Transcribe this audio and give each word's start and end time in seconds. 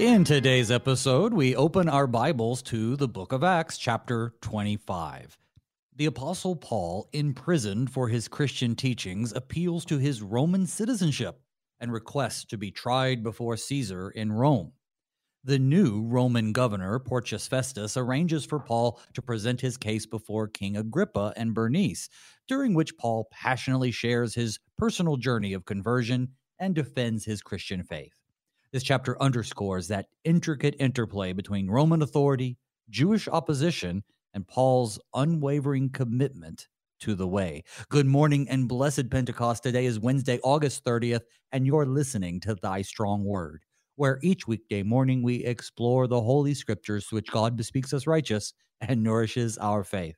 In 0.00 0.24
today's 0.24 0.70
episode, 0.70 1.34
we 1.34 1.54
open 1.54 1.86
our 1.86 2.06
Bibles 2.06 2.62
to 2.62 2.96
the 2.96 3.06
book 3.06 3.32
of 3.32 3.44
Acts, 3.44 3.76
chapter 3.76 4.32
25. 4.40 5.36
The 5.94 6.06
Apostle 6.06 6.56
Paul, 6.56 7.10
imprisoned 7.12 7.92
for 7.92 8.08
his 8.08 8.26
Christian 8.26 8.74
teachings, 8.74 9.30
appeals 9.34 9.84
to 9.84 9.98
his 9.98 10.22
Roman 10.22 10.66
citizenship 10.66 11.42
and 11.80 11.92
requests 11.92 12.46
to 12.46 12.56
be 12.56 12.70
tried 12.70 13.22
before 13.22 13.58
Caesar 13.58 14.08
in 14.08 14.32
Rome. 14.32 14.72
The 15.44 15.58
new 15.58 16.06
Roman 16.06 16.54
governor, 16.54 16.98
Porcius 16.98 17.46
Festus, 17.46 17.98
arranges 17.98 18.46
for 18.46 18.58
Paul 18.58 18.98
to 19.12 19.20
present 19.20 19.60
his 19.60 19.76
case 19.76 20.06
before 20.06 20.48
King 20.48 20.78
Agrippa 20.78 21.34
and 21.36 21.52
Bernice, 21.52 22.08
during 22.48 22.72
which 22.72 22.96
Paul 22.96 23.28
passionately 23.30 23.90
shares 23.90 24.34
his 24.34 24.60
personal 24.78 25.18
journey 25.18 25.52
of 25.52 25.66
conversion 25.66 26.28
and 26.58 26.74
defends 26.74 27.26
his 27.26 27.42
Christian 27.42 27.82
faith. 27.82 28.14
This 28.72 28.82
chapter 28.82 29.20
underscores 29.20 29.88
that 29.88 30.06
intricate 30.24 30.76
interplay 30.78 31.32
between 31.32 31.70
Roman 31.70 32.02
authority, 32.02 32.56
Jewish 32.88 33.26
opposition, 33.28 34.02
and 34.34 34.46
Paul's 34.46 35.00
unwavering 35.14 35.90
commitment 35.90 36.68
to 37.00 37.14
the 37.14 37.26
way. 37.26 37.64
Good 37.88 38.06
morning 38.06 38.48
and 38.48 38.68
blessed 38.68 39.10
Pentecost. 39.10 39.62
Today 39.62 39.86
is 39.86 39.98
Wednesday, 39.98 40.38
August 40.44 40.84
30th, 40.84 41.22
and 41.50 41.66
you're 41.66 41.86
listening 41.86 42.38
to 42.40 42.54
Thy 42.54 42.82
Strong 42.82 43.24
Word 43.24 43.64
where 44.00 44.18
each 44.22 44.48
weekday 44.48 44.82
morning 44.82 45.22
we 45.22 45.44
explore 45.44 46.06
the 46.06 46.22
Holy 46.22 46.54
Scriptures 46.54 47.12
which 47.12 47.30
God 47.30 47.54
bespeaks 47.54 47.92
us 47.92 48.06
righteous 48.06 48.54
and 48.80 49.02
nourishes 49.02 49.58
our 49.58 49.84
faith. 49.84 50.16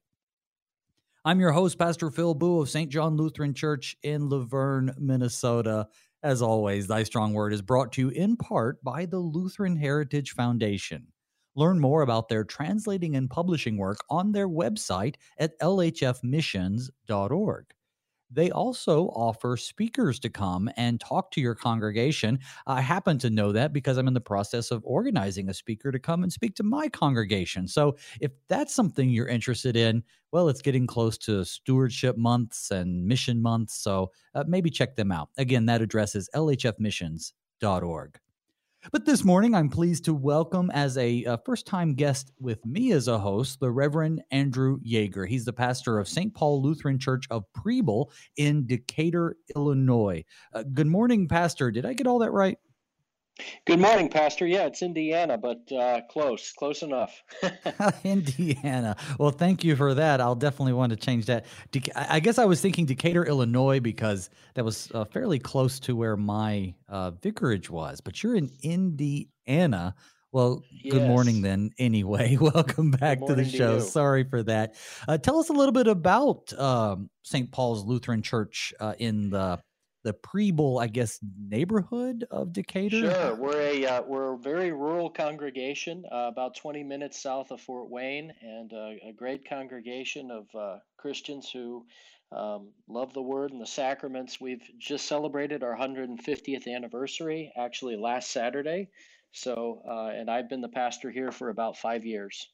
I'm 1.25 1.41
your 1.41 1.51
host, 1.51 1.81
Pastor 1.81 2.09
Phil 2.09 2.35
Booe 2.35 2.61
of 2.61 2.71
St. 2.71 2.89
John 2.89 3.17
Lutheran 3.17 3.55
Church 3.55 3.97
in 4.05 4.29
Luverne, 4.29 4.95
Minnesota. 4.99 5.89
As 6.23 6.41
always, 6.41 6.87
Thy 6.87 7.03
Strong 7.03 7.35
Word 7.35 7.53
is 7.53 7.63
brought 7.63 7.91
to 7.93 8.01
you 8.01 8.09
in 8.11 8.37
part 8.37 8.83
by 8.85 9.07
the 9.07 9.19
Lutheran 9.19 9.77
Heritage 9.77 10.33
Foundation. 10.33 11.09
Learn 11.57 11.81
more 11.81 12.03
about 12.03 12.29
their 12.29 12.45
translating 12.45 13.17
and 13.17 13.29
publishing 13.29 13.77
work 13.77 13.99
on 14.09 14.31
their 14.33 14.49
website 14.49 15.17
at 15.39 15.59
lhfmissions.org. 15.61 17.65
They 18.33 18.51
also 18.51 19.09
offer 19.09 19.57
speakers 19.57 20.19
to 20.21 20.31
come 20.31 20.71
and 20.77 21.01
talk 21.01 21.31
to 21.33 21.41
your 21.41 21.55
congregation. 21.55 22.39
I 22.67 22.81
happen 22.81 23.19
to 23.19 23.31
know 23.31 23.53
that 23.53 23.73
because 23.73 23.99
I'm 23.99 24.09
in 24.09 24.15
the 24.15 24.21
process 24.21 24.71
of 24.71 24.83
organizing 24.85 25.49
a 25.49 25.55
speaker 25.55 25.93
to 25.93 25.99
come 25.99 26.23
and 26.23 26.33
speak 26.33 26.55
to 26.57 26.63
my 26.63 26.89
congregation. 26.89 27.69
So 27.69 27.97
if 28.21 28.33
that's 28.49 28.75
something 28.75 29.11
you're 29.11 29.29
interested 29.29 29.77
in, 29.77 30.03
well, 30.33 30.49
it's 30.49 30.63
getting 30.63 30.87
close 30.87 31.19
to 31.19 31.45
stewardship 31.45 32.17
months 32.17 32.71
and 32.71 33.05
mission 33.07 33.43
months. 33.43 33.75
So 33.75 34.11
uh, 34.35 34.45
maybe 34.47 34.71
check 34.71 34.97
them 34.97 35.13
out. 35.13 35.29
Again, 35.37 35.67
that 35.67 35.83
address 35.83 36.15
is 36.15 36.29
lhfmissions.org. 36.35 38.19
But 38.91 39.05
this 39.07 39.25
morning, 39.25 39.55
I'm 39.55 39.69
pleased 39.69 40.05
to 40.07 40.15
welcome 40.15 40.69
as 40.73 40.99
a, 40.99 41.23
a 41.25 41.39
first 41.47 41.67
time 41.67 41.95
guest 41.95 42.33
with 42.41 42.67
me 42.67 42.91
as 42.91 43.07
a 43.07 43.17
host, 43.17 43.61
the 43.61 43.71
Reverend 43.71 44.23
Andrew 44.33 44.81
Yeager. 44.81 45.27
He's 45.27 45.45
the 45.45 45.53
pastor 45.53 46.01
of 46.01 46.09
St. 46.09 46.35
Paul 46.35 46.61
Lutheran 46.61 46.99
Church 46.99 47.25
of 47.31 47.45
Preble 47.53 48.11
in 48.37 48.67
Decatur, 48.67 49.37
Illinois. 49.55 50.25
Uh, 50.53 50.65
good 50.75 50.89
morning, 50.89 51.29
Pastor. 51.29 51.71
Did 51.71 51.87
I 51.87 51.93
get 51.93 52.09
all 52.09 52.19
that 52.19 52.33
right? 52.33 52.59
Good 53.65 53.81
morning, 53.81 54.09
Pastor. 54.09 54.47
Yeah, 54.47 54.67
it's 54.67 54.83
Indiana, 54.83 55.39
but 55.39 55.71
uh, 55.73 56.03
close, 56.11 56.53
close 56.53 56.83
enough. 56.83 57.23
Indiana. 58.05 58.97
Well, 59.19 59.31
thank 59.31 59.65
you 59.65 59.75
for 59.75 59.95
that. 59.95 60.21
I'll 60.21 60.35
definitely 60.35 60.75
want 60.75 60.91
to 60.91 60.97
change 60.97 61.27
that. 61.27 61.47
I 61.95 62.21
guess 62.21 62.39
I 62.39 62.45
was 62.45 62.61
thinking 62.61 62.85
Decatur, 62.85 63.25
Illinois, 63.25 63.81
because 63.81 64.31
that 64.55 64.65
was 64.65 64.91
uh, 64.93 65.05
fairly 65.05 65.39
close 65.39 65.81
to 65.81 65.97
where 65.97 66.17
my 66.17 66.75
uh, 66.89 67.13
vicarage 67.13 67.71
was. 67.71 68.01
But 68.01 68.23
you're 68.23 68.37
in 68.37 68.51
Indiana. 68.63 69.95
Well, 70.33 70.63
yes. 70.71 70.95
good 70.95 71.09
morning 71.09 71.43
then. 71.43 71.71
Anyway, 71.79 72.37
welcome 72.41 72.91
back 72.91 73.25
to 73.27 73.35
the 73.35 73.45
show. 73.45 73.77
To 73.77 73.81
Sorry 73.83 74.25
for 74.25 74.43
that. 74.43 74.75
Uh, 75.09 75.19
tell 75.19 75.39
us 75.39 75.49
a 75.49 75.53
little 75.53 75.73
bit 75.73 75.87
about 75.87 76.53
um, 76.59 77.11
St. 77.23 77.51
Paul's 77.51 77.85
Lutheran 77.85 78.23
Church 78.23 78.75
uh, 78.81 78.95
in 78.99 79.31
the 79.31 79.59
the 80.03 80.13
Preble, 80.13 80.79
I 80.79 80.87
guess, 80.89 81.19
neighborhood 81.39 82.25
of 82.31 82.53
Decatur? 82.53 83.11
Sure, 83.11 83.35
we're 83.35 83.61
a 83.61 83.87
uh, 83.87 84.03
we're 84.03 84.35
a 84.35 84.39
very 84.39 84.73
rural 84.73 85.11
congregation, 85.11 86.05
uh, 86.11 86.29
about 86.29 86.57
20 86.57 86.83
minutes 86.83 87.23
south 87.23 87.51
of 87.51 87.61
Fort 87.61 87.91
Wayne, 87.91 88.33
and 88.43 88.73
uh, 88.73 89.09
a 89.09 89.13
great 89.17 89.49
congregation 89.49 90.31
of 90.31 90.47
uh, 90.55 90.79
Christians 90.97 91.51
who 91.51 91.85
um, 92.33 92.69
love 92.89 93.13
the 93.13 93.23
Word 93.23 93.53
and 93.53 93.61
the 93.61 93.67
sacraments. 93.67 94.41
We've 94.41 94.63
just 94.79 95.07
celebrated 95.07 95.63
our 95.63 95.77
150th 95.77 96.67
anniversary, 96.67 97.53
actually 97.57 97.97
last 97.97 98.31
Saturday. 98.31 98.89
So, 99.33 99.83
uh, 99.89 100.09
and 100.09 100.31
I've 100.31 100.49
been 100.49 100.61
the 100.61 100.69
pastor 100.69 101.11
here 101.11 101.33
for 101.33 101.49
about 101.49 101.77
five 101.77 102.05
years. 102.05 102.49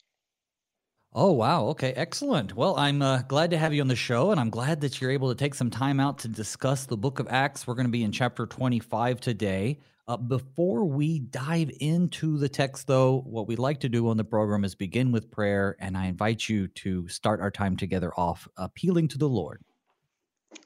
Oh, 1.15 1.33
wow. 1.33 1.65
Okay, 1.69 1.93
excellent. 1.93 2.55
Well, 2.55 2.77
I'm 2.77 3.01
uh, 3.01 3.23
glad 3.23 3.51
to 3.51 3.59
have 3.59 3.73
you 3.73 3.81
on 3.81 3.89
the 3.89 3.97
show, 3.97 4.31
and 4.31 4.39
I'm 4.39 4.51
glad 4.51 4.83
that 4.83 5.01
you're 5.01 5.11
able 5.11 5.31
to 5.31 5.35
take 5.35 5.55
some 5.55 5.71
time 5.71 6.01
out 6.01 6.19
to 6.19 6.29
discuss 6.29 6.85
the 6.85 6.99
book 6.99 7.19
of 7.19 7.27
Acts. 7.31 7.67
We're 7.67 7.75
going 7.75 7.87
to 7.87 7.93
be 7.93 8.05
in 8.05 8.13
chapter 8.13 8.45
25 8.45 9.19
today. 9.19 9.79
Uh, 10.07 10.19
before 10.19 10.85
we 10.85 11.19
dive 11.19 11.71
into 11.81 12.37
the 12.37 12.49
text, 12.49 12.87
though, 12.87 13.23
what 13.27 13.49
we 13.49 13.57
like 13.57 13.81
to 13.81 13.89
do 13.89 14.09
on 14.09 14.19
the 14.19 14.25
program 14.25 14.65
is 14.65 14.75
begin 14.75 15.11
with 15.11 15.31
prayer, 15.31 15.77
and 15.81 15.97
I 15.97 16.07
invite 16.07 16.47
you 16.47 16.69
to 16.69 17.09
start 17.09 17.41
our 17.41 17.51
time 17.51 17.77
together 17.79 18.13
off 18.15 18.47
appealing 18.59 19.09
to 19.09 19.19
the 19.19 19.29
Lord. 19.29 19.63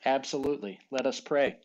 Absolutely. 0.04 0.80
Let 0.90 1.06
us 1.06 1.20
pray. 1.20 1.56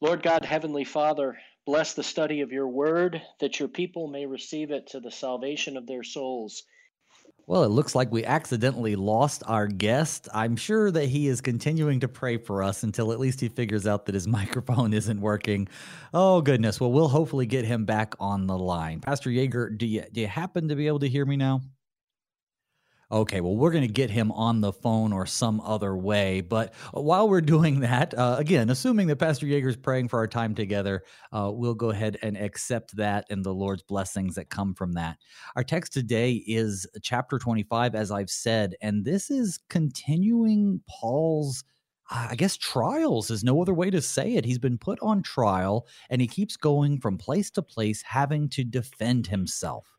Lord 0.00 0.22
God, 0.22 0.46
Heavenly 0.46 0.84
Father, 0.84 1.38
bless 1.66 1.92
the 1.92 2.02
study 2.02 2.40
of 2.40 2.52
your 2.52 2.68
word, 2.68 3.20
that 3.40 3.58
your 3.58 3.68
people 3.68 4.08
may 4.08 4.24
receive 4.24 4.70
it 4.70 4.88
to 4.88 5.00
the 5.00 5.10
salvation 5.10 5.76
of 5.76 5.86
their 5.86 6.02
souls. 6.02 6.62
Well, 7.48 7.62
it 7.62 7.68
looks 7.68 7.94
like 7.94 8.10
we 8.10 8.24
accidentally 8.24 8.96
lost 8.96 9.44
our 9.46 9.68
guest. 9.68 10.28
I'm 10.34 10.56
sure 10.56 10.90
that 10.90 11.06
he 11.06 11.28
is 11.28 11.40
continuing 11.40 12.00
to 12.00 12.08
pray 12.08 12.38
for 12.38 12.60
us 12.60 12.82
until 12.82 13.12
at 13.12 13.20
least 13.20 13.40
he 13.40 13.48
figures 13.48 13.86
out 13.86 14.06
that 14.06 14.16
his 14.16 14.26
microphone 14.38 14.92
isn't 14.92 15.20
working. 15.20 15.68
Oh 16.12 16.40
goodness. 16.40 16.80
Well, 16.80 16.90
we'll 16.90 17.06
hopefully 17.06 17.46
get 17.46 17.64
him 17.64 17.84
back 17.84 18.14
on 18.18 18.48
the 18.48 18.58
line. 18.58 19.00
Pastor 19.00 19.30
Yeager, 19.30 19.78
do 19.78 19.86
you 19.86 20.02
do 20.10 20.22
you 20.22 20.26
happen 20.26 20.66
to 20.68 20.74
be 20.74 20.88
able 20.88 20.98
to 20.98 21.08
hear 21.08 21.24
me 21.24 21.36
now? 21.36 21.60
Okay, 23.10 23.40
well, 23.40 23.56
we're 23.56 23.70
going 23.70 23.86
to 23.86 23.92
get 23.92 24.10
him 24.10 24.32
on 24.32 24.60
the 24.60 24.72
phone 24.72 25.12
or 25.12 25.26
some 25.26 25.60
other 25.60 25.96
way. 25.96 26.40
But 26.40 26.74
while 26.90 27.28
we're 27.28 27.40
doing 27.40 27.80
that, 27.80 28.12
uh, 28.14 28.34
again, 28.36 28.68
assuming 28.68 29.06
that 29.06 29.16
Pastor 29.16 29.46
Yeager's 29.46 29.76
praying 29.76 30.08
for 30.08 30.18
our 30.18 30.26
time 30.26 30.56
together, 30.56 31.04
uh, 31.30 31.52
we'll 31.54 31.74
go 31.74 31.90
ahead 31.90 32.18
and 32.20 32.36
accept 32.36 32.96
that 32.96 33.24
and 33.30 33.44
the 33.44 33.54
Lord's 33.54 33.84
blessings 33.84 34.34
that 34.34 34.50
come 34.50 34.74
from 34.74 34.94
that. 34.94 35.18
Our 35.54 35.62
text 35.62 35.92
today 35.92 36.32
is 36.32 36.84
chapter 37.00 37.38
25, 37.38 37.94
as 37.94 38.10
I've 38.10 38.30
said, 38.30 38.74
and 38.82 39.04
this 39.04 39.30
is 39.30 39.60
continuing 39.68 40.80
Paul's. 40.88 41.62
I 42.10 42.34
guess 42.36 42.56
trials 42.56 43.30
is 43.30 43.42
no 43.42 43.60
other 43.62 43.74
way 43.74 43.90
to 43.90 44.00
say 44.00 44.34
it. 44.34 44.44
He's 44.44 44.60
been 44.60 44.78
put 44.78 44.98
on 45.00 45.22
trial 45.22 45.88
and 46.08 46.20
he 46.20 46.28
keeps 46.28 46.56
going 46.56 47.00
from 47.00 47.18
place 47.18 47.50
to 47.52 47.62
place, 47.62 48.02
having 48.02 48.48
to 48.50 48.62
defend 48.62 49.26
himself. 49.26 49.95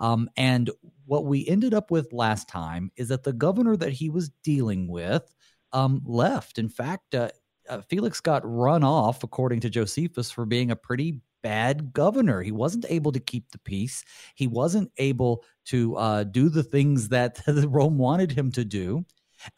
Um, 0.00 0.30
and 0.36 0.70
what 1.06 1.26
we 1.26 1.46
ended 1.46 1.74
up 1.74 1.90
with 1.90 2.12
last 2.12 2.48
time 2.48 2.90
is 2.96 3.08
that 3.08 3.22
the 3.22 3.32
governor 3.32 3.76
that 3.76 3.92
he 3.92 4.08
was 4.08 4.30
dealing 4.42 4.88
with 4.88 5.34
um, 5.72 6.02
left. 6.04 6.58
In 6.58 6.68
fact, 6.68 7.14
uh, 7.14 7.30
uh, 7.68 7.82
Felix 7.82 8.20
got 8.20 8.42
run 8.44 8.82
off, 8.82 9.22
according 9.22 9.60
to 9.60 9.70
Josephus, 9.70 10.30
for 10.30 10.46
being 10.46 10.70
a 10.70 10.76
pretty 10.76 11.20
bad 11.42 11.92
governor. 11.92 12.42
He 12.42 12.52
wasn't 12.52 12.86
able 12.88 13.12
to 13.12 13.20
keep 13.20 13.50
the 13.50 13.58
peace. 13.58 14.04
He 14.34 14.46
wasn't 14.46 14.90
able 14.98 15.44
to 15.66 15.96
uh, 15.96 16.24
do 16.24 16.48
the 16.48 16.62
things 16.62 17.08
that 17.10 17.40
Rome 17.46 17.98
wanted 17.98 18.32
him 18.32 18.50
to 18.52 18.64
do. 18.64 19.04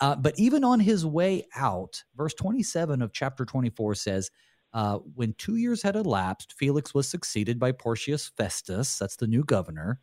Uh, 0.01 0.15
but 0.15 0.39
even 0.39 0.63
on 0.63 0.79
his 0.79 1.05
way 1.05 1.47
out, 1.57 2.03
verse 2.17 2.35
27 2.35 3.03
of 3.03 3.13
chapter 3.13 3.45
24 3.45 3.95
says, 3.97 4.31
uh, 4.75 4.99
when 5.15 5.35
two 5.35 5.57
years 5.57 5.83
had 5.83 5.97
elapsed, 5.97 6.55
Felix 6.57 6.95
was 6.95 7.09
succeeded 7.09 7.59
by 7.59 7.73
Porcius 7.73 8.31
Festus, 8.37 8.99
that's 8.99 9.17
the 9.17 9.27
new 9.27 9.45
governor, 9.45 10.01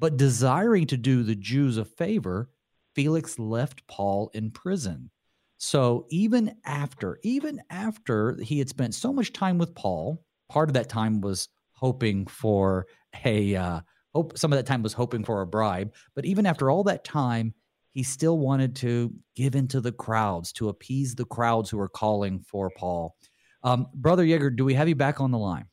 but 0.00 0.16
desiring 0.16 0.86
to 0.88 0.96
do 0.96 1.22
the 1.22 1.36
Jews 1.36 1.76
a 1.76 1.84
favor, 1.84 2.50
Felix 2.94 3.38
left 3.38 3.86
Paul 3.86 4.30
in 4.34 4.50
prison. 4.50 5.10
So 5.58 6.06
even 6.08 6.56
after, 6.64 7.18
even 7.22 7.60
after 7.68 8.38
he 8.42 8.58
had 8.58 8.70
spent 8.70 8.94
so 8.94 9.12
much 9.12 9.34
time 9.34 9.58
with 9.58 9.74
Paul, 9.74 10.24
part 10.48 10.70
of 10.70 10.74
that 10.74 10.88
time 10.88 11.20
was 11.20 11.48
hoping 11.72 12.26
for 12.26 12.86
a 13.24 13.54
uh, 13.54 13.80
hope. 14.14 14.38
Some 14.38 14.52
of 14.52 14.58
that 14.58 14.66
time 14.66 14.82
was 14.82 14.94
hoping 14.94 15.22
for 15.22 15.42
a 15.42 15.46
bribe. 15.46 15.92
But 16.14 16.24
even 16.24 16.46
after 16.46 16.70
all 16.70 16.82
that 16.84 17.04
time, 17.04 17.54
he 17.92 18.02
still 18.02 18.38
wanted 18.38 18.74
to 18.76 19.12
give 19.36 19.54
into 19.54 19.82
the 19.82 19.92
crowds 19.92 20.52
to 20.54 20.70
appease 20.70 21.14
the 21.14 21.26
crowds 21.26 21.68
who 21.68 21.76
were 21.76 21.88
calling 21.88 22.40
for 22.40 22.70
Paul. 22.70 23.14
Um, 23.62 23.86
Brother 23.94 24.24
Yeager, 24.24 24.56
do 24.56 24.64
we 24.64 24.74
have 24.74 24.88
you 24.88 24.94
back 24.94 25.20
on 25.20 25.30
the 25.30 25.38
line? 25.38 25.66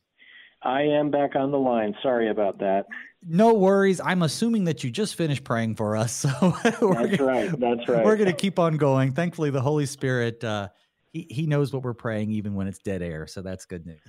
I 0.62 0.81
am 0.81 1.12
back 1.12 1.36
on 1.36 1.51
the 1.51 1.59
line. 1.59 1.95
Sorry 2.01 2.30
about 2.30 2.59
that. 2.59 2.86
No 3.25 3.54
worries. 3.54 4.00
I'm 4.00 4.21
assuming 4.24 4.65
that 4.65 4.83
you 4.83 4.92
just 4.92 5.15
finished 5.15 5.44
praying 5.44 5.75
for 5.75 5.95
us. 5.95 6.25
So 6.39 6.56
that's 6.63 6.80
gonna, 6.80 7.24
right. 7.24 7.59
That's 7.59 7.88
right. 7.88 8.06
We're 8.06 8.15
going 8.15 8.30
to 8.30 8.36
keep 8.36 8.59
on 8.59 8.77
going. 8.77 9.13
Thankfully, 9.13 9.50
the 9.50 9.62
Holy 9.62 9.86
Spirit, 9.86 10.44
uh, 10.44 10.69
he, 11.12 11.27
he 11.30 11.45
knows 11.45 11.74
what 11.74 11.83
we're 11.83 11.94
praying 11.94 12.31
even 12.31 12.56
when 12.56 12.68
it's 12.68 12.80
dead 12.80 13.01
air. 13.01 13.27
So 13.27 13.42
that's 13.42 13.65
good 13.65 13.86
news. 13.86 14.00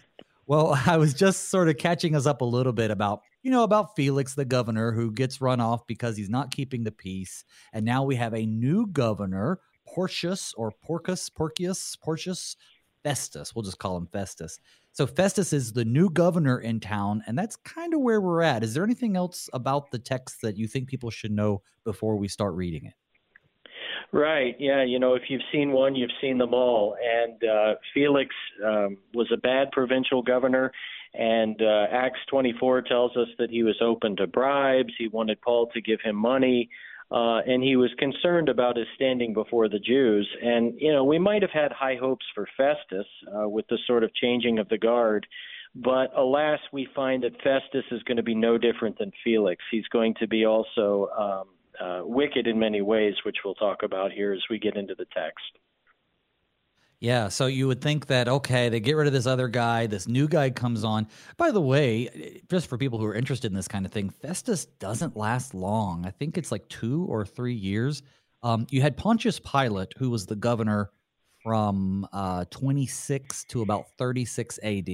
Well, 0.46 0.80
I 0.86 0.96
was 0.96 1.14
just 1.14 1.50
sort 1.50 1.68
of 1.68 1.76
catching 1.76 2.16
us 2.16 2.26
up 2.26 2.40
a 2.40 2.44
little 2.44 2.72
bit 2.72 2.90
about, 2.90 3.22
you 3.42 3.50
know, 3.50 3.62
about 3.62 3.94
Felix, 3.94 4.34
the 4.34 4.44
governor, 4.44 4.92
who 4.92 5.12
gets 5.12 5.40
run 5.40 5.60
off 5.60 5.86
because 5.86 6.16
he's 6.16 6.30
not 6.30 6.50
keeping 6.50 6.82
the 6.82 6.92
peace. 6.92 7.44
And 7.72 7.84
now 7.84 8.02
we 8.02 8.16
have 8.16 8.34
a 8.34 8.46
new 8.46 8.86
governor, 8.86 9.60
Porcius 9.86 10.54
or 10.54 10.72
Porcus, 10.82 11.30
Porcius, 11.30 11.96
Porcius, 11.96 12.56
Festus. 13.08 13.54
We'll 13.54 13.62
just 13.62 13.78
call 13.78 13.96
him 13.96 14.06
Festus. 14.06 14.60
So 14.92 15.06
Festus 15.06 15.54
is 15.54 15.72
the 15.72 15.84
new 15.86 16.10
governor 16.10 16.58
in 16.58 16.78
town, 16.78 17.22
and 17.26 17.38
that's 17.38 17.56
kind 17.56 17.94
of 17.94 18.00
where 18.00 18.20
we're 18.20 18.42
at. 18.42 18.62
Is 18.62 18.74
there 18.74 18.84
anything 18.84 19.16
else 19.16 19.48
about 19.54 19.90
the 19.90 19.98
text 19.98 20.42
that 20.42 20.58
you 20.58 20.66
think 20.66 20.88
people 20.88 21.08
should 21.08 21.30
know 21.30 21.62
before 21.84 22.16
we 22.16 22.28
start 22.28 22.52
reading 22.52 22.84
it? 22.84 22.92
Right. 24.12 24.56
Yeah. 24.58 24.84
You 24.84 24.98
know, 24.98 25.14
if 25.14 25.22
you've 25.30 25.42
seen 25.50 25.72
one, 25.72 25.94
you've 25.94 26.10
seen 26.20 26.36
them 26.36 26.52
all. 26.52 26.96
And 27.02 27.42
uh, 27.44 27.74
Felix 27.94 28.34
um, 28.62 28.98
was 29.14 29.30
a 29.32 29.38
bad 29.38 29.70
provincial 29.72 30.22
governor. 30.22 30.70
And 31.14 31.60
uh, 31.62 31.86
Acts 31.90 32.20
24 32.30 32.82
tells 32.82 33.16
us 33.16 33.28
that 33.38 33.48
he 33.50 33.62
was 33.62 33.76
open 33.80 34.16
to 34.16 34.26
bribes. 34.26 34.92
He 34.98 35.08
wanted 35.08 35.40
Paul 35.40 35.68
to 35.72 35.80
give 35.80 36.00
him 36.02 36.16
money. 36.16 36.68
Uh, 37.10 37.38
and 37.46 37.62
he 37.62 37.76
was 37.76 37.90
concerned 37.98 38.48
about 38.48 38.76
his 38.76 38.86
standing 38.94 39.32
before 39.32 39.68
the 39.68 39.78
Jews. 39.78 40.28
And, 40.42 40.74
you 40.78 40.92
know, 40.92 41.04
we 41.04 41.18
might 41.18 41.40
have 41.42 41.50
had 41.50 41.72
high 41.72 41.96
hopes 41.96 42.26
for 42.34 42.46
Festus 42.56 43.06
uh, 43.34 43.48
with 43.48 43.66
the 43.68 43.78
sort 43.86 44.04
of 44.04 44.14
changing 44.14 44.58
of 44.58 44.68
the 44.68 44.78
guard. 44.78 45.26
But 45.74 46.10
alas, 46.16 46.60
we 46.72 46.88
find 46.94 47.22
that 47.22 47.40
Festus 47.42 47.84
is 47.90 48.02
going 48.02 48.16
to 48.16 48.22
be 48.22 48.34
no 48.34 48.58
different 48.58 48.98
than 48.98 49.12
Felix. 49.24 49.62
He's 49.70 49.86
going 49.88 50.14
to 50.20 50.26
be 50.26 50.44
also 50.44 51.08
um, 51.18 51.44
uh, 51.80 52.00
wicked 52.04 52.46
in 52.46 52.58
many 52.58 52.82
ways, 52.82 53.14
which 53.24 53.36
we'll 53.44 53.54
talk 53.54 53.82
about 53.82 54.12
here 54.12 54.32
as 54.32 54.42
we 54.50 54.58
get 54.58 54.76
into 54.76 54.94
the 54.94 55.06
text. 55.14 55.58
Yeah, 57.00 57.28
so 57.28 57.46
you 57.46 57.68
would 57.68 57.80
think 57.80 58.06
that 58.06 58.28
okay, 58.28 58.68
they 58.68 58.80
get 58.80 58.96
rid 58.96 59.06
of 59.06 59.12
this 59.12 59.26
other 59.26 59.46
guy, 59.46 59.86
this 59.86 60.08
new 60.08 60.26
guy 60.26 60.50
comes 60.50 60.82
on. 60.82 61.06
By 61.36 61.52
the 61.52 61.60
way, 61.60 62.40
just 62.50 62.68
for 62.68 62.76
people 62.76 62.98
who 62.98 63.06
are 63.06 63.14
interested 63.14 63.52
in 63.52 63.56
this 63.56 63.68
kind 63.68 63.86
of 63.86 63.92
thing, 63.92 64.10
Festus 64.10 64.64
doesn't 64.64 65.16
last 65.16 65.54
long. 65.54 66.04
I 66.06 66.10
think 66.10 66.36
it's 66.36 66.50
like 66.50 66.68
two 66.68 67.04
or 67.08 67.24
three 67.24 67.54
years. 67.54 68.02
Um, 68.42 68.66
you 68.70 68.82
had 68.82 68.96
Pontius 68.96 69.38
Pilate, 69.38 69.92
who 69.96 70.10
was 70.10 70.26
the 70.26 70.34
governor 70.34 70.90
from 71.42 72.06
uh, 72.12 72.44
26 72.50 73.44
to 73.44 73.62
about 73.62 73.86
36 73.96 74.58
AD. 74.64 74.88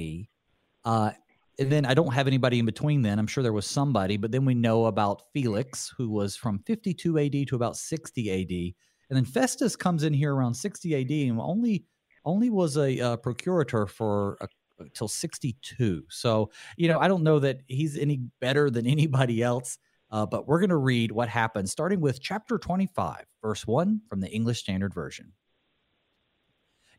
Uh, 0.85 1.11
and 1.59 1.73
then 1.73 1.87
I 1.87 1.95
don't 1.95 2.13
have 2.13 2.27
anybody 2.27 2.59
in 2.59 2.67
between 2.67 3.01
then. 3.01 3.19
I'm 3.19 3.27
sure 3.27 3.43
there 3.43 3.53
was 3.53 3.67
somebody, 3.67 4.19
but 4.19 4.31
then 4.31 4.45
we 4.45 4.55
know 4.55 4.87
about 4.87 5.23
Felix, 5.33 5.93
who 5.97 6.11
was 6.11 6.37
from 6.37 6.59
52 6.61 7.19
AD 7.19 7.49
to 7.49 7.57
about 7.57 7.77
60 7.77 8.31
AD. 8.31 8.75
And 9.09 9.17
then 9.17 9.25
Festus 9.25 9.77
comes 9.77 10.03
in 10.03 10.13
here 10.13 10.35
around 10.35 10.55
60 10.55 10.95
AD 10.95 11.11
and 11.11 11.41
only 11.41 11.85
only 12.25 12.51
was 12.51 12.77
a 12.77 13.01
uh, 13.01 13.17
procurator 13.17 13.87
for 13.87 14.37
a, 14.41 14.49
until 14.79 15.09
62. 15.09 16.05
So, 16.09 16.51
you 16.77 16.89
know, 16.89 16.99
I 16.99 17.09
don't 17.09 17.23
know 17.23 17.39
that 17.39 17.61
he's 17.67 17.99
any 17.99 18.21
better 18.41 18.71
than 18.71 18.87
anybody 18.87 19.43
else, 19.43 19.79
uh, 20.11 20.27
but 20.27 20.47
we're 20.47 20.61
going 20.61 20.71
to 20.71 20.77
read 20.77 21.13
what 21.13 21.29
happens 21.29 21.73
starting 21.73 22.01
with 22.01 22.21
chapter 22.21 22.59
25, 22.59 23.25
verse 23.43 23.67
1 23.67 24.01
from 24.09 24.21
the 24.21 24.31
English 24.31 24.61
Standard 24.61 24.95
Version. 24.95 25.33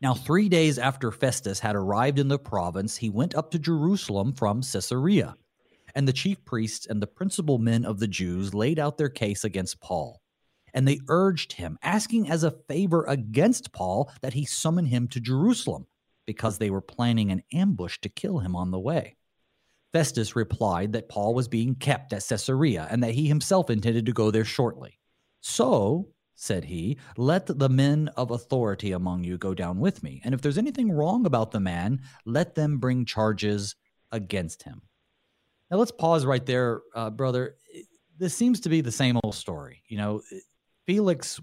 Now, 0.01 0.13
three 0.13 0.49
days 0.49 0.77
after 0.77 1.11
Festus 1.11 1.59
had 1.59 1.75
arrived 1.75 2.19
in 2.19 2.27
the 2.27 2.37
province, 2.37 2.97
he 2.97 3.09
went 3.09 3.33
up 3.33 3.51
to 3.51 3.59
Jerusalem 3.59 4.33
from 4.33 4.61
Caesarea. 4.61 5.35
And 5.95 6.05
the 6.05 6.13
chief 6.13 6.43
priests 6.43 6.85
and 6.85 7.01
the 7.01 7.07
principal 7.07 7.57
men 7.57 7.85
of 7.85 7.99
the 7.99 8.07
Jews 8.07 8.53
laid 8.53 8.77
out 8.77 8.97
their 8.97 9.09
case 9.09 9.45
against 9.45 9.79
Paul. 9.79 10.21
And 10.75 10.87
they 10.87 10.99
urged 11.07 11.53
him, 11.53 11.79
asking 11.81 12.29
as 12.29 12.43
a 12.43 12.51
favor 12.51 13.03
against 13.05 13.71
Paul 13.71 14.11
that 14.21 14.33
he 14.33 14.45
summon 14.45 14.85
him 14.85 15.07
to 15.07 15.19
Jerusalem, 15.19 15.87
because 16.27 16.59
they 16.59 16.69
were 16.69 16.81
planning 16.81 17.31
an 17.31 17.41
ambush 17.51 17.97
to 18.01 18.09
kill 18.09 18.39
him 18.39 18.55
on 18.55 18.69
the 18.69 18.79
way. 18.79 19.15
Festus 19.93 20.35
replied 20.35 20.93
that 20.93 21.07
Paul 21.07 21.33
was 21.33 21.47
being 21.47 21.75
kept 21.75 22.11
at 22.11 22.27
Caesarea 22.27 22.87
and 22.91 23.01
that 23.01 23.13
he 23.13 23.27
himself 23.27 23.69
intended 23.69 24.05
to 24.05 24.11
go 24.11 24.29
there 24.29 24.43
shortly. 24.43 24.99
So 25.39 26.09
said 26.35 26.65
he, 26.65 26.97
let 27.15 27.45
the 27.47 27.69
men 27.69 28.09
of 28.17 28.31
authority 28.31 28.91
among 28.91 29.23
you 29.23 29.37
go 29.37 29.53
down 29.53 29.79
with 29.79 30.03
me. 30.03 30.21
And 30.25 30.33
if 30.33 30.41
there's 30.41 30.57
anything 30.57 30.91
wrong 30.91 31.25
about 31.25 31.51
the 31.51 31.61
man, 31.61 32.01
let 32.25 32.55
them 32.55 32.77
bring 32.77 33.05
charges 33.05 33.75
against 34.11 34.63
him. 34.63 34.81
Now, 35.71 35.77
let's 35.77 35.91
pause 35.91 36.25
right 36.25 36.45
there, 36.45 36.81
uh, 36.93 37.09
brother. 37.09 37.55
This 38.17 38.35
seems 38.35 38.59
to 38.61 38.69
be 38.69 38.81
the 38.81 38.91
same 38.91 39.17
old 39.23 39.35
story. 39.35 39.81
You 39.87 39.97
know, 39.97 40.21
Felix 40.85 41.39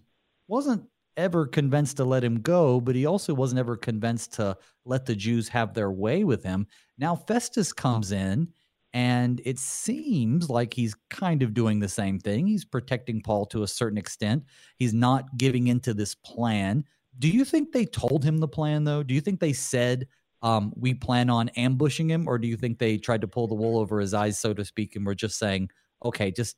wasn't 0.48 0.84
ever 1.16 1.46
convinced 1.46 1.98
to 1.98 2.04
let 2.04 2.24
him 2.24 2.40
go, 2.40 2.80
but 2.80 2.94
he 2.94 3.06
also 3.06 3.34
wasn't 3.34 3.58
ever 3.58 3.76
convinced 3.76 4.34
to 4.34 4.56
let 4.84 5.04
the 5.06 5.14
Jews 5.14 5.48
have 5.48 5.74
their 5.74 5.90
way 5.90 6.24
with 6.24 6.42
him. 6.42 6.66
Now, 6.98 7.16
Festus 7.16 7.72
comes 7.72 8.12
in 8.12 8.48
and 8.94 9.40
it 9.44 9.58
seems 9.58 10.50
like 10.50 10.74
he's 10.74 10.94
kind 11.10 11.42
of 11.42 11.54
doing 11.54 11.80
the 11.80 11.88
same 11.88 12.18
thing. 12.18 12.46
He's 12.46 12.64
protecting 12.64 13.22
Paul 13.22 13.46
to 13.46 13.62
a 13.62 13.68
certain 13.68 13.98
extent. 13.98 14.44
He's 14.76 14.94
not 14.94 15.36
giving 15.38 15.68
into 15.68 15.94
this 15.94 16.14
plan. 16.14 16.84
Do 17.18 17.28
you 17.28 17.44
think 17.44 17.72
they 17.72 17.86
told 17.86 18.24
him 18.24 18.38
the 18.38 18.48
plan, 18.48 18.84
though? 18.84 19.02
Do 19.02 19.14
you 19.14 19.20
think 19.20 19.40
they 19.40 19.52
said, 19.52 20.08
um, 20.42 20.72
we 20.76 20.94
plan 20.94 21.30
on 21.30 21.50
ambushing 21.50 22.10
him? 22.10 22.26
Or 22.26 22.38
do 22.38 22.48
you 22.48 22.56
think 22.56 22.78
they 22.78 22.98
tried 22.98 23.20
to 23.22 23.28
pull 23.28 23.48
the 23.48 23.54
wool 23.54 23.78
over 23.78 24.00
his 24.00 24.14
eyes, 24.14 24.38
so 24.38 24.52
to 24.54 24.64
speak, 24.64 24.96
and 24.96 25.06
were 25.06 25.14
just 25.14 25.38
saying, 25.38 25.70
okay, 26.04 26.30
just 26.30 26.56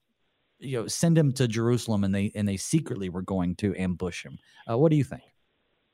you 0.58 0.80
know, 0.80 0.86
send 0.86 1.16
him 1.16 1.32
to 1.32 1.48
Jerusalem, 1.48 2.04
and 2.04 2.14
they 2.14 2.32
and 2.34 2.46
they 2.46 2.56
secretly 2.56 3.08
were 3.08 3.22
going 3.22 3.56
to 3.56 3.74
ambush 3.76 4.24
him. 4.24 4.38
Uh, 4.70 4.78
what 4.78 4.90
do 4.90 4.96
you 4.96 5.04
think? 5.04 5.22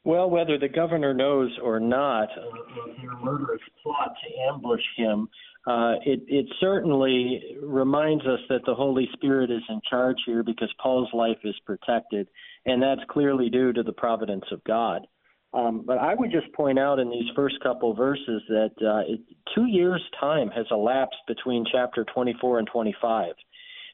Well, 0.05 0.31
whether 0.31 0.59
the 0.59 0.69
governor 0.69 1.12
knows 1.12 1.51
or 1.62 1.79
not, 1.79 2.29
uh, 2.31 3.12
a 3.12 3.25
murderous 3.25 3.61
plot 3.83 4.15
to 4.25 4.53
ambush 4.53 4.81
him 4.97 5.29
uh, 5.67 5.95
it, 6.07 6.23
it 6.27 6.47
certainly 6.59 7.43
reminds 7.62 8.25
us 8.25 8.41
that 8.49 8.62
the 8.65 8.75
Holy 8.75 9.09
Spirit 9.12 9.51
is 9.51 9.62
in 9.69 9.81
charge 9.89 10.17
here 10.25 10.43
because 10.43 10.73
Paul's 10.83 11.12
life 11.12 11.37
is 11.45 11.55
protected, 11.67 12.29
and 12.65 12.83
that's 12.83 13.02
clearly 13.11 13.50
due 13.50 13.73
to 13.75 13.83
the 13.83 13.93
providence 13.93 14.45
of 14.52 14.64
God. 14.64 15.07
Um, 15.52 15.83
but 15.85 15.99
I 15.99 16.14
would 16.14 16.31
just 16.31 16.50
point 16.55 16.79
out 16.79 16.99
in 16.99 17.11
these 17.11 17.29
first 17.37 17.57
couple 17.61 17.93
verses 17.93 18.40
that 18.49 18.71
uh, 18.81 19.12
it, 19.12 19.21
two 19.55 19.67
years' 19.67 20.02
time 20.19 20.49
has 20.49 20.64
elapsed 20.71 21.19
between 21.26 21.67
chapter 21.71 22.07
24 22.14 22.61
and 22.61 22.69
25. 22.73 23.35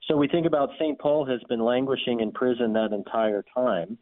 So 0.07 0.17
we 0.17 0.29
think 0.29 0.47
about 0.47 0.71
St. 0.79 0.99
Paul 0.99 1.27
has 1.27 1.41
been 1.49 1.61
languishing 1.61 2.21
in 2.21 2.33
prison 2.33 2.73
that 2.75 2.93
entire 2.93 3.45
time. 3.55 3.99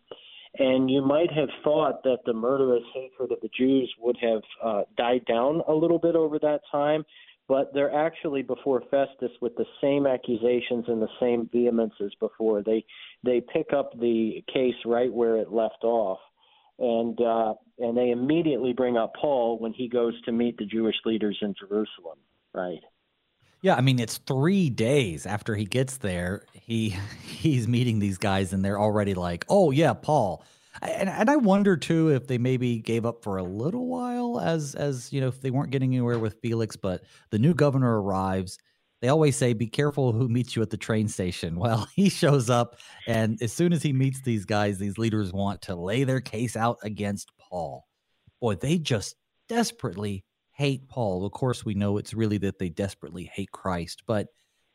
And 0.58 0.88
you 0.90 1.02
might 1.02 1.32
have 1.32 1.48
thought 1.64 2.02
that 2.04 2.18
the 2.26 2.32
murderous 2.32 2.84
hatred 2.94 3.32
of 3.32 3.40
the 3.40 3.50
Jews 3.56 3.92
would 3.98 4.16
have 4.20 4.42
uh, 4.62 4.82
died 4.96 5.24
down 5.26 5.62
a 5.66 5.72
little 5.72 5.98
bit 5.98 6.14
over 6.14 6.38
that 6.38 6.60
time 6.70 7.04
but 7.48 7.72
they're 7.74 7.94
actually 7.94 8.42
before 8.42 8.82
Festus 8.90 9.30
with 9.40 9.54
the 9.56 9.66
same 9.80 10.06
accusations 10.06 10.84
and 10.88 11.00
the 11.00 11.08
same 11.20 11.48
vehemence 11.52 11.92
as 12.02 12.12
before. 12.20 12.62
They 12.62 12.84
they 13.22 13.42
pick 13.52 13.72
up 13.72 13.98
the 13.98 14.42
case 14.52 14.74
right 14.86 15.12
where 15.12 15.36
it 15.36 15.52
left 15.52 15.84
off, 15.84 16.20
and 16.78 17.18
uh, 17.20 17.54
and 17.78 17.96
they 17.96 18.10
immediately 18.10 18.72
bring 18.72 18.96
up 18.96 19.12
Paul 19.20 19.58
when 19.58 19.72
he 19.72 19.88
goes 19.88 20.20
to 20.22 20.32
meet 20.32 20.56
the 20.56 20.64
Jewish 20.64 20.96
leaders 21.04 21.38
in 21.42 21.54
Jerusalem. 21.58 22.18
Right. 22.54 22.80
Yeah, 23.64 23.76
I 23.76 23.80
mean 23.80 23.98
it's 23.98 24.18
three 24.18 24.68
days 24.68 25.24
after 25.24 25.54
he 25.54 25.64
gets 25.64 25.96
there. 25.96 26.44
He 26.52 26.90
he's 27.24 27.66
meeting 27.66 27.98
these 27.98 28.18
guys, 28.18 28.52
and 28.52 28.62
they're 28.62 28.78
already 28.78 29.14
like, 29.14 29.46
"Oh 29.48 29.70
yeah, 29.70 29.94
Paul." 29.94 30.44
And, 30.82 31.08
and 31.08 31.30
I 31.30 31.36
wonder 31.36 31.74
too 31.74 32.10
if 32.10 32.26
they 32.26 32.36
maybe 32.36 32.78
gave 32.78 33.06
up 33.06 33.22
for 33.22 33.38
a 33.38 33.42
little 33.42 33.86
while, 33.86 34.38
as 34.38 34.74
as 34.74 35.10
you 35.14 35.22
know, 35.22 35.28
if 35.28 35.40
they 35.40 35.50
weren't 35.50 35.70
getting 35.70 35.94
anywhere 35.94 36.18
with 36.18 36.36
Felix. 36.42 36.76
But 36.76 37.04
the 37.30 37.38
new 37.38 37.54
governor 37.54 38.02
arrives. 38.02 38.58
They 39.00 39.08
always 39.08 39.34
say, 39.34 39.54
"Be 39.54 39.66
careful 39.66 40.12
who 40.12 40.28
meets 40.28 40.54
you 40.54 40.60
at 40.60 40.68
the 40.68 40.76
train 40.76 41.08
station." 41.08 41.56
Well, 41.58 41.88
he 41.96 42.10
shows 42.10 42.50
up, 42.50 42.76
and 43.06 43.40
as 43.42 43.54
soon 43.54 43.72
as 43.72 43.82
he 43.82 43.94
meets 43.94 44.20
these 44.20 44.44
guys, 44.44 44.76
these 44.76 44.98
leaders 44.98 45.32
want 45.32 45.62
to 45.62 45.74
lay 45.74 46.04
their 46.04 46.20
case 46.20 46.54
out 46.54 46.76
against 46.82 47.30
Paul. 47.38 47.86
Boy, 48.42 48.56
they 48.56 48.76
just 48.76 49.16
desperately 49.48 50.22
hate 50.54 50.88
Paul. 50.88 51.26
Of 51.26 51.32
course, 51.32 51.64
we 51.64 51.74
know 51.74 51.98
it's 51.98 52.14
really 52.14 52.38
that 52.38 52.58
they 52.58 52.68
desperately 52.68 53.30
hate 53.32 53.50
Christ, 53.50 54.04
but 54.06 54.28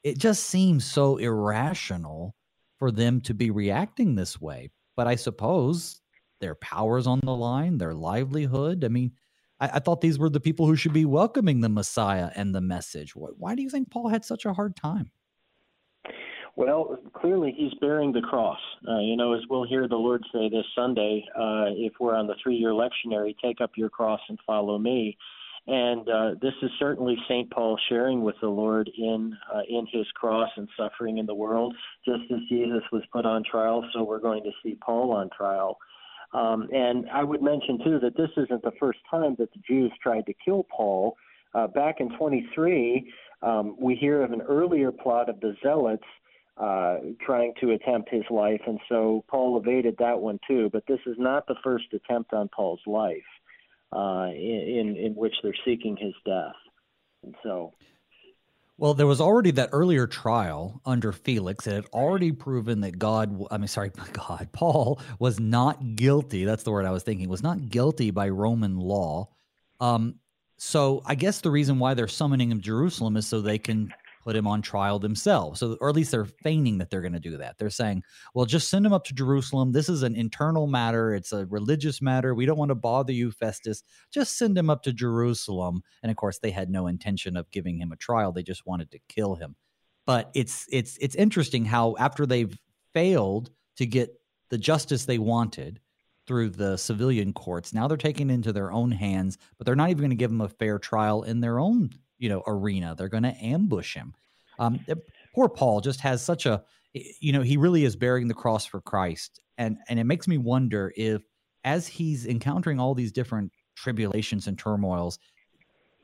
it 0.04 0.18
just 0.18 0.44
seems 0.44 0.86
so 0.86 1.18
irrational 1.18 2.36
for 2.78 2.92
them 2.92 3.22
to 3.22 3.34
be 3.34 3.50
reacting 3.52 4.16
this 4.16 4.40
way. 4.40 4.70
But 4.96 5.08
I 5.08 5.16
suppose 5.16 6.02
their 6.40 6.56
powers 6.56 7.08
on 7.08 7.20
the 7.24 7.36
line, 7.36 7.78
their 7.78 7.94
livelihood. 7.94 8.84
I 8.84 8.90
mean, 8.90 9.12
I, 9.60 9.70
I, 9.74 9.80
thought 9.80 10.02
these 10.02 10.20
were 10.20 10.30
the 10.30 10.40
people 10.40 10.66
who 10.66 10.76
should 10.76 10.94
be 10.94 11.06
welcoming 11.06 11.60
the 11.60 11.70
Messiah 11.70 12.30
and 12.36 12.56
the 12.56 12.62
message. 12.62 13.16
Why, 13.16 13.30
why 13.38 13.56
do 13.56 13.62
you 13.62 13.70
think 13.70 13.92
Paul 13.92 14.10
had 14.10 14.24
such 14.24 14.46
a 14.46 14.54
hard 14.54 14.76
time? 14.76 15.12
Well, 16.56 16.98
clearly 17.14 17.54
he's 17.56 17.74
bearing 17.80 18.12
the 18.12 18.22
cross. 18.22 18.60
Uh, 18.88 19.00
you 19.00 19.16
know, 19.16 19.34
as 19.34 19.42
we'll 19.50 19.68
hear 19.68 19.88
the 19.88 19.96
Lord 19.96 20.24
say 20.34 20.50
this 20.50 20.66
Sunday, 20.76 21.24
uh, 21.34 21.72
if 21.76 21.94
we're 22.00 22.16
on 22.16 22.28
the 22.28 22.36
three 22.44 22.56
year 22.56 22.72
lectionary, 22.72 23.34
take 23.42 23.62
up 23.62 23.72
your 23.76 23.90
cross 23.90 24.20
and 24.28 24.38
follow 24.46 24.78
me. 24.78 25.18
And 25.72 26.10
uh, 26.10 26.32
this 26.42 26.54
is 26.64 26.72
certainly 26.80 27.16
St. 27.28 27.52
Paul 27.52 27.78
sharing 27.90 28.24
with 28.24 28.34
the 28.42 28.48
Lord 28.48 28.90
in 28.98 29.38
uh, 29.54 29.62
in 29.70 29.86
his 29.92 30.08
cross 30.16 30.50
and 30.58 30.68
suffering 30.76 31.20
in 31.20 31.28
the 31.28 31.36
world. 31.36 31.76
Just 32.04 32.24
as 32.32 32.40
Jesus 32.50 32.82
was 32.92 33.04
put 33.14 33.24
on 33.24 33.44
trial, 33.44 33.88
so 33.94 34.04
we're 34.04 34.20
going 34.20 34.42
to 34.44 34.52
see 34.64 34.76
Paul 34.82 35.12
on 35.12 35.30
trial. 35.30 35.78
Um, 36.34 36.68
and 36.72 37.08
I 37.12 37.24
would 37.24 37.44
mention 37.44 37.78
too 37.84 38.00
that 38.00 38.18
this 38.18 38.32
isn't 38.36 38.64
the 38.64 38.72
first 38.80 38.98
time 39.12 39.36
that 39.38 39.54
the 39.54 39.60
Jews 39.68 39.92
tried 40.02 40.26
to 40.26 40.34
kill 40.44 40.66
Paul. 40.76 41.16
uh, 41.54 41.68
back 41.68 42.00
in 42.00 42.10
23, 42.18 43.12
um, 43.44 43.76
we 43.80 43.96
hear 43.96 44.24
of 44.24 44.32
an 44.32 44.42
earlier 44.42 44.92
plot 44.92 45.30
of 45.30 45.40
the 45.40 45.56
Zealots 45.64 46.04
uh, 46.58 46.98
trying 47.24 47.54
to 47.62 47.72
attempt 47.72 48.10
his 48.10 48.24
life, 48.32 48.62
and 48.66 48.80
so 48.90 49.24
Paul 49.28 49.60
evaded 49.60 49.98
that 50.00 50.20
one 50.20 50.40
too. 50.48 50.70
But 50.74 50.84
this 50.88 51.00
is 51.06 51.16
not 51.20 51.46
the 51.46 51.56
first 51.64 51.86
attempt 51.94 52.34
on 52.34 52.50
Paul's 52.50 52.82
life 52.88 53.24
uh, 53.92 54.28
in, 54.32 54.96
in 54.98 55.14
which 55.16 55.34
they're 55.44 55.54
seeking 55.66 55.98
his 55.98 56.14
death. 56.26 56.56
And 57.24 57.36
so. 57.44 57.74
Well, 58.78 58.94
there 58.94 59.08
was 59.08 59.20
already 59.20 59.52
that 59.52 59.70
earlier 59.74 60.08
trial 60.08 60.82
under 60.86 61.12
Felix. 61.12 61.68
It 61.68 61.74
had 61.74 61.86
already 61.88 62.32
proven 62.32 62.82
that 62.82 62.98
God, 62.98 63.46
I 63.52 63.58
mean, 63.58 63.68
sorry, 63.68 63.92
God, 64.14 64.50
Paul 64.54 65.02
was 65.20 65.40
not 65.40 65.96
guilty. 65.96 66.46
That's 66.46 66.64
the 66.64 66.72
word 66.72 66.86
I 66.86 66.92
was 66.92 67.04
thinking, 67.04 67.28
was 67.28 67.44
not 67.44 67.70
guilty 67.70 68.12
by 68.12 68.30
Roman 68.30 68.78
law. 68.78 69.30
Um, 69.82 70.16
so 70.58 71.02
I 71.06 71.16
guess 71.16 71.42
the 71.42 71.52
reason 71.52 71.80
why 71.80 71.94
they're 71.94 72.08
summoning 72.08 72.52
him 72.52 72.60
to 72.60 72.64
Jerusalem 72.64 73.18
is 73.18 73.26
so 73.26 73.42
they 73.42 73.58
can 73.58 73.94
put 74.24 74.36
him 74.36 74.48
on 74.48 74.62
trial 74.62 75.00
themselves. 75.00 75.60
So, 75.60 75.78
or 75.80 75.90
at 75.90 75.96
least 75.96 76.12
they're 76.12 76.26
feigning 76.26 76.78
that 76.80 76.90
they're 76.90 77.02
going 77.02 77.14
to 77.14 77.20
do 77.20 77.38
that. 77.38 77.58
They're 77.58 77.70
saying, 77.70 78.04
well, 78.34 78.46
just 78.46 78.70
send 78.70 78.86
him 78.86 78.94
up 78.94 79.06
to 79.06 79.14
Jerusalem. 79.14 79.72
This 79.72 79.90
is 79.90 80.04
an 80.04 80.16
internal 80.16 80.68
matter, 80.68 81.14
it's 81.14 81.32
a 81.32 81.46
religious 81.46 82.02
matter. 82.02 82.34
We 82.34 82.46
don't 82.46 82.58
want 82.58 82.70
to 82.70 82.76
bother 82.76 83.14
you, 83.14 83.32
Festus. 83.32 83.84
Just 84.12 84.38
send 84.38 84.58
him 84.58 84.70
up 84.70 84.84
to 84.84 84.94
Jerusalem. 84.94 85.82
And 86.04 86.12
of 86.12 86.18
course, 86.18 86.40
they 86.40 86.52
had 86.52 86.70
no 86.70 86.88
intention 86.88 87.38
of 87.38 87.50
giving 87.52 87.80
him 87.80 87.92
a 87.92 87.98
trial, 87.98 88.32
they 88.32 88.44
just 88.44 88.66
wanted 88.66 88.92
to 88.92 89.00
kill 89.08 89.36
him. 89.36 89.56
But 90.06 90.32
it's 90.34 90.66
it's 90.72 90.98
it's 91.00 91.16
interesting 91.16 91.66
how 91.66 91.96
after 92.00 92.26
they've 92.26 92.58
failed 92.94 93.52
to 93.78 93.86
get 93.86 94.10
the 94.50 94.58
justice 94.58 95.06
they 95.06 95.20
wanted 95.20 95.80
through 96.26 96.50
the 96.50 96.78
civilian 96.78 97.32
courts, 97.32 97.74
now 97.74 97.88
they're 97.88 97.98
taking 97.98 98.30
into 98.30 98.52
their 98.52 98.72
own 98.72 98.92
hands, 98.92 99.38
but 99.58 99.66
they're 99.66 99.76
not 99.76 99.92
even 99.92 100.02
going 100.02 100.10
to 100.10 100.16
give 100.16 100.32
him 100.32 100.42
a 100.42 100.50
fair 100.50 100.80
trial 100.80 101.24
in 101.24 101.42
their 101.42 101.60
own 101.60 101.92
you 102.20 102.30
know 102.30 102.44
arena. 102.46 102.94
They're 102.96 103.10
going 103.10 103.24
to 103.24 103.44
ambush 103.44 103.96
him. 103.96 104.14
Um, 104.60 104.80
eh, 104.88 104.96
poor 105.34 105.50
Paul 105.50 105.82
just 105.82 106.02
has 106.02 106.22
such 106.22 106.46
a 106.46 106.64
you 106.94 107.34
know 107.34 107.42
he 107.42 107.58
really 107.58 107.86
is 107.86 107.96
bearing 107.96 108.28
the 108.28 108.34
cross 108.34 108.66
for 108.66 108.82
Christ, 108.82 109.40
and 109.58 109.78
and 109.88 110.00
it 110.00 110.04
makes 110.04 110.28
me 110.28 110.38
wonder 110.38 110.94
if 110.96 111.24
as 111.64 111.88
he's 111.88 112.26
encountering 112.26 112.80
all 112.80 112.94
these 112.94 113.12
different 113.12 113.52
tribulations 113.76 114.48
and 114.48 114.58
turmoils, 114.58 115.20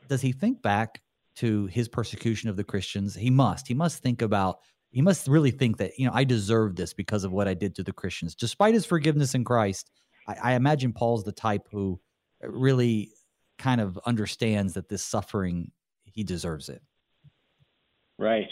does 0.07 0.21
he 0.21 0.31
think 0.31 0.61
back 0.61 1.01
to 1.35 1.65
his 1.67 1.87
persecution 1.87 2.49
of 2.49 2.55
the 2.55 2.63
Christians? 2.63 3.15
He 3.15 3.29
must. 3.29 3.67
He 3.67 3.73
must 3.73 4.01
think 4.01 4.21
about. 4.21 4.59
He 4.91 5.01
must 5.01 5.27
really 5.27 5.51
think 5.51 5.77
that 5.77 5.91
you 5.97 6.05
know 6.05 6.13
I 6.13 6.23
deserve 6.23 6.75
this 6.75 6.93
because 6.93 7.23
of 7.23 7.31
what 7.31 7.47
I 7.47 7.53
did 7.53 7.75
to 7.75 7.83
the 7.83 7.93
Christians, 7.93 8.35
despite 8.35 8.73
his 8.73 8.85
forgiveness 8.85 9.35
in 9.35 9.43
Christ. 9.43 9.91
I, 10.27 10.35
I 10.41 10.53
imagine 10.53 10.93
Paul's 10.93 11.23
the 11.23 11.31
type 11.31 11.67
who 11.71 11.99
really 12.41 13.11
kind 13.57 13.81
of 13.81 13.99
understands 14.05 14.73
that 14.73 14.89
this 14.89 15.03
suffering 15.03 15.71
he 16.15 16.23
deserves 16.23 16.69
it. 16.69 16.81
Right. 18.17 18.47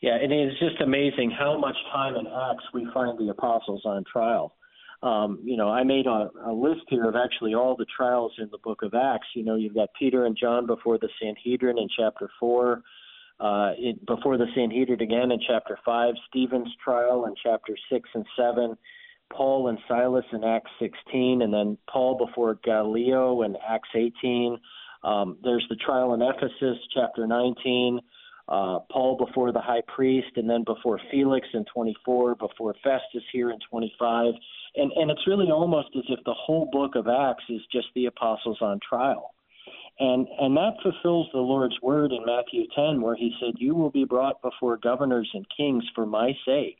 Yeah, 0.00 0.16
and 0.20 0.32
it's 0.32 0.58
just 0.58 0.80
amazing 0.80 1.30
how 1.30 1.56
much 1.56 1.76
time 1.92 2.16
in 2.16 2.26
Acts 2.26 2.64
we 2.74 2.88
find 2.92 3.16
the 3.18 3.30
apostles 3.30 3.82
on 3.84 4.02
trial. 4.10 4.56
Um, 5.02 5.40
you 5.44 5.56
know, 5.56 5.68
I 5.68 5.84
made 5.84 6.06
a, 6.06 6.30
a 6.44 6.52
list 6.52 6.82
here 6.88 7.08
of 7.08 7.14
actually 7.14 7.54
all 7.54 7.76
the 7.76 7.86
trials 7.96 8.32
in 8.38 8.48
the 8.50 8.58
book 8.58 8.82
of 8.82 8.94
Acts. 8.94 9.28
You 9.34 9.44
know, 9.44 9.54
you've 9.56 9.74
got 9.74 9.90
Peter 9.96 10.26
and 10.26 10.36
John 10.36 10.66
before 10.66 10.98
the 10.98 11.08
Sanhedrin 11.20 11.78
in 11.78 11.88
chapter 11.96 12.28
4, 12.40 12.82
uh, 13.40 13.72
it, 13.76 14.04
before 14.06 14.38
the 14.38 14.46
Sanhedrin 14.54 15.00
again 15.00 15.32
in 15.32 15.40
chapter 15.46 15.78
5, 15.84 16.14
Stephen's 16.28 16.72
trial 16.82 17.26
in 17.26 17.34
chapter 17.42 17.76
6 17.90 18.08
and 18.14 18.24
7, 18.36 18.76
Paul 19.32 19.68
and 19.68 19.78
Silas 19.88 20.24
in 20.32 20.44
Acts 20.44 20.70
16, 20.78 21.42
and 21.42 21.52
then 21.52 21.78
Paul 21.90 22.24
before 22.24 22.58
Gallio 22.64 23.42
in 23.42 23.56
Acts 23.68 23.88
18. 23.94 24.58
Um, 25.04 25.38
there's 25.42 25.66
the 25.68 25.76
trial 25.76 26.14
in 26.14 26.22
Ephesus, 26.22 26.78
chapter 26.94 27.26
19. 27.26 28.00
Uh, 28.48 28.80
Paul 28.90 29.16
before 29.24 29.52
the 29.52 29.60
high 29.60 29.82
priest, 29.94 30.36
and 30.36 30.50
then 30.50 30.64
before 30.64 31.00
Felix 31.10 31.46
in 31.54 31.64
24, 31.72 32.34
before 32.34 32.74
Festus 32.82 33.22
here 33.32 33.50
in 33.50 33.58
25, 33.70 34.34
and 34.76 34.92
and 34.92 35.10
it's 35.10 35.26
really 35.28 35.50
almost 35.50 35.88
as 35.96 36.02
if 36.08 36.18
the 36.24 36.34
whole 36.34 36.68
book 36.72 36.96
of 36.96 37.06
Acts 37.06 37.44
is 37.48 37.60
just 37.70 37.86
the 37.94 38.06
apostles 38.06 38.58
on 38.60 38.80
trial, 38.86 39.32
and 40.00 40.26
and 40.40 40.56
that 40.56 40.74
fulfills 40.82 41.28
the 41.32 41.38
Lord's 41.38 41.80
word 41.82 42.10
in 42.10 42.26
Matthew 42.26 42.64
10, 42.74 43.00
where 43.00 43.14
He 43.14 43.32
said, 43.40 43.54
"You 43.58 43.76
will 43.76 43.90
be 43.90 44.04
brought 44.04 44.42
before 44.42 44.76
governors 44.76 45.30
and 45.34 45.46
kings 45.56 45.84
for 45.94 46.04
my 46.04 46.36
sake." 46.44 46.78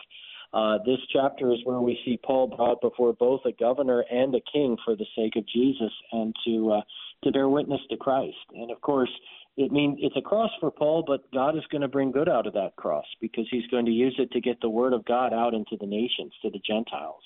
Uh, 0.53 0.79
this 0.85 0.99
chapter 1.13 1.51
is 1.53 1.61
where 1.65 1.81
we 1.81 1.99
see 2.05 2.19
Paul 2.23 2.49
brought 2.49 2.81
before 2.83 3.15
both 3.15 3.41
a 3.47 3.53
governor 3.53 4.05
and 4.11 4.35
a 4.35 4.41
king 4.53 4.77
for 4.85 4.95
the 4.95 5.07
sake 5.17 5.37
of 5.37 5.47
Jesus 5.49 5.93
and 6.13 6.35
to 6.45 6.73
uh, 6.73 6.81
to 7.25 7.33
bear 7.33 7.49
witness 7.49 7.81
to 7.91 7.97
Christ. 7.97 8.37
And 8.55 8.71
of 8.71 8.81
course, 8.81 9.11
it 9.57 9.73
means 9.73 9.99
it's 10.01 10.17
a 10.17 10.21
cross 10.21 10.51
for 10.61 10.71
Paul, 10.71 11.05
but 11.07 11.31
God 11.33 11.57
is 11.57 11.63
going 11.71 11.83
to 11.83 11.89
bring 11.89 12.11
good 12.11 12.29
out 12.29 12.47
of 12.47 12.53
that 12.55 12.77
cross 12.77 13.05
because 13.21 13.47
He's 13.51 13.67
going 13.69 13.87
to 13.87 13.93
use 13.93 14.15
it 14.19 14.31
to 14.33 14.41
get 14.41 14.61
the 14.61 14.69
word 14.69 14.93
of 14.93 15.05
God 15.07 15.33
out 15.33 15.55
into 15.55 15.77
the 15.81 15.87
nations, 15.87 16.33
to 16.43 16.51
the 16.51 16.61
Gentiles. 16.67 17.23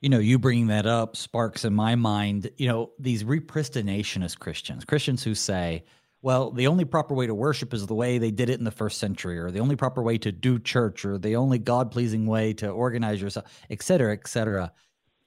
You 0.00 0.10
know, 0.10 0.20
you 0.20 0.38
bringing 0.38 0.68
that 0.68 0.86
up 0.86 1.16
sparks 1.16 1.64
in 1.64 1.74
my 1.74 1.96
mind, 1.96 2.50
you 2.56 2.68
know, 2.68 2.90
these 3.00 3.24
repristinationist 3.24 4.38
Christians, 4.38 4.84
Christians 4.84 5.24
who 5.24 5.34
say, 5.34 5.84
well, 6.20 6.50
the 6.50 6.66
only 6.66 6.84
proper 6.84 7.14
way 7.14 7.26
to 7.26 7.34
worship 7.34 7.72
is 7.72 7.86
the 7.86 7.94
way 7.94 8.18
they 8.18 8.30
did 8.30 8.50
it 8.50 8.58
in 8.58 8.64
the 8.64 8.70
first 8.70 8.98
century, 8.98 9.38
or 9.38 9.50
the 9.50 9.60
only 9.60 9.76
proper 9.76 10.02
way 10.02 10.18
to 10.18 10.32
do 10.32 10.58
church, 10.58 11.04
or 11.04 11.16
the 11.16 11.36
only 11.36 11.58
God 11.58 11.90
pleasing 11.90 12.26
way 12.26 12.52
to 12.54 12.68
organize 12.68 13.22
yourself, 13.22 13.46
et 13.70 13.82
cetera, 13.82 14.12
et 14.12 14.26
cetera. 14.26 14.72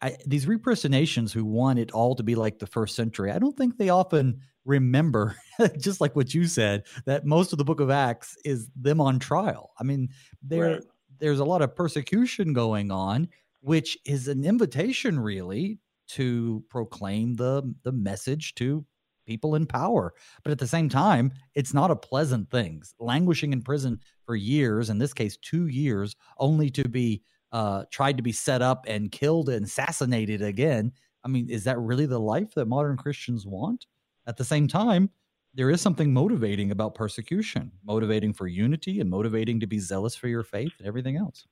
I, 0.02 0.18
these 0.26 0.48
repristinations 0.48 1.32
who 1.32 1.46
want 1.46 1.80
it 1.80 1.92
all 1.92 2.16
to 2.16 2.24
be 2.24 2.36
like 2.36 2.60
the 2.60 2.68
first 2.68 2.96
century, 2.96 3.32
I 3.32 3.40
don't 3.40 3.56
think 3.56 3.78
they 3.78 3.90
often 3.90 4.42
remember, 4.66 5.36
just 5.80 6.02
like 6.02 6.16
what 6.16 6.34
you 6.34 6.46
said, 6.46 6.84
that 7.06 7.26
most 7.26 7.54
of 7.54 7.58
the 7.58 7.66
book 7.66 7.80
of 7.80 7.90
Acts 7.90 8.36
is 8.44 8.70
them 8.76 9.00
on 9.00 9.20
trial. 9.20 9.72
I 9.80 9.84
mean, 9.84 10.10
there 10.42 10.74
right. 10.74 10.84
there's 11.20 11.40
a 11.40 11.46
lot 11.46 11.62
of 11.62 11.76
persecution 11.76 12.52
going 12.52 12.92
on, 12.92 13.30
which 13.62 13.98
is 14.06 14.28
an 14.28 14.44
invitation 14.44 15.20
really 15.20 15.80
to 16.10 16.64
proclaim 16.70 17.36
the 17.36 17.74
the 17.84 17.92
message 17.92 18.56
to 18.56 18.86
people 19.26 19.56
in 19.56 19.66
power. 19.66 20.14
But 20.44 20.52
at 20.52 20.60
the 20.60 20.68
same 20.68 20.90
time, 20.90 21.32
it's 21.56 21.74
not 21.74 21.92
a 21.92 21.96
pleasant 21.96 22.50
thing. 22.50 22.84
Languishing 23.00 23.54
in 23.54 23.62
prison 23.62 24.00
for 24.26 24.36
years, 24.36 24.90
in 24.90 24.98
this 24.98 25.14
case, 25.14 25.38
two 25.38 25.68
years, 25.68 26.16
only 26.38 26.70
to 26.72 26.88
be 26.88 27.24
uh, 27.52 27.84
tried 27.92 28.18
to 28.18 28.24
be 28.24 28.32
set 28.32 28.62
up 28.62 28.86
and 28.88 29.12
killed 29.12 29.50
and 29.50 29.66
assassinated 29.66 30.42
again. 30.42 30.92
I 31.24 31.28
mean, 31.28 31.50
is 31.50 31.66
that 31.66 31.78
really 31.80 32.06
the 32.06 32.20
life 32.20 32.54
that 32.56 32.66
modern 32.66 32.98
Christians 32.98 33.46
want? 33.46 33.88
At 34.26 34.38
the 34.38 34.46
same 34.46 34.68
time, 34.68 35.10
there 35.54 35.70
is 35.70 35.82
something 35.82 36.14
motivating 36.14 36.72
about 36.72 36.96
persecution, 36.96 37.72
motivating 37.86 38.34
for 38.34 38.48
unity 38.48 39.02
and 39.02 39.10
motivating 39.10 39.60
to 39.60 39.68
be 39.68 39.80
zealous 39.80 40.16
for 40.16 40.28
your 40.28 40.44
faith 40.44 40.72
and 40.80 40.88
everything 40.88 41.18
else. 41.18 41.46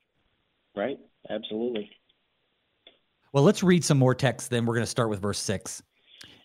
Right. 0.75 0.97
Absolutely. 1.29 1.89
Well, 3.33 3.43
let's 3.43 3.61
read 3.61 3.83
some 3.83 3.99
more 3.99 4.15
text 4.15 4.49
then. 4.49 4.65
We're 4.65 4.75
going 4.75 4.85
to 4.85 4.89
start 4.89 5.09
with 5.09 5.21
verse 5.21 5.39
6. 5.39 5.83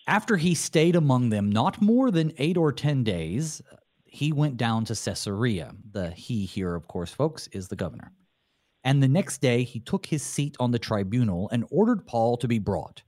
After 0.07 0.37
he 0.37 0.55
stayed 0.55 0.97
among 0.97 1.31
them 1.31 1.51
not 1.51 1.81
more 1.81 2.11
than 2.11 2.33
eight 2.37 2.57
or 2.57 2.73
ten 2.73 3.05
days, 3.05 3.63
he 4.05 4.33
went 4.33 4.59
down 4.59 4.85
to 4.85 4.95
Caesarea. 4.95 5.75
The 5.93 6.11
he 6.11 6.45
here, 6.45 6.75
of 6.75 6.87
course, 6.89 7.11
folks, 7.11 7.49
is 7.49 7.69
the 7.69 7.77
governor. 7.77 8.13
And 8.85 9.03
the 9.03 9.09
next 9.09 9.41
day 9.41 9.63
he 9.63 9.81
took 9.81 10.07
his 10.07 10.23
seat 10.23 10.57
on 10.61 10.71
the 10.71 10.79
tribunal 10.79 11.49
and 11.51 11.65
ordered 11.71 12.07
Paul 12.07 12.37
to 12.37 12.49
be 12.49 12.59
brought. 12.59 13.03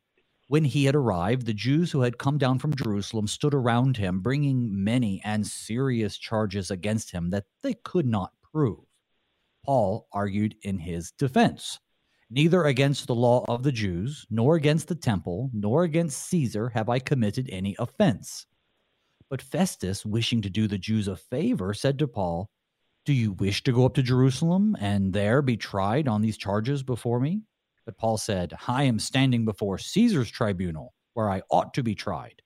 When 0.49 0.65
he 0.65 0.85
had 0.85 0.95
arrived, 0.95 1.45
the 1.45 1.53
Jews 1.53 1.93
who 1.93 2.01
had 2.01 2.19
come 2.19 2.39
down 2.39 2.59
from 2.59 2.75
Jerusalem 2.75 3.27
stood 3.27 3.53
around 3.53 3.99
him, 3.99 4.21
bringing 4.21 4.83
many 4.83 5.21
and 5.23 5.47
serious 5.47 6.17
charges 6.17 6.71
against 6.71 7.11
him 7.11 7.31
that 7.31 7.45
they 7.63 7.75
could 7.75 8.07
not 8.07 8.33
prove. 8.53 8.85
Paul 9.65 10.09
argued 10.13 10.55
in 10.63 10.79
his 10.79 11.11
defense 11.11 11.79
Neither 12.29 12.65
against 12.65 13.07
the 13.07 13.15
law 13.15 13.45
of 13.47 13.63
the 13.63 13.71
Jews, 13.71 14.27
nor 14.31 14.57
against 14.57 14.89
the 14.89 14.97
temple, 14.97 15.51
nor 15.53 15.85
against 15.85 16.27
Caesar 16.27 16.71
have 16.71 16.89
I 16.89 16.99
committed 16.99 17.49
any 17.51 17.77
offense. 17.79 18.47
But 19.31 19.41
Festus, 19.41 20.05
wishing 20.05 20.43
to 20.43 20.51
do 20.51 20.67
the 20.67 20.79
Jews 20.79 21.07
a 21.07 21.17
favor, 21.17 21.73
said 21.73 21.99
to 22.01 22.09
Paul, 22.09 22.49
Do 23.05 23.13
you 23.13 23.33
wish 23.33 23.63
to 23.63 23.73
go 23.73 23.85
up 23.87 23.95
to 23.95 24.03
Jerusalem 24.03 24.77
and 24.81 25.13
there 25.13 25.41
be 25.41 25.57
tried 25.57 26.09
on 26.09 26.21
these 26.21 26.37
charges 26.37 26.83
before 26.83 27.21
me? 27.21 27.43
But 27.85 27.97
Paul 27.97 28.19
said, 28.19 28.55
I 28.67 28.83
am 28.83 28.99
standing 28.99 29.45
before 29.45 29.79
Caesar's 29.79 30.31
tribunal, 30.31 30.95
where 31.15 31.31
I 31.31 31.43
ought 31.49 31.75
to 31.75 31.85
be 31.85 31.95
tried. 31.95 32.43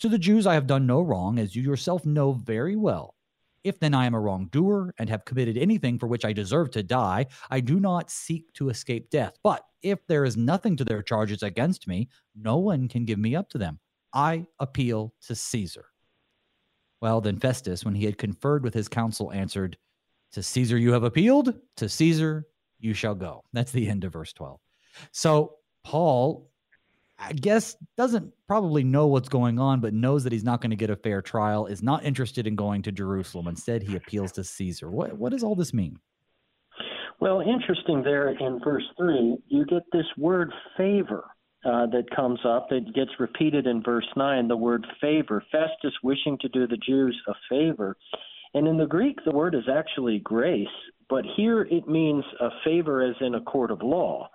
To 0.00 0.08
the 0.08 0.18
Jews 0.18 0.46
I 0.46 0.54
have 0.54 0.66
done 0.66 0.86
no 0.86 1.00
wrong, 1.00 1.38
as 1.38 1.54
you 1.54 1.62
yourself 1.62 2.04
know 2.04 2.32
very 2.32 2.74
well. 2.74 3.14
If 3.62 3.78
then 3.78 3.94
I 3.94 4.06
am 4.06 4.14
a 4.14 4.20
wrongdoer 4.20 4.94
and 4.98 5.08
have 5.10 5.24
committed 5.24 5.58
anything 5.58 5.98
for 5.98 6.06
which 6.06 6.24
I 6.24 6.32
deserve 6.32 6.70
to 6.72 6.82
die, 6.82 7.26
I 7.50 7.60
do 7.60 7.78
not 7.78 8.10
seek 8.10 8.52
to 8.54 8.70
escape 8.70 9.10
death. 9.10 9.38
But 9.42 9.64
if 9.82 10.06
there 10.06 10.24
is 10.24 10.36
nothing 10.36 10.76
to 10.76 10.84
their 10.84 11.02
charges 11.02 11.42
against 11.42 11.86
me, 11.86 12.08
no 12.34 12.56
one 12.56 12.88
can 12.88 13.04
give 13.04 13.18
me 13.18 13.36
up 13.36 13.48
to 13.50 13.58
them. 13.58 13.78
I 14.12 14.46
appeal 14.58 15.14
to 15.26 15.34
Caesar. 15.34 15.86
Well, 17.00 17.20
then 17.20 17.38
Festus, 17.38 17.84
when 17.84 17.94
he 17.94 18.04
had 18.04 18.18
conferred 18.18 18.62
with 18.62 18.74
his 18.74 18.88
council, 18.88 19.32
answered, 19.32 19.76
To 20.32 20.42
Caesar 20.42 20.76
you 20.76 20.92
have 20.92 21.04
appealed, 21.04 21.54
to 21.76 21.88
Caesar 21.88 22.46
you 22.78 22.94
shall 22.94 23.14
go. 23.14 23.44
That's 23.52 23.72
the 23.72 23.88
end 23.88 24.04
of 24.04 24.12
verse 24.12 24.32
12. 24.32 24.58
So 25.12 25.56
Paul 25.84 26.49
I 27.20 27.32
guess 27.32 27.76
doesn't 27.96 28.32
probably 28.46 28.82
know 28.82 29.06
what's 29.06 29.28
going 29.28 29.58
on, 29.58 29.80
but 29.80 29.92
knows 29.92 30.24
that 30.24 30.32
he's 30.32 30.44
not 30.44 30.60
going 30.60 30.70
to 30.70 30.76
get 30.76 30.90
a 30.90 30.96
fair 30.96 31.20
trial, 31.20 31.66
is 31.66 31.82
not 31.82 32.04
interested 32.04 32.46
in 32.46 32.56
going 32.56 32.82
to 32.82 32.92
Jerusalem. 32.92 33.46
Instead, 33.46 33.82
he 33.82 33.94
appeals 33.94 34.32
to 34.32 34.44
Caesar. 34.44 34.90
What, 34.90 35.16
what 35.18 35.32
does 35.32 35.44
all 35.44 35.54
this 35.54 35.74
mean? 35.74 35.98
Well, 37.20 37.42
interesting 37.42 38.02
there 38.02 38.30
in 38.30 38.60
verse 38.64 38.84
3, 38.96 39.36
you 39.48 39.66
get 39.66 39.82
this 39.92 40.06
word 40.16 40.50
favor 40.78 41.24
uh, 41.66 41.86
that 41.86 42.04
comes 42.16 42.40
up. 42.46 42.68
It 42.70 42.94
gets 42.94 43.10
repeated 43.18 43.66
in 43.66 43.82
verse 43.82 44.08
9, 44.16 44.48
the 44.48 44.56
word 44.56 44.86
favor. 45.00 45.44
Festus 45.52 45.92
wishing 46.02 46.38
to 46.40 46.48
do 46.48 46.66
the 46.66 46.78
Jews 46.78 47.20
a 47.28 47.34
favor. 47.50 47.98
And 48.54 48.66
in 48.66 48.78
the 48.78 48.86
Greek, 48.86 49.18
the 49.24 49.32
word 49.32 49.54
is 49.54 49.68
actually 49.70 50.20
grace, 50.20 50.66
but 51.10 51.24
here 51.36 51.62
it 51.62 51.86
means 51.86 52.24
a 52.40 52.48
favor 52.64 53.02
as 53.02 53.14
in 53.20 53.34
a 53.34 53.42
court 53.42 53.70
of 53.70 53.82
law. 53.82 54.30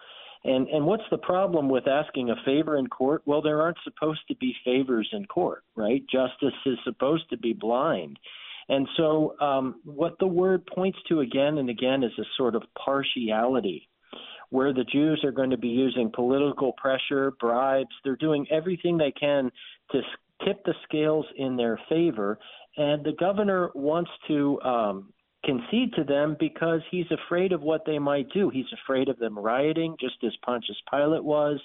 And 0.46 0.68
and 0.68 0.86
what's 0.86 1.04
the 1.10 1.18
problem 1.18 1.70
with 1.70 1.88
asking 1.88 2.30
a 2.30 2.36
favor 2.46 2.78
in 2.78 2.86
court? 2.88 3.24
Well, 3.26 3.42
there 3.42 3.62
aren't 3.62 3.80
supposed 3.84 4.22
to 4.28 4.36
be 4.36 4.56
favors 4.64 5.10
in 5.12 5.26
court, 5.26 5.64
right? 5.76 6.04
Justice 6.12 6.54
is 6.68 6.78
supposed 6.84 7.28
to 7.32 7.38
be 7.38 7.54
blind. 7.54 8.20
And 8.70 8.88
so, 8.96 9.36
um, 9.42 9.82
what 9.84 10.18
the 10.20 10.28
word 10.28 10.66
points 10.68 11.00
to 11.10 11.22
again 11.22 11.58
and 11.58 11.70
again 11.70 12.04
is 12.04 12.12
a 12.20 12.24
sort 12.38 12.56
of 12.56 12.64
partiality, 12.84 13.90
where 14.50 14.72
the 14.72 14.84
Jews 14.84 15.22
are 15.24 15.32
going 15.32 15.50
to 15.50 15.58
be 15.58 15.68
using 15.68 16.12
political 16.12 16.74
pressure, 16.74 17.32
bribes. 17.40 17.96
They're 18.04 18.16
doing 18.16 18.46
everything 18.52 18.98
they 18.98 19.14
can 19.20 19.52
to 19.92 20.02
tip 20.46 20.64
the 20.64 20.76
scales 20.84 21.26
in 21.38 21.58
their 21.58 21.80
favor. 21.90 22.38
And 22.78 23.04
the 23.04 23.14
governor 23.20 23.72
wants 23.74 24.12
to 24.28 24.62
um, 24.62 25.14
concede 25.46 25.94
to 25.94 26.04
them 26.04 26.36
because 26.40 26.82
he's 26.92 27.06
afraid 27.12 27.52
of 27.52 27.62
what 27.62 27.86
they 27.86 28.00
might 28.00 28.30
do. 28.34 28.50
He's 28.50 28.66
afraid 28.84 29.10
of 29.10 29.18
them 29.20 29.38
rioting, 29.38 29.96
just 30.00 30.16
as 30.24 30.34
Pontius 30.44 30.78
Pilate 30.92 31.24
was. 31.24 31.60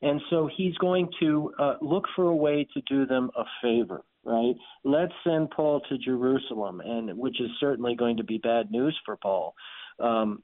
And 0.00 0.20
so 0.30 0.48
he's 0.56 0.76
going 0.78 1.10
to 1.20 1.52
uh, 1.58 1.74
look 1.80 2.04
for 2.14 2.28
a 2.28 2.36
way 2.36 2.66
to 2.74 2.80
do 2.82 3.04
them 3.04 3.30
a 3.36 3.44
favor, 3.62 4.02
right? 4.24 4.54
Let's 4.84 5.12
send 5.24 5.50
Paul 5.50 5.80
to 5.88 5.98
Jerusalem, 5.98 6.80
and 6.84 7.16
which 7.18 7.40
is 7.40 7.50
certainly 7.58 7.96
going 7.96 8.16
to 8.18 8.24
be 8.24 8.38
bad 8.38 8.70
news 8.70 8.96
for 9.04 9.16
Paul. 9.16 9.54
Um, 9.98 10.42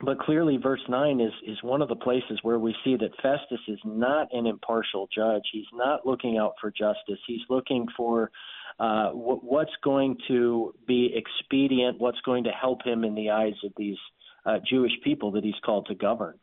but 0.00 0.18
clearly, 0.18 0.58
verse 0.58 0.82
9 0.88 1.20
is, 1.20 1.32
is 1.46 1.56
one 1.62 1.80
of 1.80 1.88
the 1.88 1.96
places 1.96 2.38
where 2.42 2.58
we 2.58 2.74
see 2.84 2.96
that 2.96 3.16
Festus 3.22 3.60
is 3.66 3.78
not 3.84 4.28
an 4.32 4.46
impartial 4.46 5.08
judge. 5.14 5.42
He's 5.50 5.64
not 5.72 6.06
looking 6.06 6.36
out 6.36 6.52
for 6.60 6.70
justice. 6.70 7.18
He's 7.26 7.40
looking 7.48 7.86
for 7.96 8.30
uh, 8.78 9.10
what's 9.10 9.72
going 9.82 10.16
to 10.28 10.74
be 10.86 11.14
expedient, 11.14 11.98
what's 11.98 12.20
going 12.20 12.44
to 12.44 12.50
help 12.50 12.84
him 12.84 13.04
in 13.04 13.14
the 13.14 13.30
eyes 13.30 13.54
of 13.64 13.72
these 13.76 13.96
uh, 14.44 14.58
Jewish 14.68 14.92
people 15.02 15.32
that 15.32 15.44
he's 15.44 15.54
called 15.64 15.86
to 15.86 15.94
govern. 15.94 16.38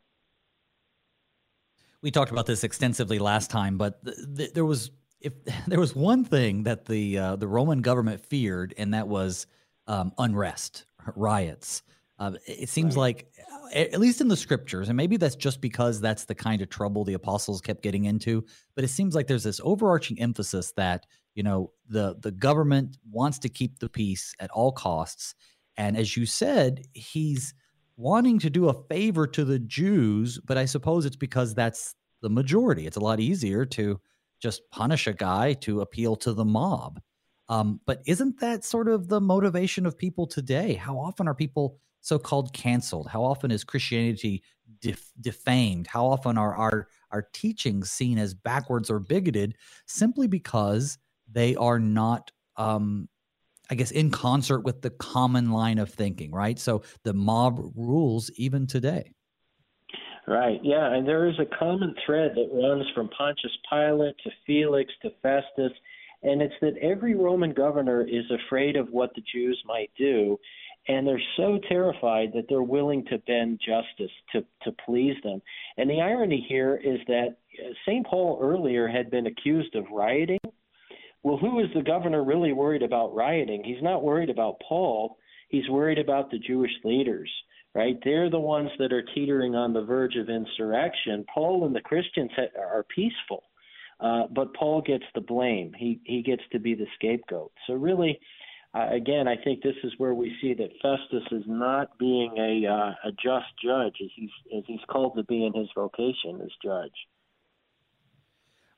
We 2.02 2.10
talked 2.10 2.32
about 2.32 2.46
this 2.46 2.64
extensively 2.64 3.18
last 3.18 3.50
time, 3.50 3.78
but 3.78 4.04
th- 4.04 4.16
th- 4.36 4.52
there 4.52 4.64
was 4.64 4.90
if 5.20 5.32
there 5.66 5.80
was 5.80 5.94
one 5.94 6.24
thing 6.24 6.64
that 6.64 6.84
the 6.86 7.18
uh, 7.18 7.36
the 7.36 7.48
Roman 7.48 7.80
government 7.80 8.24
feared, 8.24 8.74
and 8.76 8.94
that 8.94 9.08
was 9.08 9.46
um, 9.86 10.12
unrest, 10.18 10.84
riots. 11.14 11.82
Uh, 12.18 12.32
it 12.46 12.68
seems 12.68 12.96
right. 12.96 13.02
like, 13.02 13.26
at 13.74 13.98
least 13.98 14.20
in 14.20 14.28
the 14.28 14.36
scriptures, 14.36 14.88
and 14.88 14.96
maybe 14.96 15.16
that's 15.16 15.34
just 15.34 15.60
because 15.60 16.00
that's 16.00 16.26
the 16.26 16.34
kind 16.34 16.62
of 16.62 16.68
trouble 16.68 17.04
the 17.04 17.14
apostles 17.14 17.60
kept 17.60 17.82
getting 17.82 18.04
into. 18.04 18.44
But 18.76 18.84
it 18.84 18.88
seems 18.88 19.16
like 19.16 19.26
there's 19.26 19.42
this 19.42 19.60
overarching 19.64 20.20
emphasis 20.20 20.72
that 20.76 21.06
you 21.34 21.42
know 21.42 21.72
the 21.88 22.16
the 22.20 22.30
government 22.30 22.96
wants 23.10 23.38
to 23.40 23.48
keep 23.48 23.78
the 23.78 23.88
peace 23.88 24.34
at 24.40 24.50
all 24.50 24.72
costs 24.72 25.34
and 25.76 25.96
as 25.96 26.16
you 26.16 26.26
said 26.26 26.82
he's 26.94 27.54
wanting 27.96 28.38
to 28.38 28.50
do 28.50 28.68
a 28.68 28.82
favor 28.88 29.26
to 29.26 29.44
the 29.44 29.58
Jews 29.58 30.40
but 30.44 30.56
I 30.56 30.64
suppose 30.64 31.04
it's 31.04 31.16
because 31.16 31.54
that's 31.54 31.94
the 32.22 32.30
majority 32.30 32.86
it's 32.86 32.96
a 32.96 33.00
lot 33.00 33.20
easier 33.20 33.64
to 33.66 34.00
just 34.40 34.62
punish 34.70 35.06
a 35.06 35.12
guy 35.12 35.52
to 35.54 35.80
appeal 35.80 36.16
to 36.16 36.32
the 36.32 36.44
mob 36.44 37.00
um, 37.48 37.80
but 37.86 38.00
isn't 38.06 38.40
that 38.40 38.64
sort 38.64 38.88
of 38.88 39.08
the 39.08 39.20
motivation 39.20 39.86
of 39.86 39.98
people 39.98 40.26
today 40.26 40.74
how 40.74 40.96
often 40.96 41.28
are 41.28 41.34
people 41.34 41.78
so-called 42.04 42.52
canceled 42.52 43.08
how 43.08 43.22
often 43.22 43.50
is 43.50 43.64
christianity 43.64 44.42
def- 44.80 45.12
defamed 45.20 45.86
how 45.86 46.06
often 46.06 46.36
are 46.36 46.54
our 46.54 46.86
our 47.10 47.28
teachings 47.32 47.90
seen 47.90 48.18
as 48.18 48.34
backwards 48.34 48.90
or 48.90 48.98
bigoted 48.98 49.56
simply 49.86 50.26
because 50.26 50.98
they 51.30 51.56
are 51.56 51.78
not 51.78 52.30
um, 52.56 53.08
I 53.70 53.74
guess 53.76 53.90
in 53.90 54.10
concert 54.10 54.60
with 54.60 54.82
the 54.82 54.90
common 54.90 55.50
line 55.50 55.78
of 55.78 55.90
thinking, 55.90 56.32
right? 56.32 56.58
So 56.58 56.82
the 57.02 57.14
mob 57.14 57.60
rules 57.74 58.30
even 58.36 58.66
today. 58.66 59.14
Right. 60.26 60.60
Yeah, 60.62 60.94
and 60.94 61.06
there 61.06 61.26
is 61.28 61.38
a 61.38 61.58
common 61.58 61.94
thread 62.06 62.32
that 62.34 62.48
runs 62.52 62.86
from 62.94 63.08
Pontius 63.10 63.52
Pilate 63.70 64.16
to 64.24 64.30
Felix 64.46 64.90
to 65.02 65.10
Festus, 65.22 65.72
and 66.22 66.40
it's 66.40 66.54
that 66.62 66.78
every 66.80 67.14
Roman 67.14 67.52
governor 67.52 68.02
is 68.02 68.24
afraid 68.30 68.76
of 68.76 68.88
what 68.90 69.14
the 69.14 69.22
Jews 69.32 69.62
might 69.66 69.90
do, 69.98 70.38
and 70.88 71.06
they're 71.06 71.20
so 71.36 71.58
terrified 71.68 72.32
that 72.34 72.46
they're 72.48 72.62
willing 72.62 73.04
to 73.06 73.18
bend 73.26 73.60
justice 73.64 74.14
to 74.32 74.44
to 74.62 74.72
please 74.84 75.16
them. 75.22 75.40
And 75.76 75.88
the 75.88 76.00
irony 76.00 76.44
here 76.48 76.76
is 76.76 76.98
that 77.08 77.36
St. 77.86 78.06
Paul 78.06 78.38
earlier 78.42 78.88
had 78.88 79.10
been 79.10 79.26
accused 79.26 79.74
of 79.74 79.84
rioting 79.92 80.38
well, 81.24 81.38
who 81.38 81.58
is 81.60 81.68
the 81.74 81.82
governor 81.82 82.22
really 82.22 82.52
worried 82.52 82.82
about 82.82 83.14
rioting? 83.14 83.64
He's 83.64 83.82
not 83.82 84.04
worried 84.04 84.28
about 84.28 84.60
Paul. 84.68 85.16
He's 85.48 85.68
worried 85.70 85.98
about 85.98 86.30
the 86.30 86.38
Jewish 86.38 86.70
leaders, 86.84 87.30
right? 87.74 87.96
They're 88.04 88.28
the 88.28 88.38
ones 88.38 88.70
that 88.78 88.92
are 88.92 89.04
teetering 89.14 89.54
on 89.54 89.72
the 89.72 89.82
verge 89.82 90.16
of 90.16 90.28
insurrection. 90.28 91.24
Paul 91.34 91.64
and 91.64 91.74
the 91.74 91.80
Christians 91.80 92.30
are 92.58 92.84
peaceful, 92.94 93.42
uh, 94.00 94.24
but 94.34 94.52
Paul 94.54 94.82
gets 94.82 95.04
the 95.14 95.22
blame. 95.22 95.72
He 95.78 95.98
he 96.04 96.22
gets 96.22 96.42
to 96.52 96.58
be 96.58 96.74
the 96.74 96.86
scapegoat. 96.96 97.52
So 97.66 97.72
really, 97.72 98.10
uh, 98.10 98.43
again, 98.74 99.28
I 99.28 99.36
think 99.36 99.62
this 99.62 99.76
is 99.84 99.92
where 99.98 100.14
we 100.14 100.34
see 100.40 100.54
that 100.54 100.70
Festus 100.82 101.22
is 101.30 101.44
not 101.46 101.96
being 101.98 102.34
a 102.38 102.66
uh, 102.66 103.08
a 103.08 103.12
just 103.12 103.46
judge 103.62 103.96
as 104.02 104.10
he's 104.16 104.30
as 104.56 104.64
he's 104.66 104.80
called 104.88 105.16
to 105.16 105.22
be 105.24 105.44
in 105.44 105.52
his 105.52 105.68
vocation 105.74 106.40
as 106.42 106.50
judge. 106.62 106.92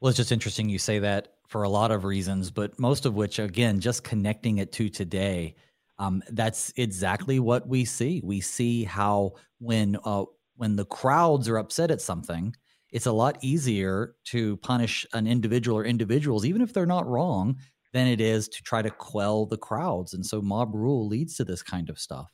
Well, 0.01 0.11
it's 0.11 0.19
just 0.19 0.33
interesting 0.33 0.69
you 0.69 0.79
say 0.79 0.99
that 0.99 1.35
for 1.49 1.63
a 1.63 1.69
lot 1.69 1.91
of 1.91 2.05
reasons, 2.05 2.51
but 2.51 2.79
most 2.79 3.07
of 3.07 3.15
which, 3.15 3.39
again, 3.39 3.81
just 3.81 4.05
connecting 4.05 4.59
it 4.59 4.73
to 4.73 4.89
today. 4.89 5.55
Um, 5.99 6.23
that's 6.31 6.73
exactly 6.77 7.41
what 7.41 7.67
we 7.67 7.87
see. 7.87 8.21
We 8.23 8.41
see 8.43 8.85
how 8.85 9.35
when 9.59 9.97
uh, 10.05 10.25
when 10.57 10.77
the 10.77 10.85
crowds 10.85 11.49
are 11.49 11.57
upset 11.57 11.91
at 11.91 12.03
something, 12.03 12.55
it's 12.91 13.07
a 13.07 13.13
lot 13.13 13.39
easier 13.43 14.15
to 14.25 14.59
punish 14.59 15.07
an 15.15 15.27
individual 15.27 15.79
or 15.79 15.85
individuals, 15.85 16.45
even 16.45 16.61
if 16.61 16.75
they're 16.75 16.85
not 16.85 17.07
wrong, 17.07 17.57
than 17.97 18.07
it 18.07 18.21
is 18.21 18.47
to 18.49 18.63
try 18.63 18.83
to 18.83 18.91
quell 18.91 19.47
the 19.47 19.57
crowds. 19.57 20.13
And 20.13 20.25
so 20.25 20.43
mob 20.43 20.75
rule 20.75 21.09
leads 21.09 21.37
to 21.37 21.45
this 21.45 21.63
kind 21.63 21.89
of 21.89 21.99
stuff. 21.99 22.31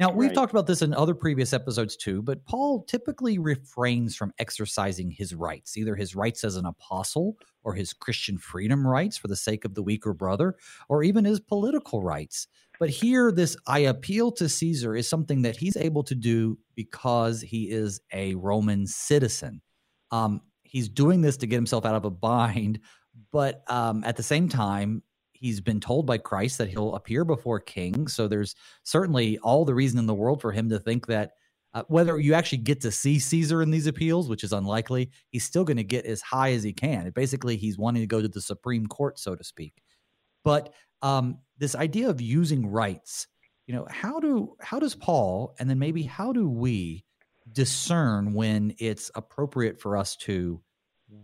Now, 0.00 0.10
we've 0.10 0.30
right. 0.30 0.34
talked 0.34 0.52
about 0.52 0.66
this 0.66 0.80
in 0.80 0.94
other 0.94 1.14
previous 1.14 1.52
episodes 1.52 1.96
too, 1.96 2.22
but 2.22 2.44
Paul 2.46 2.82
typically 2.84 3.38
refrains 3.38 4.16
from 4.16 4.32
exercising 4.38 5.10
his 5.10 5.34
rights, 5.34 5.76
either 5.76 5.94
his 5.94 6.16
rights 6.16 6.44
as 6.44 6.56
an 6.56 6.64
apostle 6.64 7.36
or 7.62 7.74
his 7.74 7.92
Christian 7.92 8.38
freedom 8.38 8.86
rights 8.86 9.18
for 9.18 9.28
the 9.28 9.36
sake 9.36 9.66
of 9.66 9.74
the 9.74 9.82
weaker 9.82 10.14
brother, 10.14 10.56
or 10.88 11.02
even 11.02 11.26
his 11.26 11.40
political 11.40 12.02
rights. 12.02 12.48
But 12.80 12.88
here, 12.88 13.30
this 13.30 13.54
I 13.66 13.80
appeal 13.80 14.32
to 14.32 14.48
Caesar 14.48 14.96
is 14.96 15.06
something 15.06 15.42
that 15.42 15.56
he's 15.56 15.76
able 15.76 16.02
to 16.04 16.14
do 16.14 16.58
because 16.74 17.42
he 17.42 17.70
is 17.70 18.00
a 18.12 18.34
Roman 18.34 18.86
citizen. 18.86 19.60
Um, 20.10 20.40
he's 20.62 20.88
doing 20.88 21.20
this 21.20 21.36
to 21.36 21.46
get 21.46 21.56
himself 21.56 21.84
out 21.84 21.94
of 21.94 22.06
a 22.06 22.10
bind, 22.10 22.80
but 23.30 23.62
um, 23.68 24.04
at 24.04 24.16
the 24.16 24.22
same 24.22 24.48
time, 24.48 25.02
he's 25.32 25.60
been 25.60 25.80
told 25.80 26.06
by 26.06 26.18
Christ 26.18 26.58
that 26.58 26.68
he'll 26.68 26.94
appear 26.94 27.24
before 27.24 27.60
kings. 27.60 28.14
So 28.14 28.28
there's 28.28 28.54
certainly 28.84 29.38
all 29.38 29.64
the 29.64 29.74
reason 29.74 29.98
in 29.98 30.06
the 30.06 30.14
world 30.14 30.40
for 30.40 30.52
him 30.52 30.68
to 30.70 30.78
think 30.78 31.06
that 31.06 31.32
uh, 31.74 31.82
whether 31.88 32.18
you 32.18 32.34
actually 32.34 32.58
get 32.58 32.82
to 32.82 32.90
see 32.90 33.18
Caesar 33.18 33.62
in 33.62 33.70
these 33.70 33.86
appeals, 33.86 34.28
which 34.28 34.44
is 34.44 34.52
unlikely, 34.52 35.10
he's 35.30 35.44
still 35.44 35.64
going 35.64 35.78
to 35.78 35.84
get 35.84 36.04
as 36.04 36.20
high 36.20 36.52
as 36.52 36.62
he 36.62 36.72
can. 36.72 37.10
Basically, 37.10 37.56
he's 37.56 37.78
wanting 37.78 38.02
to 38.02 38.06
go 38.06 38.20
to 38.20 38.28
the 38.28 38.42
Supreme 38.42 38.86
Court, 38.86 39.18
so 39.18 39.34
to 39.34 39.42
speak. 39.42 39.72
But 40.44 40.74
um, 41.00 41.38
this 41.58 41.74
idea 41.74 42.10
of 42.10 42.20
using 42.20 42.66
rights, 42.66 43.26
you 43.66 43.74
know, 43.74 43.86
how 43.88 44.20
do 44.20 44.54
how 44.60 44.78
does 44.78 44.94
Paul, 44.94 45.54
and 45.58 45.70
then 45.70 45.78
maybe 45.78 46.02
how 46.02 46.32
do 46.32 46.48
we 46.48 47.04
discern 47.50 48.34
when 48.34 48.74
it's 48.78 49.10
appropriate 49.14 49.80
for 49.80 49.96
us 49.96 50.14
to 50.16 50.60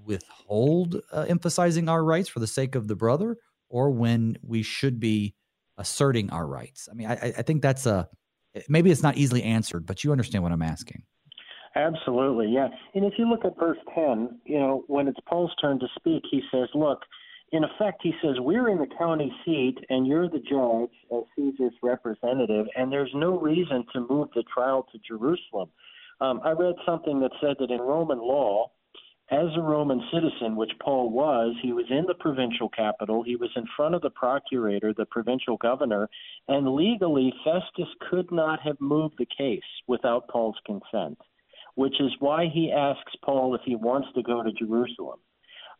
withhold 0.04 1.00
uh, 1.12 1.26
emphasizing 1.28 1.88
our 1.88 2.04
rights 2.04 2.28
for 2.28 2.40
the 2.40 2.46
sake 2.46 2.74
of 2.74 2.88
the 2.88 2.96
brother, 2.96 3.36
or 3.68 3.90
when 3.90 4.38
we 4.42 4.62
should 4.62 5.00
be 5.00 5.34
asserting 5.76 6.30
our 6.30 6.46
rights? 6.46 6.88
I 6.90 6.94
mean, 6.94 7.08
I, 7.08 7.32
I 7.38 7.42
think 7.42 7.62
that's 7.62 7.86
a 7.86 8.08
maybe 8.68 8.90
it's 8.90 9.02
not 9.02 9.16
easily 9.16 9.42
answered, 9.42 9.86
but 9.86 10.04
you 10.04 10.12
understand 10.12 10.42
what 10.42 10.52
I'm 10.52 10.62
asking. 10.62 11.02
Absolutely, 11.74 12.48
yeah. 12.48 12.68
And 12.94 13.04
if 13.04 13.14
you 13.18 13.28
look 13.28 13.44
at 13.44 13.58
verse 13.58 13.78
10, 13.94 14.40
you 14.44 14.58
know, 14.58 14.84
when 14.86 15.06
it's 15.06 15.18
Paul's 15.28 15.54
turn 15.60 15.78
to 15.80 15.86
speak, 15.96 16.22
he 16.30 16.42
says, 16.50 16.68
Look, 16.74 17.00
in 17.52 17.62
effect, 17.62 18.00
he 18.02 18.12
says, 18.22 18.36
We're 18.38 18.68
in 18.68 18.78
the 18.78 18.88
county 18.98 19.32
seat, 19.44 19.76
and 19.88 20.06
you're 20.06 20.28
the 20.28 20.40
judge 20.40 20.90
as 21.12 21.24
Caesar's 21.36 21.74
representative, 21.82 22.66
and 22.76 22.90
there's 22.90 23.12
no 23.14 23.38
reason 23.38 23.84
to 23.92 24.06
move 24.08 24.28
the 24.34 24.44
trial 24.52 24.86
to 24.92 24.98
Jerusalem. 25.06 25.70
Um, 26.20 26.40
I 26.44 26.50
read 26.50 26.74
something 26.84 27.20
that 27.20 27.30
said 27.40 27.56
that 27.60 27.70
in 27.70 27.80
Roman 27.80 28.18
law, 28.18 28.72
as 29.30 29.48
a 29.56 29.60
Roman 29.60 30.02
citizen, 30.12 30.56
which 30.56 30.72
Paul 30.80 31.10
was, 31.10 31.54
he 31.62 31.72
was 31.72 31.84
in 31.90 32.04
the 32.06 32.14
provincial 32.14 32.68
capital. 32.70 33.22
He 33.22 33.36
was 33.36 33.50
in 33.56 33.64
front 33.76 33.94
of 33.94 34.00
the 34.00 34.10
procurator, 34.10 34.94
the 34.94 35.04
provincial 35.04 35.58
governor, 35.58 36.08
and 36.48 36.74
legally 36.74 37.32
Festus 37.44 37.92
could 38.10 38.32
not 38.32 38.60
have 38.60 38.80
moved 38.80 39.16
the 39.18 39.26
case 39.26 39.60
without 39.86 40.28
Paul's 40.28 40.58
consent, 40.64 41.18
which 41.74 42.00
is 42.00 42.10
why 42.20 42.46
he 42.52 42.72
asks 42.72 43.12
Paul 43.22 43.54
if 43.54 43.60
he 43.66 43.76
wants 43.76 44.08
to 44.14 44.22
go 44.22 44.42
to 44.42 44.52
Jerusalem. 44.52 45.18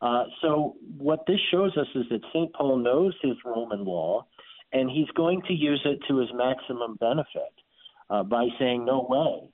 Uh, 0.03 0.25
so, 0.43 0.77
what 0.99 1.25
this 1.27 1.41
shows 1.51 1.77
us 1.77 1.89
is 1.95 2.05
that 2.11 2.21
St. 2.33 2.53
Paul 2.53 2.77
knows 2.77 3.15
his 3.23 3.37
Roman 3.45 3.85
law, 3.85 4.27
and 4.73 4.91
he's 4.91 5.11
going 5.17 5.43
to 5.49 5.55
use 5.55 5.81
it 5.85 5.99
to 6.09 6.19
his 6.19 6.29
maximum 6.35 6.97
benefit 7.01 7.55
uh, 8.11 8.23
by 8.23 8.47
saying, 8.59 8.85
No 8.85 9.07
way. 9.09 9.51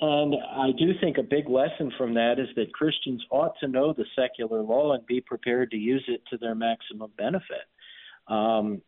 And 0.00 0.34
I 0.34 0.72
do 0.78 0.92
think 1.00 1.16
a 1.16 1.22
big 1.22 1.48
lesson 1.48 1.90
from 1.96 2.14
that 2.14 2.38
is 2.38 2.48
that 2.56 2.72
Christians 2.74 3.24
ought 3.30 3.52
to 3.60 3.68
know 3.68 3.94
the 3.94 4.04
secular 4.14 4.60
law 4.60 4.92
and 4.92 5.06
be 5.06 5.22
prepared 5.22 5.70
to 5.70 5.76
use 5.76 6.04
it 6.08 6.22
to 6.30 6.36
their 6.36 6.54
maximum 6.54 7.10
benefit. 7.16 7.64
Um, 8.28 8.82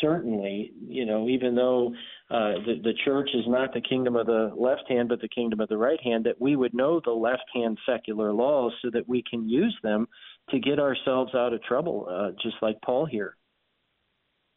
certainly, 0.00 0.72
you 0.86 1.06
know, 1.06 1.28
even 1.28 1.56
though 1.56 1.88
uh, 2.30 2.52
the, 2.66 2.80
the 2.84 2.92
church 3.04 3.30
is 3.34 3.44
not 3.48 3.72
the 3.72 3.80
kingdom 3.80 4.14
of 4.14 4.26
the 4.26 4.52
left 4.56 4.88
hand, 4.88 5.08
but 5.08 5.20
the 5.20 5.28
kingdom 5.28 5.58
of 5.58 5.68
the 5.68 5.78
right 5.78 6.00
hand, 6.02 6.24
that 6.24 6.40
we 6.40 6.54
would 6.54 6.74
know 6.74 7.00
the 7.04 7.10
left 7.10 7.44
hand 7.52 7.78
secular 7.86 8.32
laws 8.32 8.72
so 8.82 8.90
that 8.92 9.08
we 9.08 9.24
can 9.28 9.48
use 9.48 9.76
them 9.82 10.06
to 10.50 10.60
get 10.60 10.78
ourselves 10.78 11.34
out 11.34 11.52
of 11.52 11.62
trouble, 11.62 12.06
uh, 12.10 12.30
just 12.40 12.56
like 12.62 12.80
Paul 12.82 13.06
here. 13.06 13.37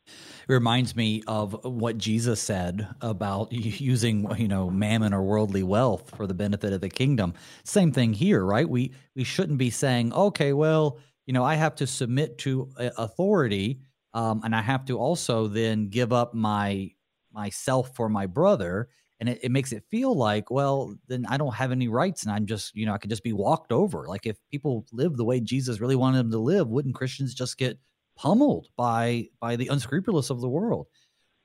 It 0.08 0.54
reminds 0.54 0.96
me 0.96 1.24
of 1.28 1.64
what 1.64 1.98
Jesus 1.98 2.42
said 2.42 2.88
about 3.02 3.52
using, 3.52 4.28
you 4.38 4.48
know, 4.48 4.70
mammon 4.70 5.14
or 5.14 5.24
worldly 5.24 5.64
wealth 5.64 6.16
for 6.16 6.28
the 6.28 6.34
benefit 6.34 6.74
of 6.74 6.82
the 6.82 6.90
kingdom. 6.90 7.34
Same 7.64 7.92
thing 7.92 8.14
here, 8.14 8.44
right? 8.44 8.68
We 8.68 8.94
we 9.16 9.24
shouldn't 9.24 9.58
be 9.58 9.70
saying, 9.70 10.14
okay, 10.14 10.54
well, 10.54 11.00
you 11.26 11.34
know, 11.34 11.44
I 11.44 11.56
have 11.56 11.76
to 11.76 11.88
submit 11.88 12.38
to 12.40 12.70
authority, 12.78 13.80
um, 14.14 14.42
and 14.44 14.56
I 14.56 14.62
have 14.62 14.86
to 14.86 14.98
also 14.98 15.48
then 15.48 15.90
give 15.90 16.12
up 16.12 16.34
my 16.34 16.92
myself 17.32 17.96
for 17.96 18.10
my 18.10 18.26
brother. 18.26 18.90
And 19.20 19.30
it, 19.30 19.40
it 19.44 19.52
makes 19.52 19.72
it 19.72 19.84
feel 19.92 20.16
like, 20.16 20.50
well, 20.50 20.96
then 21.08 21.28
I 21.30 21.38
don't 21.38 21.54
have 21.54 21.72
any 21.72 21.88
rights, 21.88 22.24
and 22.24 22.32
I'm 22.32 22.48
just, 22.48 22.76
you 22.76 22.88
know, 22.88 22.94
I 22.94 22.98
could 22.98 23.12
just 23.12 23.24
be 23.24 23.34
walked 23.34 23.72
over. 23.72 24.08
Like 24.08 24.26
if 24.26 24.38
people 24.50 24.88
live 24.92 25.16
the 25.16 25.24
way 25.24 25.40
Jesus 25.40 25.80
really 25.80 25.96
wanted 25.96 26.18
them 26.18 26.32
to 26.32 26.40
live, 26.40 26.68
wouldn't 26.68 26.96
Christians 26.96 27.36
just 27.36 27.58
get 27.58 27.78
pummeled 28.18 28.68
by 28.78 29.28
by 29.40 29.56
the 29.56 29.68
unscrupulous 29.68 30.30
of 30.30 30.42
the 30.42 30.50
world. 30.50 30.88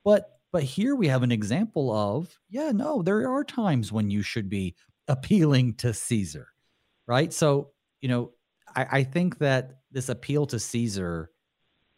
But 0.04 0.30
but 0.52 0.62
here 0.62 0.94
we 0.94 1.08
have 1.08 1.22
an 1.22 1.32
example 1.32 1.92
of 1.92 2.38
yeah, 2.48 2.72
no, 2.72 3.02
there 3.02 3.30
are 3.30 3.44
times 3.44 3.92
when 3.92 4.10
you 4.10 4.22
should 4.22 4.48
be 4.48 4.74
appealing 5.08 5.74
to 5.74 5.92
Caesar, 5.92 6.48
right? 7.06 7.32
So 7.32 7.70
you 8.00 8.08
know, 8.08 8.32
I, 8.74 8.86
I 8.90 9.04
think 9.04 9.38
that 9.38 9.80
this 9.90 10.08
appeal 10.08 10.46
to 10.46 10.58
Caesar 10.58 11.30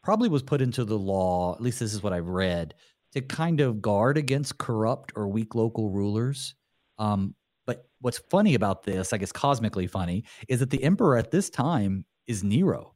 probably 0.02 0.28
was 0.28 0.42
put 0.42 0.62
into 0.62 0.84
the 0.84 0.98
law. 0.98 1.54
At 1.54 1.60
least 1.60 1.80
this 1.80 1.92
is 1.92 2.02
what 2.02 2.12
I've 2.12 2.28
read 2.28 2.74
to 3.12 3.20
kind 3.20 3.60
of 3.60 3.82
guard 3.82 4.18
against 4.18 4.58
corrupt 4.58 5.12
or 5.16 5.28
weak 5.28 5.54
local 5.54 5.90
rulers. 5.90 6.54
Um, 6.98 7.34
but 7.66 7.88
what's 8.00 8.18
funny 8.30 8.54
about 8.54 8.84
this, 8.84 9.12
I 9.12 9.18
guess 9.18 9.32
cosmically 9.32 9.86
funny, 9.86 10.24
is 10.48 10.60
that 10.60 10.70
the 10.70 10.82
emperor 10.82 11.16
at 11.16 11.30
this 11.30 11.50
time 11.50 12.04
is 12.26 12.44
Nero. 12.44 12.94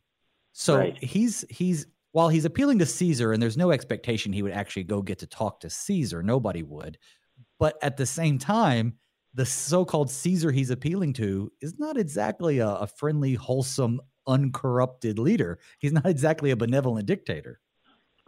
So 0.53 0.79
right. 0.79 1.03
he's 1.03 1.45
he's 1.49 1.87
while 2.13 2.29
he's 2.29 2.45
appealing 2.45 2.79
to 2.81 2.87
Caesar, 2.87 3.33
and 3.33 3.43
there's 3.43 3.57
no 3.57 3.71
expectation 3.71 4.33
he 4.33 4.43
would 4.43 4.53
actually 4.53 4.85
go 4.85 5.03
get 5.03 5.19
to 5.21 5.27
talk 5.27 5.61
to 5.61 5.71
Caesar. 5.71 6.23
Nobody 6.23 6.63
would. 6.63 6.99
But 7.59 7.77
at 7.83 7.97
the 7.97 8.07
same 8.07 8.39
time, 8.39 8.95
the 9.35 9.47
so-called 9.47 10.11
Caesar 10.11 10.51
he's 10.51 10.71
appealing 10.71 11.15
to 11.15 11.51
is 11.63 11.79
not 11.79 11.97
exactly 11.97 12.59
a, 12.59 12.69
a 12.69 12.87
friendly, 12.87 13.35
wholesome, 13.35 14.01
uncorrupted 14.27 15.19
leader. 15.19 15.59
He's 15.79 15.93
not 15.93 16.07
exactly 16.07 16.51
a 16.51 16.57
benevolent 16.57 17.07
dictator. 17.07 17.61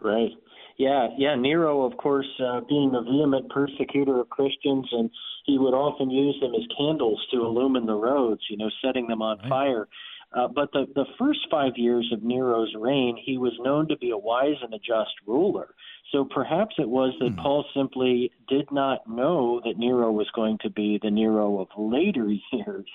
Right. 0.01 0.31
Yeah, 0.77 1.07
yeah. 1.17 1.35
Nero, 1.35 1.83
of 1.85 1.95
course, 1.97 2.27
uh, 2.43 2.61
being 2.67 2.93
a 2.95 3.01
vehement 3.01 3.49
persecutor 3.49 4.19
of 4.19 4.29
Christians, 4.29 4.87
and 4.91 5.09
he 5.45 5.57
would 5.57 5.73
often 5.73 6.09
use 6.09 6.35
them 6.41 6.53
as 6.55 6.67
candles 6.77 7.25
to 7.31 7.45
illumine 7.45 7.85
the 7.85 7.93
roads, 7.93 8.41
you 8.49 8.57
know, 8.57 8.69
setting 8.83 9.07
them 9.07 9.21
on 9.21 9.37
right. 9.39 9.49
fire. 9.49 9.87
Uh, 10.33 10.47
but 10.47 10.71
the, 10.73 10.85
the 10.95 11.05
first 11.17 11.39
five 11.49 11.73
years 11.77 12.09
of 12.11 12.23
Nero's 12.23 12.73
reign, 12.77 13.17
he 13.23 13.37
was 13.37 13.53
known 13.61 13.87
to 13.87 13.97
be 13.97 14.11
a 14.11 14.17
wise 14.17 14.57
and 14.61 14.73
a 14.73 14.79
just 14.79 15.13
ruler. 15.25 15.69
So 16.11 16.25
perhaps 16.25 16.75
it 16.77 16.89
was 16.89 17.13
that 17.19 17.31
hmm. 17.31 17.39
Paul 17.39 17.65
simply 17.75 18.31
did 18.47 18.71
not 18.71 19.09
know 19.09 19.61
that 19.63 19.77
Nero 19.77 20.11
was 20.11 20.29
going 20.35 20.57
to 20.61 20.69
be 20.69 20.99
the 21.01 21.11
Nero 21.11 21.59
of 21.59 21.67
later 21.77 22.27
years. 22.51 22.89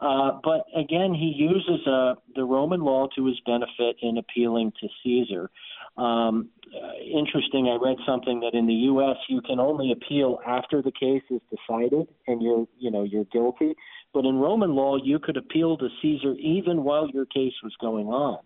Uh, 0.00 0.32
but 0.42 0.66
again, 0.76 1.14
he 1.14 1.32
uses 1.36 1.86
uh, 1.86 2.14
the 2.34 2.44
Roman 2.44 2.80
law 2.80 3.06
to 3.16 3.26
his 3.26 3.40
benefit 3.46 3.96
in 4.02 4.18
appealing 4.18 4.72
to 4.80 4.88
Caesar. 5.02 5.50
Um, 5.96 6.48
uh, 6.72 6.92
interesting, 7.02 7.68
I 7.68 7.84
read 7.84 7.96
something 8.06 8.40
that 8.40 8.56
in 8.56 8.66
the 8.66 8.74
U.S. 8.92 9.16
you 9.28 9.40
can 9.42 9.60
only 9.60 9.92
appeal 9.92 10.38
after 10.46 10.82
the 10.82 10.92
case 10.92 11.22
is 11.30 11.40
decided 11.50 12.08
and 12.26 12.42
you're, 12.42 12.66
you 12.78 12.90
know, 12.90 13.02
you're 13.02 13.24
guilty. 13.24 13.74
But 14.12 14.24
in 14.24 14.36
Roman 14.36 14.74
law, 14.74 14.96
you 15.02 15.18
could 15.18 15.36
appeal 15.36 15.76
to 15.78 15.88
Caesar 16.00 16.34
even 16.34 16.84
while 16.84 17.08
your 17.10 17.26
case 17.26 17.54
was 17.62 17.74
going 17.80 18.06
on. 18.06 18.38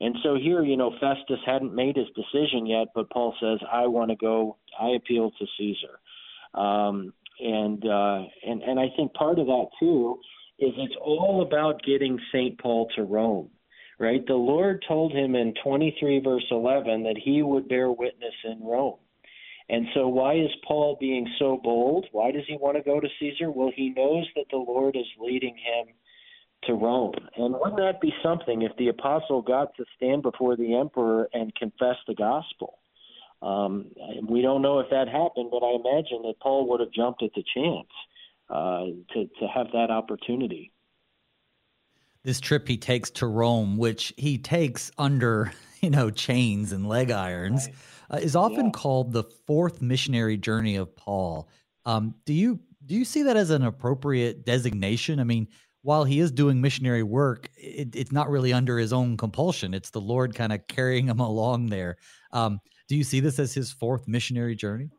And 0.00 0.16
so 0.22 0.36
here, 0.36 0.62
you 0.64 0.76
know, 0.76 0.92
Festus 1.00 1.38
hadn't 1.46 1.74
made 1.74 1.96
his 1.96 2.08
decision 2.16 2.66
yet, 2.66 2.88
but 2.94 3.10
Paul 3.10 3.34
says, 3.40 3.60
"I 3.70 3.86
want 3.86 4.10
to 4.10 4.16
go. 4.16 4.56
I 4.78 4.90
appeal 4.90 5.30
to 5.30 5.46
Caesar." 5.56 6.00
Um, 6.60 7.12
and 7.40 7.84
uh, 7.86 8.22
and 8.46 8.62
and 8.62 8.80
I 8.80 8.88
think 8.96 9.14
part 9.14 9.38
of 9.38 9.46
that 9.46 9.66
too 9.78 10.18
is 10.58 10.72
it's 10.76 10.96
all 11.00 11.42
about 11.42 11.82
getting 11.82 12.18
Saint 12.32 12.58
Paul 12.58 12.88
to 12.96 13.02
Rome, 13.02 13.50
right? 13.98 14.24
The 14.26 14.34
Lord 14.34 14.84
told 14.86 15.12
him 15.12 15.34
in 15.34 15.54
23 15.62 16.20
verse 16.20 16.46
11 16.50 17.04
that 17.04 17.18
he 17.22 17.42
would 17.42 17.68
bear 17.68 17.90
witness 17.90 18.34
in 18.44 18.60
Rome. 18.62 18.98
And 19.68 19.86
so, 19.94 20.08
why 20.08 20.34
is 20.34 20.50
Paul 20.66 20.98
being 21.00 21.26
so 21.38 21.58
bold? 21.62 22.06
Why 22.12 22.30
does 22.30 22.42
he 22.46 22.56
want 22.56 22.76
to 22.76 22.82
go 22.82 23.00
to 23.00 23.08
Caesar? 23.18 23.50
Well, 23.50 23.72
he 23.74 23.90
knows 23.90 24.26
that 24.36 24.44
the 24.50 24.58
Lord 24.58 24.94
is 24.94 25.06
leading 25.18 25.56
him 25.56 25.94
to 26.64 26.74
Rome. 26.74 27.14
And 27.36 27.54
wouldn't 27.54 27.78
that 27.78 28.00
be 28.00 28.12
something 28.22 28.62
if 28.62 28.72
the 28.76 28.88
apostle 28.88 29.40
got 29.40 29.74
to 29.76 29.84
stand 29.96 30.22
before 30.22 30.56
the 30.56 30.74
emperor 30.74 31.28
and 31.32 31.54
confess 31.54 31.96
the 32.06 32.14
gospel? 32.14 32.78
Um, 33.40 33.90
we 34.28 34.42
don't 34.42 34.62
know 34.62 34.80
if 34.80 34.90
that 34.90 35.08
happened, 35.08 35.50
but 35.50 35.62
I 35.62 35.72
imagine 35.72 36.22
that 36.22 36.40
Paul 36.42 36.68
would 36.70 36.80
have 36.80 36.92
jumped 36.92 37.22
at 37.22 37.30
the 37.34 37.44
chance 37.54 37.88
uh, 38.50 38.84
to 39.14 39.24
to 39.40 39.46
have 39.54 39.68
that 39.72 39.90
opportunity. 39.90 40.72
This 42.24 42.40
trip 42.40 42.66
he 42.66 42.76
takes 42.76 43.10
to 43.12 43.26
Rome, 43.26 43.76
which 43.76 44.12
he 44.16 44.38
takes 44.38 44.90
under 44.98 45.52
you 45.80 45.90
know 45.90 46.10
chains 46.10 46.72
and 46.72 46.88
leg 46.88 47.10
irons. 47.10 47.66
Right 47.66 47.76
uh, 48.10 48.16
is 48.16 48.36
often 48.36 48.66
yeah. 48.66 48.72
called 48.72 49.12
the 49.12 49.24
fourth 49.46 49.82
missionary 49.82 50.36
journey 50.36 50.76
of 50.76 50.94
Paul. 50.96 51.48
Um, 51.84 52.14
do 52.24 52.32
you 52.32 52.60
do 52.86 52.94
you 52.94 53.04
see 53.04 53.22
that 53.22 53.36
as 53.36 53.50
an 53.50 53.64
appropriate 53.64 54.44
designation? 54.44 55.20
I 55.20 55.24
mean, 55.24 55.48
while 55.82 56.04
he 56.04 56.20
is 56.20 56.30
doing 56.30 56.60
missionary 56.60 57.02
work, 57.02 57.48
it, 57.56 57.96
it's 57.96 58.12
not 58.12 58.28
really 58.28 58.52
under 58.52 58.78
his 58.78 58.92
own 58.92 59.16
compulsion. 59.16 59.74
It's 59.74 59.90
the 59.90 60.00
Lord 60.00 60.34
kind 60.34 60.52
of 60.52 60.66
carrying 60.68 61.06
him 61.06 61.20
along 61.20 61.66
there. 61.66 61.96
Um, 62.32 62.60
do 62.88 62.96
you 62.96 63.04
see 63.04 63.20
this 63.20 63.38
as 63.38 63.54
his 63.54 63.72
fourth 63.72 64.06
missionary 64.06 64.54
journey? 64.54 64.90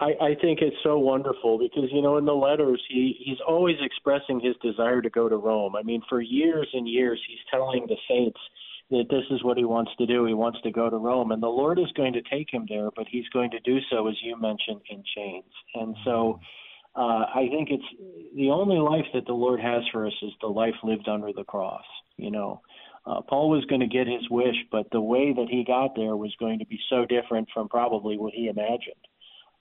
I, 0.00 0.12
I 0.20 0.34
think 0.40 0.60
it's 0.62 0.76
so 0.84 0.98
wonderful 0.98 1.58
because 1.58 1.90
you 1.90 2.02
know 2.02 2.18
in 2.18 2.24
the 2.24 2.34
letters 2.34 2.82
he 2.88 3.16
he's 3.24 3.38
always 3.46 3.76
expressing 3.80 4.40
his 4.40 4.54
desire 4.62 5.02
to 5.02 5.10
go 5.10 5.28
to 5.28 5.36
Rome. 5.36 5.74
I 5.74 5.82
mean, 5.82 6.02
for 6.08 6.20
years 6.20 6.68
and 6.72 6.88
years 6.88 7.20
he's 7.26 7.38
telling 7.50 7.86
the 7.86 7.96
saints 8.08 8.38
that 8.90 9.06
this 9.10 9.24
is 9.30 9.42
what 9.42 9.58
he 9.58 9.64
wants 9.64 9.90
to 9.98 10.06
do. 10.06 10.24
He 10.24 10.34
wants 10.34 10.60
to 10.62 10.70
go 10.70 10.88
to 10.88 10.96
Rome, 10.96 11.32
and 11.32 11.42
the 11.42 11.48
Lord 11.48 11.78
is 11.78 11.92
going 11.96 12.12
to 12.14 12.22
take 12.22 12.52
him 12.52 12.64
there, 12.68 12.90
but 12.96 13.06
he's 13.10 13.28
going 13.32 13.50
to 13.50 13.60
do 13.60 13.78
so, 13.90 14.08
as 14.08 14.14
you 14.22 14.40
mentioned, 14.40 14.80
in 14.88 15.02
chains. 15.14 15.52
And 15.74 15.94
so 16.04 16.40
uh, 16.96 17.26
I 17.34 17.48
think 17.50 17.68
it's 17.70 17.84
the 18.34 18.50
only 18.50 18.78
life 18.78 19.04
that 19.14 19.26
the 19.26 19.34
Lord 19.34 19.60
has 19.60 19.82
for 19.92 20.06
us 20.06 20.14
is 20.22 20.32
the 20.40 20.46
life 20.46 20.74
lived 20.82 21.08
under 21.08 21.32
the 21.32 21.44
cross. 21.44 21.84
You 22.16 22.30
know, 22.30 22.62
uh, 23.04 23.20
Paul 23.22 23.50
was 23.50 23.64
going 23.66 23.80
to 23.80 23.86
get 23.86 24.06
his 24.06 24.28
wish, 24.30 24.56
but 24.72 24.86
the 24.90 25.00
way 25.00 25.32
that 25.32 25.48
he 25.50 25.64
got 25.64 25.94
there 25.94 26.16
was 26.16 26.34
going 26.38 26.58
to 26.60 26.66
be 26.66 26.78
so 26.88 27.04
different 27.04 27.48
from 27.52 27.68
probably 27.68 28.16
what 28.16 28.32
he 28.32 28.48
imagined. 28.48 29.07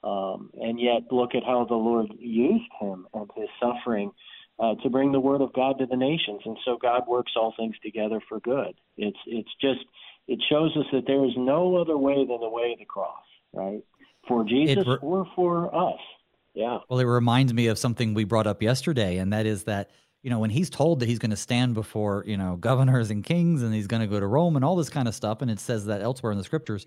Um, 0.03 0.51
and 0.53 0.79
yet, 0.79 1.11
look 1.11 1.35
at 1.35 1.43
how 1.43 1.65
the 1.65 1.75
Lord 1.75 2.07
used 2.19 2.71
him 2.79 3.07
and 3.13 3.29
his 3.35 3.49
suffering 3.61 4.11
uh, 4.59 4.75
to 4.83 4.89
bring 4.89 5.11
the 5.11 5.19
word 5.19 5.41
of 5.41 5.53
God 5.53 5.79
to 5.79 5.85
the 5.85 5.95
nations. 5.95 6.41
And 6.45 6.57
so 6.65 6.77
God 6.81 7.03
works 7.07 7.33
all 7.35 7.53
things 7.57 7.75
together 7.83 8.21
for 8.27 8.39
good. 8.39 8.75
It's 8.97 9.17
it's 9.25 9.49
just 9.61 9.79
it 10.27 10.39
shows 10.49 10.75
us 10.77 10.85
that 10.91 11.05
there 11.07 11.25
is 11.25 11.31
no 11.37 11.77
other 11.77 11.97
way 11.97 12.25
than 12.25 12.39
the 12.39 12.49
way 12.49 12.71
of 12.73 12.79
the 12.79 12.85
cross, 12.85 13.23
right? 13.53 13.81
For 14.27 14.43
Jesus 14.43 14.85
re- 14.85 14.97
or 15.01 15.27
for 15.35 15.73
us. 15.73 15.99
Yeah. 16.53 16.79
Well, 16.89 16.99
it 16.99 17.05
reminds 17.05 17.53
me 17.53 17.67
of 17.67 17.77
something 17.77 18.13
we 18.13 18.23
brought 18.23 18.47
up 18.47 18.61
yesterday, 18.61 19.17
and 19.17 19.31
that 19.31 19.45
is 19.45 19.65
that 19.65 19.91
you 20.23 20.29
know 20.29 20.39
when 20.39 20.49
he's 20.49 20.69
told 20.69 20.99
that 20.99 21.05
he's 21.07 21.19
going 21.19 21.31
to 21.31 21.37
stand 21.37 21.75
before 21.75 22.23
you 22.25 22.35
know 22.35 22.55
governors 22.55 23.11
and 23.11 23.23
kings, 23.23 23.61
and 23.61 23.73
he's 23.73 23.87
going 23.87 24.01
to 24.01 24.07
go 24.07 24.19
to 24.19 24.27
Rome 24.27 24.55
and 24.55 24.65
all 24.65 24.75
this 24.75 24.89
kind 24.89 25.07
of 25.07 25.15
stuff, 25.15 25.41
and 25.41 25.51
it 25.51 25.59
says 25.59 25.85
that 25.85 26.01
elsewhere 26.01 26.31
in 26.31 26.37
the 26.37 26.43
scriptures. 26.43 26.85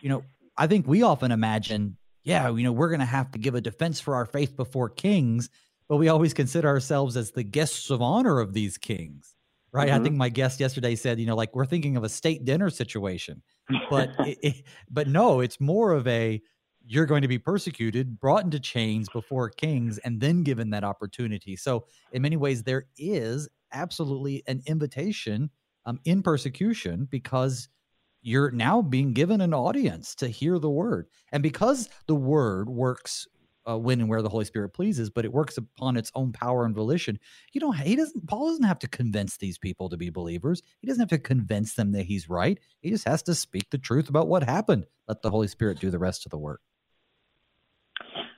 You 0.00 0.08
know, 0.08 0.24
I 0.56 0.66
think 0.66 0.88
we 0.88 1.02
often 1.02 1.32
imagine, 1.32 1.98
yeah, 2.22 2.50
you 2.50 2.62
know, 2.62 2.72
we're 2.72 2.88
going 2.88 3.00
to 3.00 3.06
have 3.06 3.30
to 3.32 3.38
give 3.38 3.54
a 3.54 3.60
defense 3.60 4.00
for 4.00 4.14
our 4.14 4.26
faith 4.26 4.56
before 4.56 4.88
kings 4.88 5.50
but 5.90 5.96
we 5.96 6.08
always 6.08 6.32
consider 6.32 6.68
ourselves 6.68 7.16
as 7.16 7.32
the 7.32 7.42
guests 7.42 7.90
of 7.90 8.00
honor 8.00 8.38
of 8.38 8.52
these 8.54 8.78
kings, 8.78 9.34
right? 9.72 9.88
Mm-hmm. 9.88 10.00
I 10.00 10.04
think 10.04 10.14
my 10.14 10.28
guest 10.28 10.60
yesterday 10.60 10.94
said, 10.94 11.18
you 11.18 11.26
know, 11.26 11.34
like 11.34 11.52
we're 11.52 11.66
thinking 11.66 11.96
of 11.96 12.04
a 12.04 12.08
state 12.08 12.44
dinner 12.44 12.70
situation, 12.70 13.42
but 13.90 14.10
it, 14.20 14.38
it, 14.40 14.62
but 14.88 15.08
no, 15.08 15.40
it's 15.40 15.60
more 15.60 15.92
of 15.92 16.06
a 16.06 16.40
you're 16.86 17.06
going 17.06 17.22
to 17.22 17.28
be 17.28 17.40
persecuted, 17.40 18.20
brought 18.20 18.44
into 18.44 18.60
chains 18.60 19.08
before 19.08 19.50
kings, 19.50 19.98
and 19.98 20.20
then 20.20 20.44
given 20.44 20.70
that 20.70 20.84
opportunity. 20.84 21.56
So, 21.56 21.86
in 22.12 22.22
many 22.22 22.36
ways, 22.36 22.62
there 22.62 22.86
is 22.96 23.48
absolutely 23.72 24.44
an 24.46 24.62
invitation 24.66 25.50
um, 25.86 25.98
in 26.04 26.22
persecution 26.22 27.08
because 27.10 27.68
you're 28.22 28.50
now 28.50 28.82
being 28.82 29.12
given 29.12 29.40
an 29.40 29.54
audience 29.54 30.14
to 30.16 30.28
hear 30.28 30.58
the 30.58 30.70
word. 30.70 31.06
And 31.32 31.42
because 31.42 31.88
the 32.06 32.14
word 32.14 32.68
works 32.68 33.26
uh, 33.68 33.78
when 33.78 34.00
and 34.00 34.08
where 34.08 34.22
the 34.22 34.28
Holy 34.28 34.44
Spirit 34.44 34.70
pleases, 34.70 35.10
but 35.10 35.24
it 35.24 35.32
works 35.32 35.58
upon 35.58 35.96
its 35.96 36.10
own 36.14 36.32
power 36.32 36.64
and 36.64 36.74
volition. 36.74 37.18
You 37.52 37.60
know, 37.60 37.72
he 37.72 37.96
doesn't. 37.96 38.26
Paul 38.26 38.48
doesn't 38.48 38.64
have 38.64 38.78
to 38.80 38.88
convince 38.88 39.36
these 39.36 39.58
people 39.58 39.88
to 39.90 39.96
be 39.96 40.10
believers. 40.10 40.62
He 40.80 40.86
doesn't 40.86 41.00
have 41.00 41.10
to 41.10 41.18
convince 41.18 41.74
them 41.74 41.92
that 41.92 42.06
he's 42.06 42.28
right. 42.28 42.58
He 42.80 42.90
just 42.90 43.06
has 43.06 43.22
to 43.24 43.34
speak 43.34 43.70
the 43.70 43.78
truth 43.78 44.08
about 44.08 44.28
what 44.28 44.42
happened. 44.42 44.86
Let 45.08 45.22
the 45.22 45.30
Holy 45.30 45.48
Spirit 45.48 45.78
do 45.78 45.90
the 45.90 45.98
rest 45.98 46.26
of 46.26 46.30
the 46.30 46.38
work. 46.38 46.60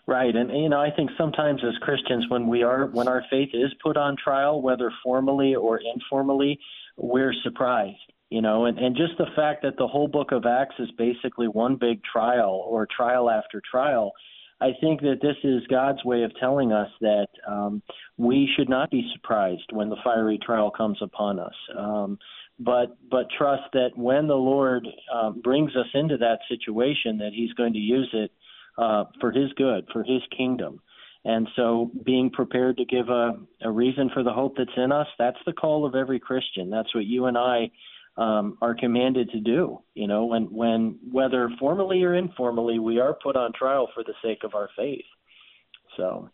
Right, 0.06 0.34
and 0.34 0.50
you 0.50 0.68
know, 0.68 0.80
I 0.80 0.90
think 0.90 1.10
sometimes 1.16 1.62
as 1.64 1.78
Christians, 1.80 2.26
when 2.28 2.48
we 2.48 2.64
are 2.64 2.86
when 2.86 3.06
our 3.06 3.24
faith 3.30 3.50
is 3.54 3.72
put 3.82 3.96
on 3.96 4.16
trial, 4.22 4.60
whether 4.60 4.92
formally 5.04 5.54
or 5.54 5.80
informally, 5.94 6.58
we're 6.96 7.34
surprised. 7.44 7.96
You 8.32 8.40
know, 8.40 8.64
and, 8.64 8.78
and 8.78 8.96
just 8.96 9.18
the 9.18 9.26
fact 9.36 9.62
that 9.62 9.76
the 9.76 9.86
whole 9.86 10.08
book 10.08 10.32
of 10.32 10.46
Acts 10.46 10.76
is 10.78 10.90
basically 10.96 11.48
one 11.48 11.76
big 11.76 12.00
trial 12.02 12.64
or 12.66 12.86
trial 12.96 13.28
after 13.28 13.60
trial 13.70 14.12
I 14.62 14.70
think 14.80 15.00
that 15.00 15.18
this 15.20 15.36
is 15.42 15.66
God's 15.68 16.04
way 16.04 16.22
of 16.22 16.30
telling 16.38 16.72
us 16.72 16.88
that 17.00 17.26
um, 17.48 17.82
we 18.16 18.48
should 18.56 18.68
not 18.68 18.92
be 18.92 19.10
surprised 19.12 19.68
when 19.72 19.88
the 19.88 19.96
fiery 20.04 20.38
trial 20.40 20.70
comes 20.70 20.98
upon 21.02 21.40
us, 21.40 21.54
um, 21.76 22.16
but 22.60 22.96
but 23.10 23.26
trust 23.36 23.64
that 23.72 23.90
when 23.96 24.28
the 24.28 24.36
Lord 24.36 24.86
um, 25.12 25.40
brings 25.42 25.74
us 25.74 25.88
into 25.94 26.16
that 26.18 26.38
situation, 26.48 27.18
that 27.18 27.32
He's 27.34 27.52
going 27.54 27.72
to 27.72 27.80
use 27.80 28.08
it 28.12 28.30
uh, 28.78 29.04
for 29.20 29.32
His 29.32 29.52
good, 29.54 29.88
for 29.92 30.04
His 30.04 30.22
kingdom. 30.36 30.80
And 31.24 31.48
so, 31.56 31.90
being 32.04 32.30
prepared 32.30 32.76
to 32.76 32.84
give 32.84 33.08
a, 33.08 33.32
a 33.62 33.70
reason 33.70 34.10
for 34.14 34.22
the 34.22 34.32
hope 34.32 34.54
that's 34.56 34.70
in 34.76 34.92
us, 34.92 35.08
that's 35.18 35.38
the 35.44 35.52
call 35.52 35.84
of 35.84 35.96
every 35.96 36.20
Christian. 36.20 36.70
That's 36.70 36.94
what 36.94 37.04
you 37.04 37.26
and 37.26 37.36
I 37.36 37.70
um, 38.16 38.58
are 38.60 38.74
commanded 38.74 39.30
to 39.30 39.40
do. 39.40 39.80
You 39.94 40.06
know, 40.06 40.26
when 40.26 40.44
when 40.44 40.98
whether 41.10 41.50
formally 41.58 42.02
or 42.02 42.14
informally, 42.14 42.78
we 42.78 42.98
are 43.00 43.16
put 43.22 43.36
on 43.36 43.52
trial 43.52 43.88
for 43.94 44.04
the 44.04 44.14
sake 44.22 44.44
of 44.44 44.54
our 44.54 44.68
faith. 44.76 45.04
So, 45.96 46.30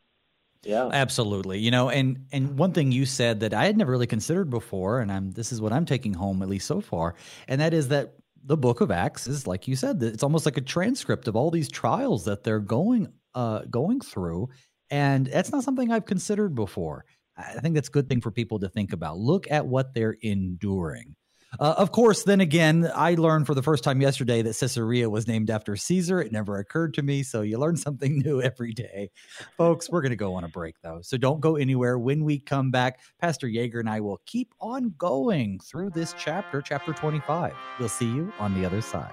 yeah, 0.64 0.88
absolutely. 0.92 1.58
You 1.60 1.70
know, 1.70 1.88
and 1.88 2.26
and 2.32 2.58
one 2.58 2.72
thing 2.72 2.92
you 2.92 3.06
said 3.06 3.40
that 3.40 3.54
I 3.54 3.66
had 3.66 3.76
never 3.76 3.92
really 3.92 4.06
considered 4.06 4.50
before, 4.50 5.00
and 5.00 5.12
I'm 5.12 5.30
this 5.32 5.52
is 5.52 5.60
what 5.60 5.72
I'm 5.72 5.86
taking 5.86 6.14
home 6.14 6.42
at 6.42 6.48
least 6.48 6.66
so 6.66 6.80
far, 6.80 7.14
and 7.46 7.60
that 7.60 7.72
is 7.72 7.88
that 7.88 8.14
the 8.44 8.56
book 8.56 8.80
of 8.80 8.90
Acts 8.90 9.26
is 9.26 9.46
like 9.46 9.68
you 9.68 9.76
said, 9.76 10.02
it's 10.02 10.22
almost 10.22 10.46
like 10.46 10.56
a 10.56 10.62
transcript 10.62 11.28
of 11.28 11.36
all 11.36 11.50
these 11.50 11.68
trials 11.68 12.24
that 12.24 12.42
they're 12.44 12.60
going 12.60 13.08
uh 13.34 13.60
going 13.70 14.00
through, 14.00 14.48
and 14.90 15.26
that's 15.26 15.52
not 15.52 15.62
something 15.62 15.92
I've 15.92 16.06
considered 16.06 16.54
before. 16.54 17.04
I 17.36 17.60
think 17.60 17.76
that's 17.76 17.88
a 17.88 17.92
good 17.92 18.08
thing 18.08 18.20
for 18.20 18.32
people 18.32 18.58
to 18.60 18.68
think 18.68 18.92
about. 18.92 19.18
Look 19.18 19.48
at 19.48 19.64
what 19.64 19.94
they're 19.94 20.16
enduring. 20.22 21.14
Uh, 21.58 21.74
of 21.76 21.92
course, 21.92 22.24
then 22.24 22.40
again, 22.40 22.90
I 22.94 23.14
learned 23.14 23.46
for 23.46 23.54
the 23.54 23.62
first 23.62 23.82
time 23.84 24.00
yesterday 24.00 24.42
that 24.42 24.56
Caesarea 24.58 25.08
was 25.08 25.26
named 25.26 25.50
after 25.50 25.76
Caesar. 25.76 26.20
It 26.20 26.32
never 26.32 26.58
occurred 26.58 26.94
to 26.94 27.02
me. 27.02 27.22
So 27.22 27.42
you 27.42 27.58
learn 27.58 27.76
something 27.88 28.18
new 28.18 28.42
every 28.42 28.72
day. 28.72 29.10
Folks, 29.56 29.90
we're 29.90 30.02
going 30.02 30.10
to 30.10 30.16
go 30.16 30.34
on 30.34 30.44
a 30.44 30.48
break 30.48 30.76
though. 30.82 31.00
So 31.02 31.16
don't 31.16 31.40
go 31.40 31.56
anywhere. 31.56 31.98
When 31.98 32.24
we 32.24 32.38
come 32.38 32.70
back, 32.70 33.00
Pastor 33.20 33.46
Yeager 33.46 33.80
and 33.80 33.88
I 33.88 34.00
will 34.00 34.20
keep 34.26 34.54
on 34.60 34.94
going 34.98 35.58
through 35.60 35.90
this 35.90 36.14
chapter, 36.18 36.60
chapter 36.60 36.92
25. 36.92 37.54
We'll 37.78 37.88
see 37.88 38.06
you 38.06 38.32
on 38.38 38.54
the 38.54 38.66
other 38.66 38.80
side. 38.80 39.12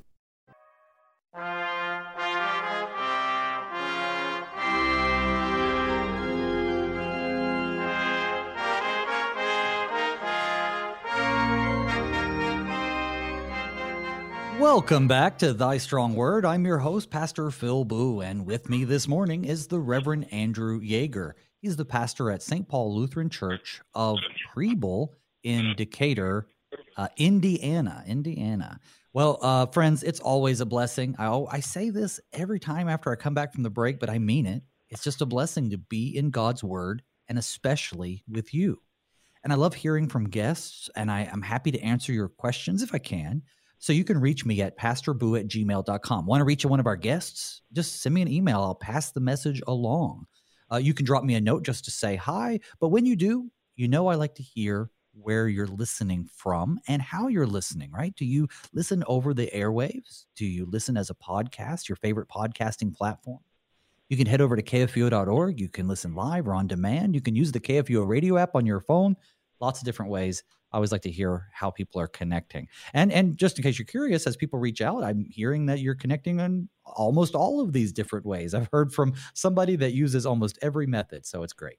Welcome 14.73 15.09
back 15.09 15.37
to 15.39 15.51
Thy 15.51 15.77
Strong 15.77 16.15
Word. 16.15 16.45
I'm 16.45 16.65
your 16.65 16.77
host, 16.77 17.09
Pastor 17.09 17.51
Phil 17.51 17.83
Booe, 17.83 18.21
and 18.21 18.45
with 18.45 18.69
me 18.69 18.85
this 18.85 19.05
morning 19.05 19.43
is 19.43 19.67
the 19.67 19.81
Reverend 19.81 20.31
Andrew 20.31 20.79
Yeager. 20.79 21.33
He's 21.59 21.75
the 21.75 21.83
pastor 21.83 22.31
at 22.31 22.41
St. 22.41 22.65
Paul 22.69 22.95
Lutheran 22.95 23.29
Church 23.29 23.81
of 23.93 24.17
Preble 24.53 25.13
in 25.43 25.73
Decatur, 25.75 26.47
uh, 26.95 27.09
Indiana. 27.17 28.01
Indiana. 28.07 28.79
Well, 29.11 29.39
uh, 29.41 29.65
friends, 29.65 30.03
it's 30.03 30.21
always 30.21 30.61
a 30.61 30.65
blessing. 30.65 31.17
I, 31.19 31.27
I 31.51 31.59
say 31.59 31.89
this 31.89 32.21
every 32.31 32.61
time 32.61 32.87
after 32.87 33.11
I 33.11 33.15
come 33.15 33.33
back 33.33 33.51
from 33.51 33.63
the 33.63 33.69
break, 33.69 33.99
but 33.99 34.09
I 34.09 34.19
mean 34.19 34.45
it. 34.45 34.63
It's 34.89 35.03
just 35.03 35.21
a 35.21 35.25
blessing 35.25 35.71
to 35.71 35.77
be 35.77 36.15
in 36.15 36.29
God's 36.29 36.63
Word, 36.63 37.03
and 37.27 37.37
especially 37.37 38.23
with 38.25 38.53
you. 38.53 38.81
And 39.43 39.51
I 39.51 39.57
love 39.57 39.73
hearing 39.73 40.07
from 40.07 40.29
guests, 40.29 40.89
and 40.95 41.11
I, 41.11 41.29
I'm 41.29 41.41
happy 41.41 41.71
to 41.71 41.81
answer 41.81 42.13
your 42.13 42.29
questions 42.29 42.81
if 42.81 42.95
I 42.95 42.99
can. 42.99 43.41
So 43.81 43.93
you 43.93 44.03
can 44.03 44.21
reach 44.21 44.45
me 44.45 44.61
at 44.61 44.77
pastorboo 44.77 45.39
at 45.39 45.47
gmail.com. 45.47 46.25
Want 46.27 46.39
to 46.39 46.45
reach 46.45 46.63
one 46.63 46.79
of 46.79 46.85
our 46.85 46.95
guests? 46.95 47.63
Just 47.73 48.03
send 48.03 48.13
me 48.13 48.21
an 48.21 48.27
email. 48.27 48.61
I'll 48.61 48.75
pass 48.75 49.11
the 49.11 49.19
message 49.19 49.59
along. 49.65 50.27
Uh, 50.71 50.77
you 50.77 50.93
can 50.93 51.03
drop 51.03 51.23
me 51.23 51.33
a 51.33 51.41
note 51.41 51.65
just 51.65 51.83
to 51.85 51.91
say 51.91 52.15
hi. 52.15 52.59
But 52.79 52.89
when 52.89 53.07
you 53.07 53.15
do, 53.15 53.49
you 53.75 53.87
know 53.87 54.05
I 54.05 54.13
like 54.13 54.35
to 54.35 54.43
hear 54.43 54.91
where 55.13 55.47
you're 55.47 55.65
listening 55.65 56.29
from 56.31 56.79
and 56.87 57.01
how 57.01 57.27
you're 57.27 57.47
listening, 57.47 57.91
right? 57.91 58.13
Do 58.15 58.23
you 58.23 58.47
listen 58.71 59.03
over 59.07 59.33
the 59.33 59.49
airwaves? 59.51 60.25
Do 60.35 60.45
you 60.45 60.67
listen 60.67 60.95
as 60.95 61.09
a 61.09 61.15
podcast, 61.15 61.89
your 61.89 61.95
favorite 61.95 62.29
podcasting 62.29 62.95
platform? 62.95 63.39
You 64.09 64.17
can 64.17 64.27
head 64.27 64.41
over 64.41 64.55
to 64.55 64.61
kfuo.org. 64.61 65.59
You 65.59 65.69
can 65.69 65.87
listen 65.87 66.13
live 66.13 66.47
or 66.47 66.53
on 66.53 66.67
demand. 66.67 67.15
You 67.15 67.21
can 67.21 67.35
use 67.35 67.51
the 67.51 67.59
KFUO 67.59 68.07
radio 68.07 68.37
app 68.37 68.53
on 68.53 68.67
your 68.67 68.81
phone. 68.81 69.15
Lots 69.59 69.79
of 69.79 69.85
different 69.85 70.11
ways 70.11 70.43
I 70.71 70.77
always 70.77 70.91
like 70.91 71.01
to 71.01 71.11
hear 71.11 71.49
how 71.51 71.69
people 71.69 71.99
are 71.99 72.07
connecting. 72.07 72.67
And 72.93 73.11
and 73.11 73.37
just 73.37 73.57
in 73.57 73.63
case 73.63 73.77
you're 73.77 73.85
curious, 73.85 74.25
as 74.25 74.37
people 74.37 74.59
reach 74.59 74.81
out, 74.81 75.03
I'm 75.03 75.25
hearing 75.29 75.65
that 75.65 75.79
you're 75.79 75.95
connecting 75.95 76.39
in 76.39 76.69
almost 76.85 77.35
all 77.35 77.59
of 77.61 77.73
these 77.73 77.91
different 77.91 78.25
ways. 78.25 78.53
I've 78.53 78.69
heard 78.71 78.93
from 78.93 79.13
somebody 79.33 79.75
that 79.77 79.93
uses 79.93 80.25
almost 80.25 80.57
every 80.61 80.87
method, 80.87 81.25
so 81.25 81.43
it's 81.43 81.53
great. 81.53 81.77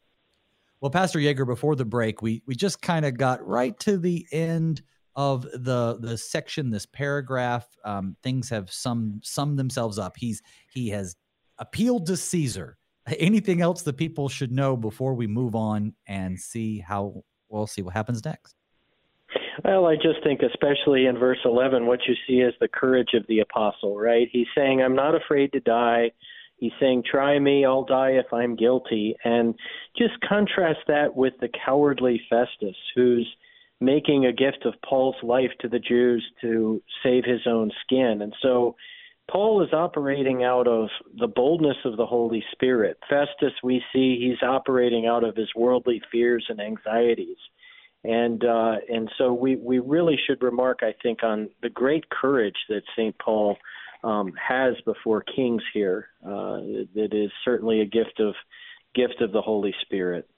Well, 0.81 0.91
Pastor 0.91 1.21
Yeager, 1.21 1.47
before 1.47 1.77
the 1.77 1.85
break, 1.85 2.23
we 2.23 2.43
we 2.47 2.55
just 2.55 2.83
kind 2.83 3.07
of 3.07 3.17
got 3.17 3.47
right 3.47 3.79
to 3.81 3.97
the 3.97 4.27
end 4.33 4.83
of 5.15 5.43
the 5.43 5.99
the 6.01 6.19
section, 6.19 6.71
this 6.71 6.87
paragraph. 6.87 7.67
Um, 7.85 8.17
things 8.23 8.49
have 8.51 8.71
some 8.71 9.21
summed 9.23 9.59
themselves 9.59 9.99
up. 9.99 10.17
He's 10.17 10.43
he 10.71 10.89
has 10.91 11.17
appealed 11.59 12.07
to 12.07 12.17
Caesar. 12.17 12.77
Anything 13.19 13.61
else 13.61 13.83
that 13.83 13.97
people 13.97 14.29
should 14.29 14.53
know 14.53 14.77
before 14.77 15.15
we 15.15 15.27
move 15.27 15.55
on 15.55 15.95
and 16.07 16.39
see 16.39 16.79
how 16.79 17.25
we'll 17.49 17.67
see 17.67 17.83
what 17.83 17.95
happens 17.95 18.25
next? 18.25 18.57
Well, 19.65 19.87
I 19.87 19.97
just 19.97 20.23
think, 20.25 20.41
especially 20.43 21.07
in 21.07 21.19
verse 21.19 21.39
11, 21.45 21.87
what 21.87 22.01
you 22.09 22.15
see 22.27 22.41
is 22.41 22.55
the 22.61 22.69
courage 22.69 23.11
of 23.15 23.27
the 23.29 23.41
apostle, 23.41 23.99
right? 23.99 24.29
He's 24.31 24.47
saying, 24.57 24.83
I'm 24.83 24.95
not 24.95 25.15
afraid 25.15 25.53
to 25.53 25.61
die. 25.61 26.13
He's 26.57 26.73
saying, 26.81 27.05
Try 27.11 27.39
me, 27.39 27.65
I'll 27.65 27.85
die 27.85 28.13
if 28.13 28.33
I'm 28.33 28.57
guilty. 28.57 29.17
And 29.25 29.55
just 29.99 30.15
contrast 30.27 30.81
that 30.89 31.15
with 31.15 31.35
the 31.41 31.49
cowardly 31.65 32.21
Festus, 32.31 32.77
who's 32.95 33.29
making 33.81 34.25
a 34.27 34.33
gift 34.33 34.65
of 34.65 34.75
Paul's 34.89 35.17
life 35.23 35.51
to 35.61 35.69
the 35.69 35.81
Jews 35.81 36.25
to 36.41 36.81
save 37.03 37.25
his 37.25 37.41
own 37.47 37.71
skin. 37.85 38.21
And 38.23 38.33
so 38.41 38.77
Paul 39.31 39.63
is 39.63 39.73
operating 39.73 40.45
out 40.45 40.69
of 40.69 40.89
the 41.19 41.27
boldness 41.27 41.79
of 41.85 41.97
the 41.97 42.07
Holy 42.07 42.45
Spirit. 42.53 42.99
Festus, 43.09 43.53
we 43.63 43.83
see 43.93 44.19
he's 44.21 44.47
operating 44.47 45.07
out 45.07 45.25
of 45.25 45.37
his 45.37 45.49
worldly 45.57 46.01
fears 46.11 46.47
and 46.49 46.61
anxieties. 46.61 47.39
And 48.05 48.45
uh, 48.45 48.77
and 48.93 49.11
so 49.17 49.33
we, 49.33 49.57
we 49.57 49.79
really 49.79 50.19
should 50.27 50.43
remark, 50.43 50.81
I 50.83 50.93
think, 51.03 51.23
on 51.23 51.51
the 51.63 51.71
great 51.71 52.09
courage 52.11 52.57
that 52.69 52.83
St. 52.97 53.17
Paul 53.19 53.57
um, 54.03 54.33
has 54.35 54.75
before 54.85 55.23
kings 55.23 55.63
here. 55.73 56.09
Uh, 56.25 56.83
that 56.95 57.11
is 57.13 57.31
certainly 57.45 57.81
a 57.81 57.87
gift 57.87 58.19
of 58.19 58.35
gift 58.95 59.21
of 59.21 59.33
the 59.33 59.41
Holy 59.41 59.75
Spirit. 59.83 60.29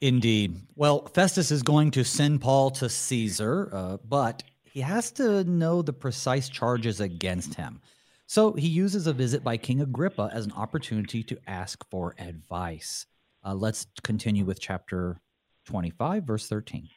Indeed. 0.00 0.56
Well, 0.74 1.06
Festus 1.06 1.50
is 1.50 1.62
going 1.62 1.92
to 1.92 2.04
send 2.04 2.40
Paul 2.40 2.70
to 2.72 2.88
Caesar, 2.88 3.70
uh, 3.72 3.96
but 4.06 4.42
he 4.64 4.80
has 4.82 5.10
to 5.12 5.42
know 5.44 5.80
the 5.80 5.92
precise 5.92 6.48
charges 6.48 7.00
against 7.00 7.54
him. 7.54 7.80
So 8.26 8.52
he 8.52 8.66
uses 8.66 9.06
a 9.06 9.12
visit 9.12 9.42
by 9.42 9.56
King 9.56 9.80
Agrippa 9.80 10.30
as 10.32 10.44
an 10.44 10.52
opportunity 10.52 11.22
to 11.22 11.38
ask 11.46 11.88
for 11.90 12.14
advice. 12.18 13.06
Uh, 13.44 13.54
let's 13.54 13.86
continue 14.02 14.44
with 14.44 14.60
chapter 14.60 15.20
25, 15.66 16.24
verse 16.24 16.48
13. 16.48 16.88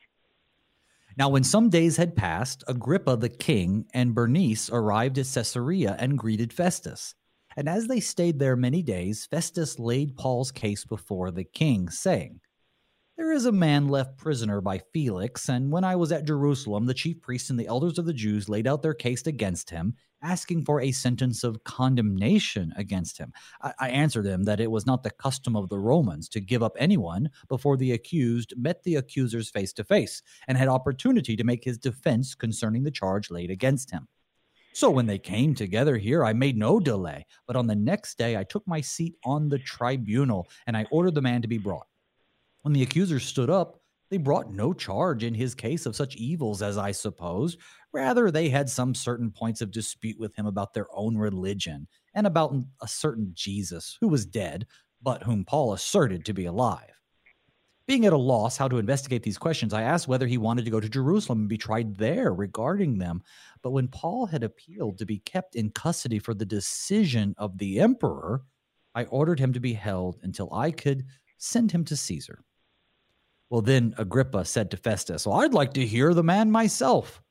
Now, 1.18 1.28
when 1.30 1.44
some 1.44 1.70
days 1.70 1.98
had 1.98 2.16
passed, 2.16 2.64
Agrippa 2.68 3.18
the 3.18 3.30
king 3.30 3.86
and 3.94 4.16
Bernice 4.16 4.70
arrived 4.70 5.18
at 5.18 5.26
Caesarea 5.26 5.98
and 6.00 6.18
greeted 6.18 6.54
Festus. 6.54 7.14
And 7.58 7.68
as 7.68 7.88
they 7.88 8.00
stayed 8.00 8.40
there 8.40 8.56
many 8.56 8.82
days, 8.82 9.26
Festus 9.26 9.80
laid 9.80 10.16
Paul's 10.16 10.52
case 10.52 10.86
before 10.86 11.32
the 11.32 11.44
king, 11.44 11.90
saying, 11.90 12.40
there 13.20 13.34
is 13.34 13.46
a 13.46 13.52
man 13.52 13.90
left 13.90 14.16
prisoner 14.16 14.62
by 14.62 14.78
Felix, 14.94 15.50
and 15.50 15.70
when 15.70 15.84
I 15.84 15.98
was 15.98 16.10
at 16.14 16.24
Jerusalem, 16.24 16.86
the 16.86 16.94
chief 16.94 17.20
priests 17.20 17.50
and 17.50 17.60
the 17.60 17.68
elders 17.68 18.00
of 18.00 18.06
the 18.06 18.14
Jews 18.14 18.48
laid 18.48 18.66
out 18.66 18.82
their 18.82 18.94
case 18.94 19.28
against 19.28 19.70
him, 19.70 19.94
asking 20.24 20.64
for 20.64 20.80
a 20.80 20.94
sentence 20.94 21.44
of 21.44 21.62
condemnation 21.66 22.72
against 22.78 23.18
him. 23.18 23.34
I, 23.62 23.74
I 23.78 23.90
answered 23.90 24.24
them 24.24 24.46
that 24.46 24.62
it 24.62 24.72
was 24.72 24.86
not 24.86 25.04
the 25.04 25.12
custom 25.12 25.58
of 25.58 25.68
the 25.68 25.80
Romans 25.80 26.30
to 26.30 26.40
give 26.40 26.64
up 26.64 26.78
anyone 26.80 27.30
before 27.50 27.76
the 27.76 27.92
accused 27.92 28.54
met 28.56 28.84
the 28.84 28.96
accusers 28.96 29.50
face 29.50 29.74
to 29.74 29.84
face 29.84 30.22
and 30.48 30.58
had 30.58 30.70
opportunity 30.70 31.36
to 31.36 31.44
make 31.44 31.66
his 31.66 31.78
defense 31.78 32.34
concerning 32.34 32.84
the 32.84 32.90
charge 32.90 33.30
laid 33.30 33.52
against 33.52 33.92
him. 33.92 34.08
So 34.72 34.90
when 34.90 35.08
they 35.08 35.20
came 35.20 35.56
together 35.56 35.98
here, 35.98 36.24
I 36.24 36.32
made 36.32 36.56
no 36.56 36.80
delay, 36.80 37.26
but 37.48 37.58
on 37.58 37.68
the 37.68 37.76
next 37.76 38.18
day 38.18 38.38
I 38.38 38.46
took 38.46 38.66
my 38.66 38.80
seat 38.80 39.16
on 39.26 39.50
the 39.50 39.60
tribunal 39.60 40.48
and 40.68 40.78
I 40.78 40.86
ordered 40.90 41.16
the 41.16 41.22
man 41.22 41.42
to 41.42 41.50
be 41.50 41.58
brought. 41.58 41.88
When 42.62 42.74
the 42.74 42.84
accusers 42.84 43.26
stood 43.26 43.50
up, 43.50 43.82
they 44.10 44.18
brought 44.18 44.52
no 44.52 44.74
charge 44.74 45.24
in 45.24 45.34
his 45.34 45.54
case 45.54 45.86
of 45.86 45.96
such 45.96 46.16
evils 46.16 46.62
as 46.62 46.78
I 46.78 46.92
suppose. 46.92 47.58
Rather, 47.94 48.32
they 48.32 48.50
had 48.50 48.70
some 48.70 48.96
certain 48.96 49.32
points 49.32 49.62
of 49.62 49.72
dispute 49.72 50.20
with 50.20 50.36
him 50.36 50.46
about 50.46 50.74
their 50.74 50.88
own 50.94 51.16
religion 51.16 51.88
and 52.16 52.26
about 52.26 52.56
a 52.82 52.88
certain 52.88 53.32
Jesus 53.34 53.98
who 54.02 54.08
was 54.08 54.26
dead, 54.26 54.66
but 55.02 55.24
whom 55.24 55.46
Paul 55.46 55.74
asserted 55.74 56.26
to 56.26 56.34
be 56.34 56.46
alive. 56.46 57.00
Being 57.88 58.06
at 58.06 58.14
a 58.14 58.18
loss 58.18 58.58
how 58.58 58.68
to 58.68 58.78
investigate 58.78 59.24
these 59.24 59.38
questions, 59.38 59.74
I 59.74 59.82
asked 59.82 60.08
whether 60.08 60.28
he 60.28 60.38
wanted 60.38 60.66
to 60.66 60.72
go 60.72 60.80
to 60.80 60.90
Jerusalem 60.90 61.40
and 61.40 61.50
be 61.50 61.58
tried 61.58 61.98
there 61.98 62.34
regarding 62.34 63.00
them. 63.00 63.24
But 63.64 63.72
when 63.72 63.88
Paul 63.88 64.28
had 64.28 64.44
appealed 64.44 65.00
to 65.00 65.08
be 65.08 65.20
kept 65.20 65.56
in 65.56 65.72
custody 65.72 66.20
for 66.20 66.36
the 66.36 66.46
decision 66.46 67.34
of 67.38 67.58
the 67.58 67.80
emperor, 67.80 68.44
I 68.94 69.06
ordered 69.06 69.40
him 69.40 69.54
to 69.54 69.60
be 69.60 69.74
held 69.74 70.20
until 70.22 70.54
I 70.54 70.70
could 70.70 71.06
send 71.40 71.72
him 71.72 71.84
to 71.86 71.96
Caesar. 71.96 72.44
Well, 73.50 73.62
then 73.62 73.96
Agrippa 73.98 74.46
said 74.46 74.72
to 74.72 74.78
Festus, 74.78 75.26
Well, 75.26 75.42
I'd 75.42 75.54
like 75.54 75.74
to 75.74 75.86
hear 75.86 76.14
the 76.14 76.24
man 76.24 76.52
myself. 76.52 77.22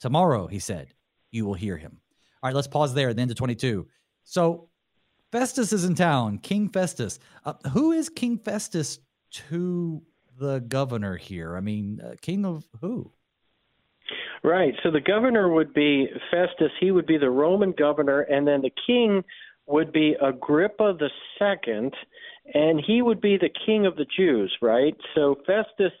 Tomorrow, 0.00 0.46
he 0.46 0.58
said, 0.58 0.94
you 1.30 1.44
will 1.44 1.54
hear 1.54 1.76
him. 1.76 2.00
All 2.42 2.48
right, 2.48 2.54
let's 2.54 2.68
pause 2.68 2.94
there 2.94 3.10
at 3.10 3.16
the 3.16 3.22
end 3.22 3.30
of 3.30 3.36
22. 3.36 3.86
So 4.24 4.68
Festus 5.30 5.72
is 5.72 5.84
in 5.84 5.94
town, 5.94 6.38
King 6.38 6.68
Festus. 6.68 7.18
Uh, 7.44 7.54
who 7.72 7.92
is 7.92 8.08
King 8.08 8.38
Festus 8.38 8.98
to 9.48 10.02
the 10.38 10.60
governor 10.60 11.16
here? 11.16 11.56
I 11.56 11.60
mean, 11.60 12.00
uh, 12.00 12.14
king 12.20 12.44
of 12.44 12.64
who? 12.80 13.12
Right. 14.42 14.74
So 14.82 14.90
the 14.90 15.00
governor 15.00 15.52
would 15.52 15.74
be 15.74 16.08
Festus. 16.30 16.72
He 16.80 16.90
would 16.90 17.06
be 17.06 17.18
the 17.18 17.30
Roman 17.30 17.72
governor, 17.72 18.22
and 18.22 18.48
then 18.48 18.62
the 18.62 18.72
king 18.86 19.22
would 19.66 19.92
be 19.92 20.16
Agrippa 20.20 20.96
the 20.98 21.10
second, 21.38 21.94
and 22.54 22.82
he 22.84 23.02
would 23.02 23.20
be 23.20 23.36
the 23.36 23.50
king 23.66 23.86
of 23.86 23.96
the 23.96 24.06
Jews, 24.16 24.54
right? 24.60 24.96
So 25.14 25.36
Festus 25.46 25.92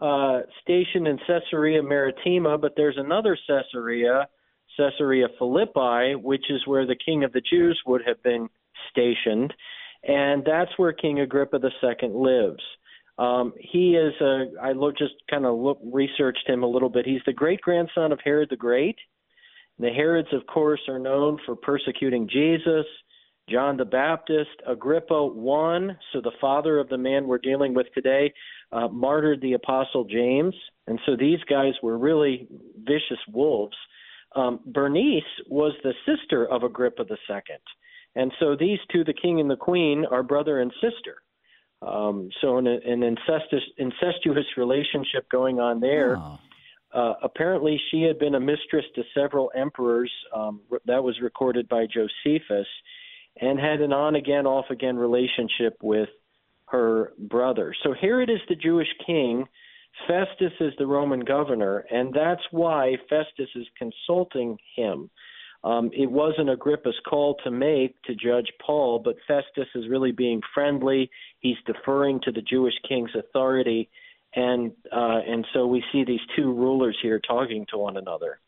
uh, 0.00 0.40
stationed 0.62 1.06
in 1.06 1.18
Caesarea 1.26 1.82
Maritima, 1.82 2.58
but 2.58 2.72
there's 2.76 2.98
another 2.98 3.36
Caesarea, 3.46 4.26
Caesarea 4.76 5.28
Philippi, 5.38 6.14
which 6.14 6.50
is 6.50 6.66
where 6.66 6.86
the 6.86 6.96
king 6.96 7.24
of 7.24 7.32
the 7.32 7.42
Jews 7.42 7.80
would 7.86 8.02
have 8.06 8.22
been 8.22 8.48
stationed, 8.90 9.52
and 10.02 10.44
that's 10.44 10.70
where 10.76 10.92
King 10.92 11.20
Agrippa 11.20 11.58
II 11.62 12.08
lives. 12.08 12.62
Um, 13.18 13.52
he 13.58 13.94
is 13.94 14.14
a, 14.20 14.46
I 14.60 14.72
just 14.98 15.14
kind 15.30 15.46
of 15.46 15.58
look, 15.58 15.78
researched 15.84 16.48
him 16.48 16.62
a 16.62 16.66
little 16.66 16.88
bit. 16.88 17.06
He's 17.06 17.20
the 17.26 17.32
great 17.32 17.60
grandson 17.60 18.10
of 18.10 18.18
Herod 18.24 18.48
the 18.50 18.56
Great. 18.56 18.96
The 19.78 19.90
Herods, 19.90 20.28
of 20.32 20.46
course, 20.46 20.80
are 20.88 20.98
known 20.98 21.38
for 21.46 21.54
persecuting 21.54 22.28
Jesus. 22.28 22.86
John 23.52 23.76
the 23.76 23.84
Baptist, 23.84 24.62
Agrippa 24.66 25.14
I, 25.14 25.88
so 26.12 26.20
the 26.22 26.32
father 26.40 26.78
of 26.78 26.88
the 26.88 26.96
man 26.96 27.26
we're 27.26 27.38
dealing 27.38 27.74
with 27.74 27.86
today, 27.94 28.32
uh, 28.72 28.88
martyred 28.88 29.42
the 29.42 29.52
apostle 29.52 30.04
James, 30.04 30.54
and 30.86 30.98
so 31.04 31.16
these 31.16 31.40
guys 31.50 31.74
were 31.82 31.98
really 31.98 32.48
vicious 32.78 33.18
wolves. 33.30 33.76
Um, 34.34 34.60
Bernice 34.64 35.22
was 35.48 35.74
the 35.82 35.92
sister 36.06 36.46
of 36.46 36.62
Agrippa 36.62 37.02
II. 37.02 37.56
and 38.16 38.32
so 38.40 38.56
these 38.58 38.78
two, 38.90 39.04
the 39.04 39.12
king 39.12 39.40
and 39.40 39.50
the 39.50 39.56
queen, 39.56 40.06
are 40.10 40.22
brother 40.22 40.60
and 40.60 40.72
sister. 40.80 41.16
Um, 41.82 42.30
so 42.40 42.56
an, 42.56 42.66
an 42.66 43.02
incestuous, 43.02 43.64
incestuous 43.76 44.46
relationship 44.56 45.28
going 45.30 45.60
on 45.60 45.80
there. 45.80 46.16
Oh. 46.16 46.38
Uh, 46.94 47.14
apparently, 47.22 47.80
she 47.90 48.02
had 48.02 48.18
been 48.18 48.34
a 48.34 48.40
mistress 48.40 48.84
to 48.94 49.02
several 49.14 49.50
emperors. 49.54 50.12
Um, 50.34 50.60
that 50.86 51.02
was 51.02 51.20
recorded 51.20 51.68
by 51.68 51.86
Josephus 51.86 52.66
and 53.40 53.58
had 53.58 53.80
an 53.80 53.92
on 53.92 54.14
again, 54.14 54.46
off 54.46 54.66
again 54.70 54.96
relationship 54.96 55.78
with 55.82 56.08
her 56.66 57.12
brother. 57.18 57.74
So 57.82 57.94
Herod 57.98 58.30
is 58.30 58.40
the 58.48 58.54
Jewish 58.54 58.88
king, 59.06 59.46
Festus 60.06 60.52
is 60.60 60.72
the 60.78 60.86
Roman 60.86 61.20
governor, 61.20 61.84
and 61.90 62.14
that's 62.14 62.42
why 62.50 62.96
Festus 63.08 63.48
is 63.54 63.66
consulting 63.76 64.58
him. 64.74 65.10
Um, 65.64 65.90
it 65.92 66.10
wasn't 66.10 66.50
Agrippa's 66.50 66.98
call 67.08 67.36
to 67.44 67.50
make 67.50 68.00
to 68.02 68.14
judge 68.14 68.50
Paul, 68.64 68.98
but 68.98 69.16
Festus 69.28 69.68
is 69.74 69.88
really 69.88 70.10
being 70.10 70.40
friendly. 70.54 71.10
He's 71.38 71.58
deferring 71.66 72.20
to 72.22 72.32
the 72.32 72.42
Jewish 72.42 72.74
king's 72.88 73.14
authority, 73.14 73.88
and 74.34 74.72
uh, 74.90 75.20
and 75.26 75.46
so 75.52 75.66
we 75.66 75.84
see 75.92 76.04
these 76.04 76.20
two 76.34 76.52
rulers 76.52 76.96
here 77.00 77.20
talking 77.20 77.66
to 77.70 77.78
one 77.78 77.96
another. 77.96 78.40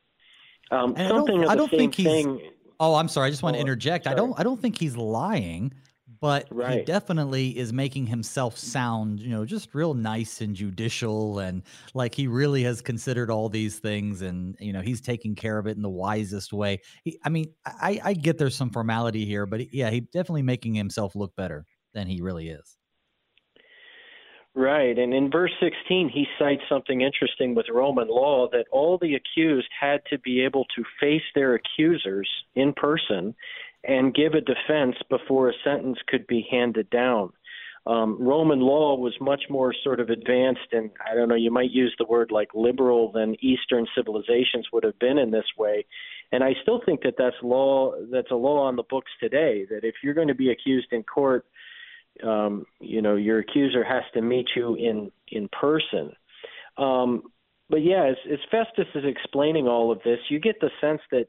Um, 0.70 0.97
something 0.97 1.44
of 1.44 1.57
the 1.57 1.68
same 1.68 1.92
thing. 1.92 2.40
Oh, 2.81 2.95
I'm 2.95 3.09
sorry. 3.09 3.29
I 3.29 3.31
just 3.31 3.43
want 3.43 3.55
to 3.55 3.59
oh, 3.59 3.63
interject. 3.63 4.05
Sorry. 4.05 4.15
I 4.15 4.17
don't. 4.17 4.39
I 4.39 4.43
don't 4.43 4.61
think 4.61 4.79
he's 4.79 4.97
lying, 4.97 5.72
but 6.20 6.47
right. 6.51 6.79
he 6.79 6.85
definitely 6.85 7.57
is 7.57 7.72
making 7.72 8.07
himself 8.07 8.57
sound, 8.57 9.20
you 9.20 9.31
know, 9.31 9.45
just 9.45 9.75
real 9.75 9.95
nice 9.95 10.41
and 10.41 10.55
judicial, 10.55 11.39
and 11.39 11.62
like 11.95 12.14
he 12.14 12.27
really 12.27 12.62
has 12.62 12.81
considered 12.81 13.31
all 13.31 13.49
these 13.49 13.79
things, 13.79 14.22
and 14.22 14.57
you 14.59 14.72
know, 14.72 14.81
he's 14.81 15.01
taking 15.01 15.35
care 15.35 15.59
of 15.59 15.66
it 15.66 15.77
in 15.77 15.83
the 15.83 15.91
wisest 15.91 16.53
way. 16.53 16.81
He, 17.05 17.18
I 17.25 17.29
mean, 17.29 17.53
I, 17.66 18.01
I 18.03 18.14
get 18.14 18.39
there's 18.39 18.57
some 18.57 18.70
formality 18.70 19.25
here, 19.25 19.47
but 19.47 19.72
yeah, 19.72 19.91
he 19.91 20.01
definitely 20.01 20.43
making 20.43 20.75
himself 20.75 21.14
look 21.14 21.35
better 21.37 21.66
than 21.93 22.07
he 22.07 22.20
really 22.20 22.49
is. 22.49 22.77
Right. 24.57 24.96
And 24.96 25.12
in 25.12 25.30
verse 25.32 25.50
16, 25.61 26.09
he 26.09 26.26
cites 26.38 26.62
something 26.68 27.00
interesting 27.00 27.57
with 27.57 27.66
Roman 27.72 28.07
law 28.07 28.48
that 28.52 28.66
all 28.70 28.98
the 28.98 29.16
accused 29.16 29.68
had 29.78 30.00
to 30.11 30.18
be 30.18 30.42
able 30.42 30.64
to 30.76 30.84
face 31.00 31.24
their 31.34 31.55
accusers 31.55 32.28
in 32.55 32.72
person 32.72 33.34
and 33.82 34.14
give 34.14 34.34
a 34.34 34.40
defense 34.40 34.94
before 35.11 35.48
a 35.48 35.55
sentence 35.64 35.98
could 36.07 36.26
be 36.28 36.46
handed 36.50 36.88
down. 36.90 37.32
Um, 37.86 38.16
Roman 38.18 38.61
law 38.61 38.96
was 38.96 39.12
much 39.20 39.42
more 39.50 39.74
sort 39.82 40.00
of 40.00 40.09
advanced, 40.09 40.72
and 40.72 40.90
I 41.05 41.14
don't 41.14 41.28
know, 41.28 41.34
you 41.34 41.50
might 41.50 41.70
use 41.70 41.94
the 41.98 42.07
word 42.07 42.30
like 42.30 42.48
liberal 42.55 43.12
than 43.12 43.36
Eastern 43.40 43.86
civilizations 43.94 44.68
would 44.72 44.84
have 44.84 44.98
been 45.00 45.18
in 45.18 45.32
this 45.32 45.44
way. 45.59 45.84
And 46.32 46.42
I 46.42 46.55
still 46.62 46.80
think 46.86 47.02
that 47.02 47.14
that's 47.18 47.36
law. 47.42 47.92
That's 48.11 48.30
a 48.30 48.36
law 48.36 48.62
on 48.62 48.76
the 48.76 48.84
books 48.84 49.11
today. 49.20 49.66
That 49.68 49.84
if 49.84 49.96
you're 50.02 50.14
going 50.14 50.28
to 50.28 50.34
be 50.34 50.50
accused 50.50 50.88
in 50.92 51.02
court, 51.02 51.44
um, 52.23 52.65
you 52.81 53.03
know 53.03 53.17
your 53.17 53.41
accuser 53.41 53.85
has 53.85 54.05
to 54.15 54.23
meet 54.23 54.47
you 54.55 54.75
in 54.77 55.11
in 55.29 55.49
person. 55.49 56.12
Um, 56.77 57.23
but 57.71 57.83
yeah, 57.83 58.05
as, 58.05 58.17
as 58.31 58.39
Festus 58.51 58.87
is 58.95 59.05
explaining 59.05 59.67
all 59.67 59.91
of 59.91 60.01
this, 60.05 60.19
you 60.29 60.39
get 60.39 60.61
the 60.61 60.71
sense 60.81 61.01
that 61.11 61.27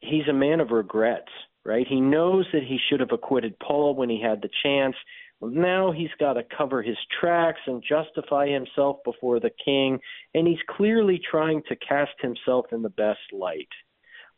he's 0.00 0.26
a 0.28 0.32
man 0.32 0.60
of 0.60 0.70
regrets, 0.70 1.30
right? 1.64 1.86
He 1.88 2.00
knows 2.00 2.46
that 2.52 2.62
he 2.62 2.78
should 2.88 3.00
have 3.00 3.12
acquitted 3.12 3.58
Paul 3.58 3.94
when 3.94 4.08
he 4.08 4.20
had 4.20 4.42
the 4.42 4.50
chance. 4.62 4.96
now 5.42 5.92
he's 5.92 6.14
got 6.18 6.34
to 6.34 6.42
cover 6.56 6.82
his 6.82 6.96
tracks 7.20 7.60
and 7.66 7.82
justify 7.86 8.48
himself 8.48 8.98
before 9.04 9.40
the 9.40 9.50
king, 9.64 9.98
and 10.34 10.46
he's 10.46 10.58
clearly 10.68 11.20
trying 11.30 11.62
to 11.68 11.76
cast 11.76 12.14
himself 12.20 12.66
in 12.72 12.82
the 12.82 12.90
best 12.90 13.20
light. 13.32 13.68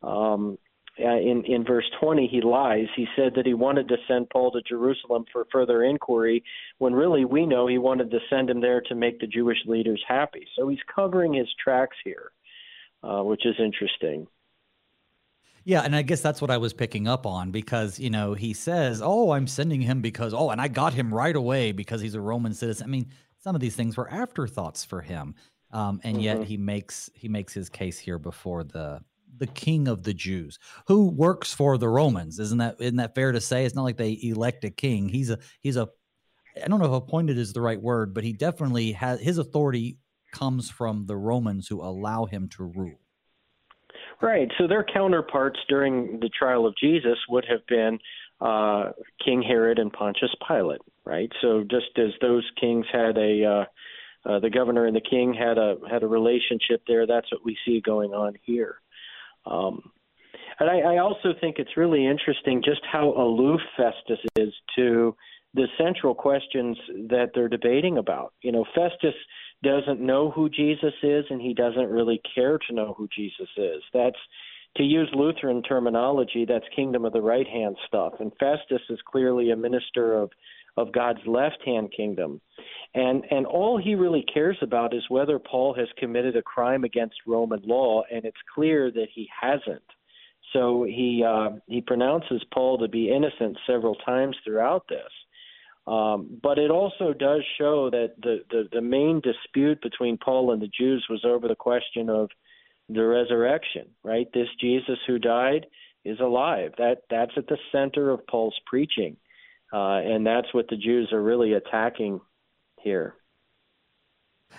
Um, 0.03 0.59
uh, 1.01 1.17
in 1.17 1.45
in 1.45 1.65
verse 1.65 1.85
20 2.01 2.27
he 2.27 2.41
lies 2.41 2.87
he 2.97 3.07
said 3.17 3.33
that 3.35 3.47
he 3.47 3.55
wanted 3.55 3.89
to 3.89 3.97
send 4.09 4.29
paul 4.31 4.51
to 4.51 4.61
jerusalem 4.63 5.25
for 5.33 5.47
further 5.53 5.85
inquiry 5.85 6.43
when 6.79 6.93
really 6.93 7.25
we 7.25 7.47
know 7.47 7.67
he 7.67 7.79
wanted 7.79 8.11
to 8.11 8.19
send 8.31 8.49
him 8.51 8.61
there 8.61 8.81
to 8.81 8.95
make 8.95 9.19
the 9.21 9.27
jewish 9.27 9.59
leaders 9.67 10.03
happy 10.07 10.47
so 10.57 10.69
he's 10.69 10.79
covering 10.95 11.33
his 11.35 11.49
tracks 11.63 11.97
here 12.05 12.33
uh, 13.03 13.23
which 13.23 13.45
is 13.47 13.55
interesting 13.59 14.27
yeah, 15.69 15.81
and 15.81 15.97
I 15.97 16.03
guess 16.03 16.21
that's 16.21 16.41
what 16.41 16.53
I 16.53 16.59
was 16.59 16.73
picking 16.73 17.09
up 17.09 17.27
on 17.27 17.51
because, 17.51 17.99
you 17.99 18.09
know, 18.09 18.35
he 18.35 18.53
says, 18.53 19.03
"Oh, 19.03 19.33
I'm 19.33 19.49
sending 19.49 19.81
him 19.81 20.01
because 20.01 20.33
oh, 20.33 20.51
and 20.51 20.61
I 20.61 20.69
got 20.69 20.95
him 20.95 21.13
right 21.13 21.35
away 21.35 21.73
because 21.73 22.01
he's 22.01 22.15
a 22.15 22.21
Roman 22.21 22.55
citizen." 22.55 22.85
I 22.85 22.89
mean, 22.89 23.09
some 23.39 23.57
of 23.57 23.61
these 23.61 23.75
things 23.75 23.97
were 23.97 24.09
afterthoughts 24.09 24.85
for 24.85 25.01
him. 25.01 25.35
Um, 25.73 26.01
and 26.05 26.17
mm-hmm. 26.17 26.25
yet 26.25 26.45
he 26.45 26.57
makes 26.57 27.11
he 27.15 27.29
makes 27.29 27.53
his 27.53 27.69
case 27.69 27.99
here 27.99 28.19
before 28.19 28.65
the 28.65 29.01
the 29.39 29.47
king 29.47 29.89
of 29.89 30.03
the 30.03 30.15
Jews 30.15 30.59
who 30.87 31.09
works 31.11 31.53
for 31.53 31.79
the 31.79 31.89
Romans. 31.89 32.39
Isn't 32.39 32.59
that 32.59 32.77
isn't 32.81 32.97
that 32.97 33.15
fair 33.15 33.33
to 33.33 33.41
say? 33.41 33.65
It's 33.65 33.75
not 33.75 33.85
like 33.85 33.97
they 33.97 34.19
elect 34.23 34.65
a 34.65 34.71
king. 34.71 35.09
He's 35.09 35.31
a 35.31 35.39
he's 35.61 35.77
a 35.77 35.89
I 36.63 36.69
don't 36.69 36.81
know 36.81 36.87
if 36.87 37.03
appointed 37.03 37.39
is 37.39 37.53
the 37.53 37.61
right 37.61 37.81
word, 37.81 38.15
but 38.15 38.25
he 38.25 38.33
definitely 38.33 38.93
has 38.93 39.21
his 39.21 39.39
authority 39.39 39.99
comes 40.33 40.71
from 40.71 41.07
the 41.07 41.17
Romans 41.17 41.69
who 41.69 41.81
allow 41.83 42.27
him 42.27 42.49
to 42.51 42.65
rule. 42.65 43.01
Right. 44.21 44.51
So 44.59 44.67
their 44.67 44.85
counterparts 44.85 45.59
during 45.69 46.21
the 46.21 46.31
trial 46.31 46.67
of 46.67 46.75
Jesus 46.77 47.19
would 47.29 47.45
have 47.49 47.67
been 47.67 47.99
uh, 48.41 48.93
King 49.25 49.43
Herod 49.43 49.79
and 49.79 49.93
Pontius 49.93 50.35
Pilate. 50.47 50.81
Right. 51.05 51.31
So 51.41 51.65
just 51.71 51.99
as 51.99 52.11
those 52.21 52.45
kings 52.61 52.87
had 52.93 53.17
a 53.17 53.45
uh, 53.45 53.65
uh, 54.27 54.41
the 54.41 54.51
governor 54.51 54.87
and 54.87 54.97
the 54.97 55.01
king 55.01 55.33
had 55.33 55.57
a 55.57 55.77
had 55.89 56.03
a 56.03 56.07
relationship 56.07 56.83
there. 56.89 57.07
That's 57.07 57.31
what 57.31 57.45
we 57.45 57.57
see 57.65 57.81
going 57.81 58.13
on 58.13 58.35
here. 58.43 58.81
Um, 59.47 59.91
and 60.59 60.71
I, 60.71 60.95
I 60.95 60.99
also 60.99 61.35
think 61.41 61.57
it's 61.59 61.77
really 61.77 62.07
interesting 62.07 62.63
just 62.65 62.81
how 62.91 63.13
aloof 63.13 63.61
Festus 63.77 64.19
is 64.37 64.53
to 64.77 65.15
the 65.55 65.67
central 65.79 66.15
questions 66.15 66.77
that 67.09 67.31
they're 67.35 67.49
debating 67.49 67.99
about. 67.99 68.33
You 68.43 68.53
know, 68.53 68.65
Festus 68.75 69.15
doesn't 69.63 70.01
know 70.01 70.31
who 70.31 70.49
Jesus 70.49 70.95
is, 71.03 71.25
and 71.31 71.41
he 71.41 71.55
doesn't 71.55 71.89
really 71.89 72.21
care 72.35 72.59
to 72.59 72.75
know 72.75 72.95
who 72.97 73.09
Jesus 73.15 73.49
is. 73.57 73.83
That's 73.93 74.19
to 74.77 74.83
use 74.83 75.09
Lutheran 75.15 75.63
terminology, 75.63 76.45
that's 76.47 76.65
kingdom 76.75 77.05
of 77.07 77.13
the 77.15 77.23
right 77.23 77.47
hand 77.47 77.77
stuff. 77.87 78.15
And 78.21 78.31
Festus 78.39 78.83
is 78.91 78.99
clearly 79.11 79.51
a 79.51 79.57
minister 79.57 80.15
of 80.15 80.31
of 80.77 80.93
God's 80.93 81.27
left 81.27 81.59
hand 81.65 81.93
kingdom. 81.97 82.41
And 82.95 83.25
and 83.31 83.47
all 83.47 83.79
he 83.79 83.95
really 83.95 84.25
cares 84.33 84.59
about 84.63 84.95
is 84.95 85.03
whether 85.09 85.39
Paul 85.39 85.75
has 85.75 85.89
committed 85.99 86.37
a 86.37 86.43
crime 86.43 86.85
against 86.85 87.17
Roman 87.27 87.63
law, 87.65 88.03
and 88.13 88.25
it's 88.25 88.37
clear 88.55 88.91
that 88.91 89.09
he 89.15 89.29
hasn't. 89.41 89.83
So 90.53 90.85
he 90.85 91.25
uh, 91.27 91.51
he 91.67 91.81
pronounces 91.81 92.43
Paul 92.53 92.79
to 92.79 92.89
be 92.89 93.11
innocent 93.11 93.59
several 93.67 93.95
times 93.97 94.37
throughout 94.45 94.87
this. 94.89 95.11
Um, 95.87 96.41
but 96.43 96.59
it 96.59 96.71
also 96.71 97.13
does 97.13 97.43
show 97.59 97.91
that 97.91 98.15
the, 98.21 98.39
the, 98.51 98.69
the 98.73 98.81
main 98.81 99.21
dispute 99.21 99.81
between 99.83 100.19
Paul 100.19 100.53
and 100.53 100.61
the 100.61 100.71
Jews 100.77 101.07
was 101.09 101.25
over 101.25 101.47
the 101.47 101.55
question 101.55 102.11
of 102.11 102.29
the 102.89 103.05
resurrection, 103.05 103.87
right? 104.03 104.27
This 104.35 104.49
Jesus 104.61 104.99
who 105.07 105.21
died 105.21 105.67
is 106.05 106.19
alive. 106.21 106.73
That 106.79 107.03
that's 107.11 107.33
at 107.37 107.47
the 107.47 107.59
center 107.71 108.11
of 108.11 108.27
Paul's 108.27 108.59
preaching, 108.67 109.17
uh, 109.73 109.99
and 109.99 110.27
that's 110.27 110.53
what 110.53 110.69
the 110.69 110.77
Jews 110.77 111.13
are 111.13 111.23
really 111.23 111.55
attacking 111.55 112.21
here. 112.81 113.15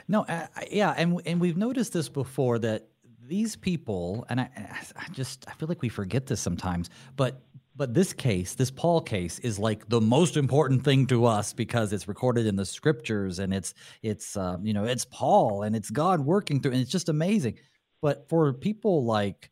No, 0.07 0.23
uh, 0.23 0.47
yeah, 0.69 0.93
and 0.97 1.21
and 1.25 1.39
we've 1.39 1.57
noticed 1.57 1.93
this 1.93 2.09
before 2.09 2.59
that 2.59 2.87
these 3.25 3.55
people, 3.55 4.25
and 4.29 4.39
I, 4.39 4.49
I 4.95 5.09
just 5.11 5.45
I 5.47 5.53
feel 5.53 5.67
like 5.67 5.81
we 5.81 5.89
forget 5.89 6.27
this 6.27 6.41
sometimes, 6.41 6.89
but 7.15 7.41
but 7.75 7.93
this 7.93 8.11
case, 8.11 8.55
this 8.55 8.71
Paul 8.71 9.01
case, 9.01 9.37
is 9.39 9.59
like 9.59 9.87
the 9.87 10.01
most 10.01 10.35
important 10.35 10.83
thing 10.83 11.05
to 11.07 11.25
us 11.25 11.53
because 11.53 11.93
it's 11.93 12.07
recorded 12.07 12.47
in 12.47 12.55
the 12.55 12.65
scriptures 12.65 13.39
and 13.39 13.53
it's 13.53 13.73
it's 14.01 14.35
uh, 14.35 14.57
you 14.61 14.73
know 14.73 14.83
it's 14.83 15.05
Paul 15.05 15.63
and 15.63 15.75
it's 15.75 15.89
God 15.89 16.21
working 16.21 16.59
through 16.59 16.73
and 16.73 16.81
it's 16.81 16.91
just 16.91 17.09
amazing. 17.09 17.59
But 18.01 18.27
for 18.29 18.51
people 18.53 19.05
like 19.05 19.51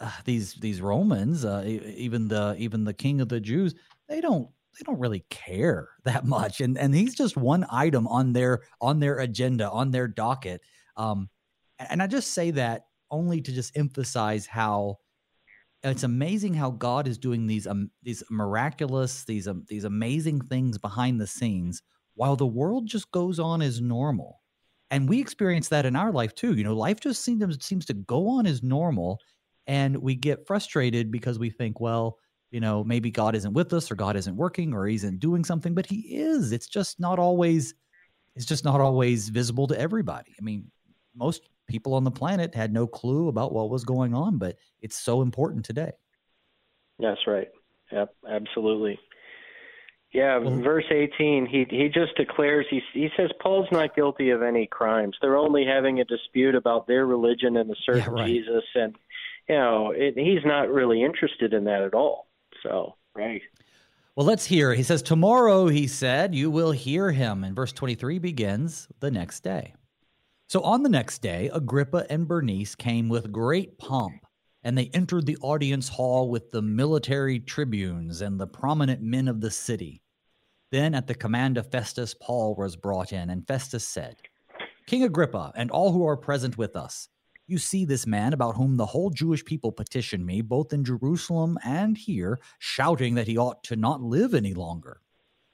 uh, 0.00 0.10
these 0.24 0.54
these 0.54 0.80
Romans, 0.80 1.44
uh, 1.44 1.62
even 1.66 2.28
the 2.28 2.56
even 2.58 2.84
the 2.84 2.94
King 2.94 3.20
of 3.20 3.28
the 3.28 3.40
Jews, 3.40 3.74
they 4.08 4.20
don't 4.20 4.48
they 4.78 4.84
don't 4.84 5.00
really 5.00 5.24
care 5.30 5.88
that 6.04 6.24
much, 6.24 6.60
and 6.60 6.78
and 6.78 6.94
he's 6.94 7.14
just 7.14 7.36
one 7.36 7.66
item 7.70 8.06
on 8.08 8.32
their 8.32 8.62
on 8.80 9.00
their 9.00 9.18
agenda 9.18 9.70
on 9.70 9.90
their 9.90 10.08
docket. 10.08 10.60
Um, 10.96 11.28
and 11.78 12.02
I 12.02 12.06
just 12.06 12.32
say 12.32 12.50
that 12.52 12.86
only 13.10 13.40
to 13.40 13.52
just 13.52 13.76
emphasize 13.76 14.46
how 14.46 14.98
it's 15.82 16.04
amazing 16.04 16.54
how 16.54 16.70
God 16.70 17.08
is 17.08 17.18
doing 17.18 17.46
these 17.46 17.66
um, 17.66 17.90
these 18.02 18.22
miraculous, 18.30 19.24
these 19.24 19.48
um, 19.48 19.64
these 19.68 19.84
amazing 19.84 20.40
things 20.40 20.78
behind 20.78 21.20
the 21.20 21.26
scenes, 21.26 21.82
while 22.14 22.36
the 22.36 22.46
world 22.46 22.86
just 22.86 23.10
goes 23.10 23.38
on 23.38 23.62
as 23.62 23.80
normal. 23.80 24.40
And 24.90 25.08
we 25.08 25.20
experience 25.20 25.68
that 25.68 25.86
in 25.86 25.96
our 25.96 26.12
life 26.12 26.34
too. 26.34 26.54
You 26.54 26.64
know, 26.64 26.76
life 26.76 27.00
just 27.00 27.24
seems 27.24 27.64
seems 27.64 27.84
to 27.86 27.94
go 27.94 28.28
on 28.28 28.46
as 28.46 28.62
normal, 28.62 29.18
and 29.66 29.96
we 29.96 30.14
get 30.14 30.46
frustrated 30.46 31.10
because 31.10 31.38
we 31.38 31.50
think, 31.50 31.80
well, 31.80 32.18
you 32.52 32.60
know, 32.60 32.84
maybe 32.84 33.10
God 33.10 33.34
isn't 33.34 33.54
with 33.54 33.72
us, 33.72 33.90
or 33.90 33.96
God 33.96 34.14
isn't 34.14 34.36
working, 34.36 34.74
or 34.74 34.86
He 34.86 34.94
isn't 34.94 35.18
doing 35.18 35.42
something, 35.42 35.74
but 35.74 35.86
He 35.86 36.00
is. 36.16 36.52
It's 36.52 36.68
just 36.68 37.00
not 37.00 37.18
always. 37.18 37.74
It's 38.36 38.46
just 38.46 38.64
not 38.64 38.80
always 38.80 39.30
visible 39.30 39.66
to 39.66 39.78
everybody. 39.78 40.34
I 40.38 40.42
mean, 40.42 40.70
most 41.14 41.48
people 41.66 41.94
on 41.94 42.04
the 42.04 42.10
planet 42.10 42.54
had 42.54 42.72
no 42.72 42.86
clue 42.86 43.28
about 43.28 43.52
what 43.52 43.68
was 43.68 43.84
going 43.84 44.14
on, 44.14 44.38
but 44.38 44.56
it's 44.80 44.96
so 44.98 45.22
important 45.22 45.64
today. 45.64 45.92
That's 46.98 47.26
right. 47.26 47.48
Yep, 47.90 48.14
absolutely. 48.30 48.98
Yeah, 50.12 50.36
well, 50.38 50.60
verse 50.60 50.84
18, 50.90 51.46
he 51.46 51.66
he 51.70 51.88
just 51.88 52.14
declares 52.16 52.66
he 52.68 52.82
he 52.92 53.08
says 53.16 53.30
Paul's 53.40 53.68
not 53.72 53.96
guilty 53.96 54.28
of 54.28 54.42
any 54.42 54.66
crimes. 54.66 55.16
They're 55.22 55.38
only 55.38 55.64
having 55.64 56.00
a 56.00 56.04
dispute 56.04 56.54
about 56.54 56.86
their 56.86 57.06
religion 57.06 57.56
and 57.56 57.70
the 57.70 57.76
certain 57.86 58.14
yeah, 58.14 58.20
right. 58.20 58.26
Jesus 58.26 58.64
and 58.74 58.94
you 59.48 59.54
know, 59.54 59.92
it, 59.96 60.14
he's 60.18 60.44
not 60.44 60.70
really 60.70 61.02
interested 61.02 61.54
in 61.54 61.64
that 61.64 61.80
at 61.80 61.94
all. 61.94 62.26
So, 62.62 62.96
right. 63.14 63.42
Well, 64.14 64.26
let's 64.26 64.44
hear. 64.44 64.74
He 64.74 64.82
says, 64.82 65.02
Tomorrow, 65.02 65.68
he 65.68 65.86
said, 65.86 66.34
you 66.34 66.50
will 66.50 66.72
hear 66.72 67.12
him. 67.12 67.44
And 67.44 67.56
verse 67.56 67.72
23 67.72 68.18
begins 68.18 68.88
the 69.00 69.10
next 69.10 69.40
day. 69.40 69.74
So 70.48 70.60
on 70.60 70.82
the 70.82 70.90
next 70.90 71.22
day, 71.22 71.48
Agrippa 71.50 72.04
and 72.10 72.28
Bernice 72.28 72.74
came 72.74 73.08
with 73.08 73.32
great 73.32 73.78
pomp, 73.78 74.26
and 74.62 74.76
they 74.76 74.90
entered 74.92 75.24
the 75.24 75.38
audience 75.40 75.88
hall 75.88 76.28
with 76.28 76.50
the 76.50 76.60
military 76.60 77.40
tribunes 77.40 78.20
and 78.20 78.38
the 78.38 78.46
prominent 78.46 79.00
men 79.00 79.28
of 79.28 79.40
the 79.40 79.50
city. 79.50 80.02
Then, 80.70 80.94
at 80.94 81.06
the 81.06 81.14
command 81.14 81.56
of 81.56 81.70
Festus, 81.70 82.14
Paul 82.14 82.54
was 82.54 82.76
brought 82.76 83.14
in, 83.14 83.30
and 83.30 83.46
Festus 83.46 83.88
said, 83.88 84.16
King 84.86 85.04
Agrippa, 85.04 85.52
and 85.56 85.70
all 85.70 85.92
who 85.92 86.06
are 86.06 86.18
present 86.18 86.58
with 86.58 86.76
us, 86.76 87.08
you 87.46 87.58
see 87.58 87.84
this 87.84 88.06
man 88.06 88.32
about 88.32 88.56
whom 88.56 88.76
the 88.76 88.86
whole 88.86 89.10
Jewish 89.10 89.44
people 89.44 89.72
petitioned 89.72 90.24
me, 90.24 90.40
both 90.40 90.72
in 90.72 90.84
Jerusalem 90.84 91.58
and 91.64 91.96
here, 91.96 92.40
shouting 92.58 93.14
that 93.14 93.26
he 93.26 93.36
ought 93.36 93.62
to 93.64 93.76
not 93.76 94.02
live 94.02 94.34
any 94.34 94.54
longer. 94.54 95.00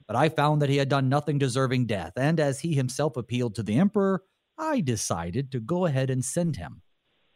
But 0.07 0.15
I 0.15 0.29
found 0.29 0.61
that 0.61 0.69
he 0.69 0.77
had 0.77 0.89
done 0.89 1.09
nothing 1.09 1.37
deserving 1.37 1.85
death, 1.85 2.13
and 2.15 2.39
as 2.39 2.59
he 2.59 2.73
himself 2.73 3.17
appealed 3.17 3.55
to 3.55 3.63
the 3.63 3.77
emperor, 3.77 4.23
I 4.57 4.81
decided 4.81 5.51
to 5.51 5.59
go 5.59 5.85
ahead 5.85 6.09
and 6.09 6.23
send 6.23 6.55
him. 6.55 6.81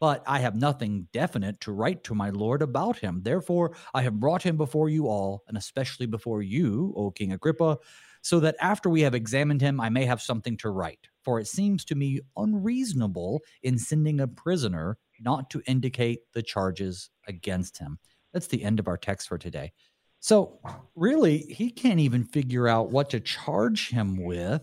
But 0.00 0.22
I 0.26 0.40
have 0.40 0.56
nothing 0.56 1.08
definite 1.12 1.60
to 1.60 1.72
write 1.72 2.04
to 2.04 2.14
my 2.14 2.30
lord 2.30 2.62
about 2.62 2.98
him. 2.98 3.22
Therefore, 3.22 3.76
I 3.94 4.02
have 4.02 4.20
brought 4.20 4.42
him 4.42 4.56
before 4.56 4.88
you 4.88 5.08
all, 5.08 5.44
and 5.48 5.56
especially 5.56 6.06
before 6.06 6.42
you, 6.42 6.92
O 6.96 7.10
King 7.10 7.32
Agrippa, 7.32 7.78
so 8.22 8.40
that 8.40 8.56
after 8.60 8.90
we 8.90 9.02
have 9.02 9.14
examined 9.14 9.60
him, 9.60 9.80
I 9.80 9.88
may 9.88 10.04
have 10.04 10.20
something 10.20 10.56
to 10.58 10.70
write. 10.70 11.08
For 11.24 11.40
it 11.40 11.46
seems 11.46 11.84
to 11.86 11.94
me 11.94 12.20
unreasonable 12.36 13.42
in 13.62 13.78
sending 13.78 14.20
a 14.20 14.28
prisoner 14.28 14.98
not 15.20 15.50
to 15.50 15.62
indicate 15.66 16.20
the 16.32 16.42
charges 16.42 17.10
against 17.26 17.78
him. 17.78 17.98
That's 18.32 18.48
the 18.48 18.62
end 18.62 18.78
of 18.78 18.88
our 18.88 18.96
text 18.96 19.28
for 19.28 19.38
today. 19.38 19.72
So, 20.20 20.58
really, 20.94 21.38
he 21.38 21.70
can't 21.70 22.00
even 22.00 22.24
figure 22.24 22.66
out 22.66 22.90
what 22.90 23.10
to 23.10 23.20
charge 23.20 23.90
him 23.90 24.22
with 24.22 24.62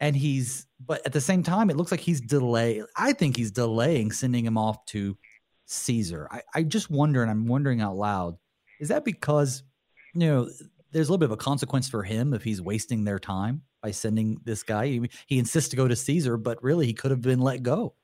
and 0.00 0.16
he's 0.16 0.66
but 0.84 1.04
at 1.06 1.12
the 1.12 1.20
same 1.20 1.42
time 1.42 1.70
it 1.70 1.76
looks 1.76 1.90
like 1.90 2.00
he's 2.00 2.20
delay 2.20 2.82
i 2.96 3.12
think 3.12 3.36
he's 3.36 3.50
delaying 3.50 4.10
sending 4.10 4.44
him 4.44 4.58
off 4.58 4.84
to 4.86 5.16
caesar 5.66 6.26
I, 6.30 6.42
I 6.54 6.62
just 6.64 6.90
wonder 6.90 7.22
and 7.22 7.30
i'm 7.30 7.46
wondering 7.46 7.80
out 7.80 7.96
loud 7.96 8.36
is 8.80 8.88
that 8.88 9.04
because 9.04 9.62
you 10.14 10.20
know 10.20 10.50
there's 10.90 11.08
a 11.08 11.12
little 11.12 11.18
bit 11.18 11.26
of 11.26 11.32
a 11.32 11.36
consequence 11.36 11.88
for 11.88 12.02
him 12.02 12.34
if 12.34 12.42
he's 12.42 12.60
wasting 12.60 13.04
their 13.04 13.20
time 13.20 13.62
by 13.82 13.90
sending 13.90 14.40
this 14.44 14.62
guy 14.62 14.86
he, 14.86 15.10
he 15.26 15.38
insists 15.38 15.70
to 15.70 15.76
go 15.76 15.88
to 15.88 15.96
caesar 15.96 16.36
but 16.36 16.62
really 16.62 16.86
he 16.86 16.94
could 16.94 17.10
have 17.10 17.22
been 17.22 17.40
let 17.40 17.62
go 17.62 17.94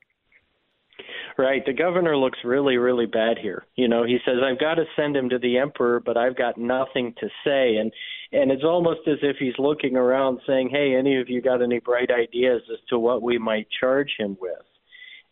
Right. 1.37 1.63
The 1.63 1.73
governor 1.73 2.17
looks 2.17 2.39
really, 2.43 2.77
really 2.77 3.05
bad 3.05 3.37
here. 3.37 3.63
You 3.75 3.87
know, 3.87 4.03
he 4.03 4.17
says, 4.25 4.37
I've 4.43 4.59
got 4.59 4.75
to 4.75 4.85
send 4.95 5.15
him 5.15 5.29
to 5.29 5.37
the 5.37 5.59
emperor, 5.59 5.99
but 5.99 6.17
I've 6.17 6.35
got 6.35 6.57
nothing 6.57 7.13
to 7.19 7.27
say. 7.45 7.75
And 7.75 7.91
and 8.31 8.51
it's 8.51 8.63
almost 8.63 9.07
as 9.07 9.19
if 9.21 9.37
he's 9.37 9.57
looking 9.59 9.95
around 9.95 10.41
saying, 10.47 10.69
"Hey, 10.69 10.95
any 10.95 11.17
of 11.21 11.29
you 11.29 11.41
got 11.41 11.61
any 11.61 11.79
bright 11.79 12.09
ideas 12.11 12.61
as 12.71 12.79
to 12.89 12.97
what 12.99 13.21
we 13.21 13.37
might 13.37 13.67
charge 13.79 14.15
him 14.17 14.35
with?" 14.41 14.65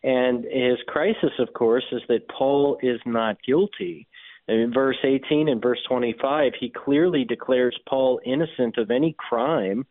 And 0.03 0.45
his 0.45 0.77
crisis, 0.87 1.31
of 1.39 1.51
course, 1.53 1.83
is 1.91 2.03
that 2.07 2.27
Paul 2.29 2.77
is 2.83 3.01
not 3.05 3.41
guilty. 3.43 4.07
In 4.47 4.71
verse 4.71 4.97
18 5.03 5.49
and 5.49 5.61
verse 5.61 5.81
25, 5.89 6.53
he 6.59 6.69
clearly 6.69 7.25
declares 7.25 7.77
Paul 7.89 8.21
innocent 8.23 8.77
of 8.77 8.91
any 8.91 9.13
crime, 9.17 9.87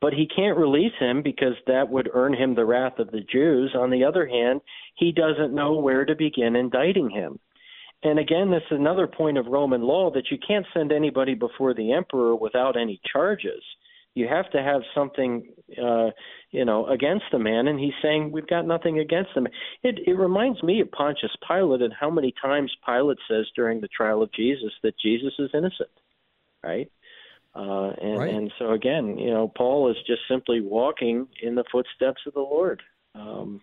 but 0.00 0.12
he 0.12 0.26
can't 0.26 0.58
release 0.58 0.92
him 0.98 1.22
because 1.22 1.54
that 1.66 1.88
would 1.88 2.10
earn 2.12 2.34
him 2.34 2.54
the 2.54 2.64
wrath 2.64 2.98
of 2.98 3.10
the 3.10 3.20
Jews. 3.20 3.74
On 3.78 3.90
the 3.90 4.04
other 4.04 4.26
hand, 4.26 4.60
he 4.94 5.12
doesn't 5.12 5.54
know 5.54 5.78
where 5.78 6.04
to 6.04 6.14
begin 6.14 6.56
indicting 6.56 7.10
him. 7.10 7.38
And 8.02 8.18
again, 8.18 8.50
this 8.50 8.62
is 8.70 8.78
another 8.78 9.06
point 9.06 9.36
of 9.36 9.46
Roman 9.46 9.82
law 9.82 10.10
that 10.12 10.30
you 10.30 10.38
can't 10.46 10.66
send 10.72 10.90
anybody 10.90 11.34
before 11.34 11.74
the 11.74 11.92
emperor 11.92 12.34
without 12.34 12.80
any 12.80 12.98
charges. 13.12 13.62
You 14.14 14.26
have 14.26 14.50
to 14.52 14.62
have 14.62 14.80
something, 14.94 15.46
uh, 15.80 16.10
you 16.50 16.64
know, 16.64 16.86
against 16.86 17.26
the 17.30 17.38
man, 17.38 17.68
and 17.68 17.78
he's 17.78 17.92
saying 18.02 18.32
we've 18.32 18.46
got 18.46 18.66
nothing 18.66 18.98
against 18.98 19.30
him. 19.36 19.46
It, 19.82 20.00
it 20.06 20.18
reminds 20.18 20.62
me 20.62 20.80
of 20.80 20.90
Pontius 20.90 21.30
Pilate 21.46 21.82
and 21.82 21.92
how 21.92 22.10
many 22.10 22.34
times 22.42 22.74
Pilate 22.84 23.18
says 23.28 23.46
during 23.54 23.80
the 23.80 23.88
trial 23.88 24.22
of 24.22 24.32
Jesus 24.32 24.72
that 24.82 24.98
Jesus 24.98 25.32
is 25.38 25.50
innocent, 25.54 25.90
right? 26.64 26.90
Uh, 27.54 27.90
and, 28.00 28.18
right. 28.18 28.32
and 28.32 28.52
so 28.58 28.72
again, 28.72 29.18
you 29.18 29.30
know, 29.30 29.52
Paul 29.56 29.90
is 29.90 29.96
just 30.06 30.22
simply 30.28 30.60
walking 30.60 31.26
in 31.42 31.54
the 31.56 31.64
footsteps 31.70 32.22
of 32.26 32.34
the 32.34 32.40
Lord. 32.40 32.82
Um, 33.14 33.60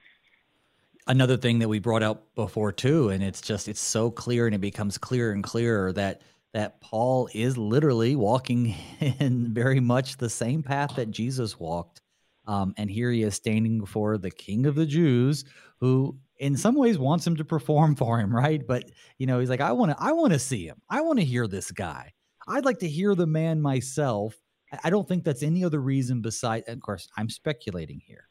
Another 1.10 1.38
thing 1.38 1.60
that 1.60 1.70
we 1.70 1.80
brought 1.80 2.04
out 2.04 2.36
before 2.36 2.74
too, 2.74 3.10
and 3.10 3.24
it's 3.24 3.40
just 3.40 3.70
it's 3.70 3.80
so 3.80 4.12
clear, 4.12 4.46
and 4.46 4.54
it 4.54 4.60
becomes 4.60 4.98
clearer 4.98 5.32
and 5.32 5.42
clearer 5.42 5.94
that 5.94 6.22
that 6.54 6.82
Paul 6.82 7.30
is 7.34 7.58
literally 7.58 8.16
walking 8.16 8.76
in 9.00 9.54
very 9.54 9.80
much 9.80 10.18
the 10.18 10.30
same 10.30 10.64
path 10.64 10.96
that 10.98 11.12
Jesus 11.12 11.60
walked. 11.60 12.02
Um, 12.46 12.74
and 12.78 12.90
here 12.90 13.12
he 13.12 13.24
is 13.24 13.36
standing 13.36 13.80
before 13.80 14.18
the 14.18 14.32
King 14.32 14.66
of 14.66 14.76
the 14.76 14.86
Jews, 14.86 15.46
who 15.80 16.18
in 16.40 16.58
some 16.58 16.76
ways 16.76 16.98
wants 16.98 17.26
him 17.26 17.38
to 17.38 17.46
perform 17.46 17.96
for 18.02 18.20
him, 18.20 18.36
right? 18.36 18.66
But 18.66 18.92
you 19.18 19.28
know, 19.28 19.40
he's 19.40 19.50
like, 19.50 19.62
I 19.62 19.72
want 19.72 19.92
to, 19.92 19.98
I 19.98 20.12
want 20.12 20.34
to 20.34 20.40
see 20.40 20.66
him. 20.66 20.82
I 20.90 21.02
want 21.02 21.20
to 21.20 21.26
hear 21.26 21.48
this 21.48 21.72
guy. 21.72 22.14
I'd 22.48 22.66
like 22.66 22.80
to 22.80 22.90
hear 22.90 23.16
the 23.16 23.28
man 23.28 23.62
myself. 23.62 24.36
I 24.84 24.90
don't 24.90 25.08
think 25.08 25.24
that's 25.24 25.44
any 25.44 25.64
other 25.64 25.82
reason 25.82 26.22
besides, 26.22 26.68
of 26.68 26.80
course, 26.82 27.08
I'm 27.18 27.30
speculating 27.30 28.02
here, 28.06 28.30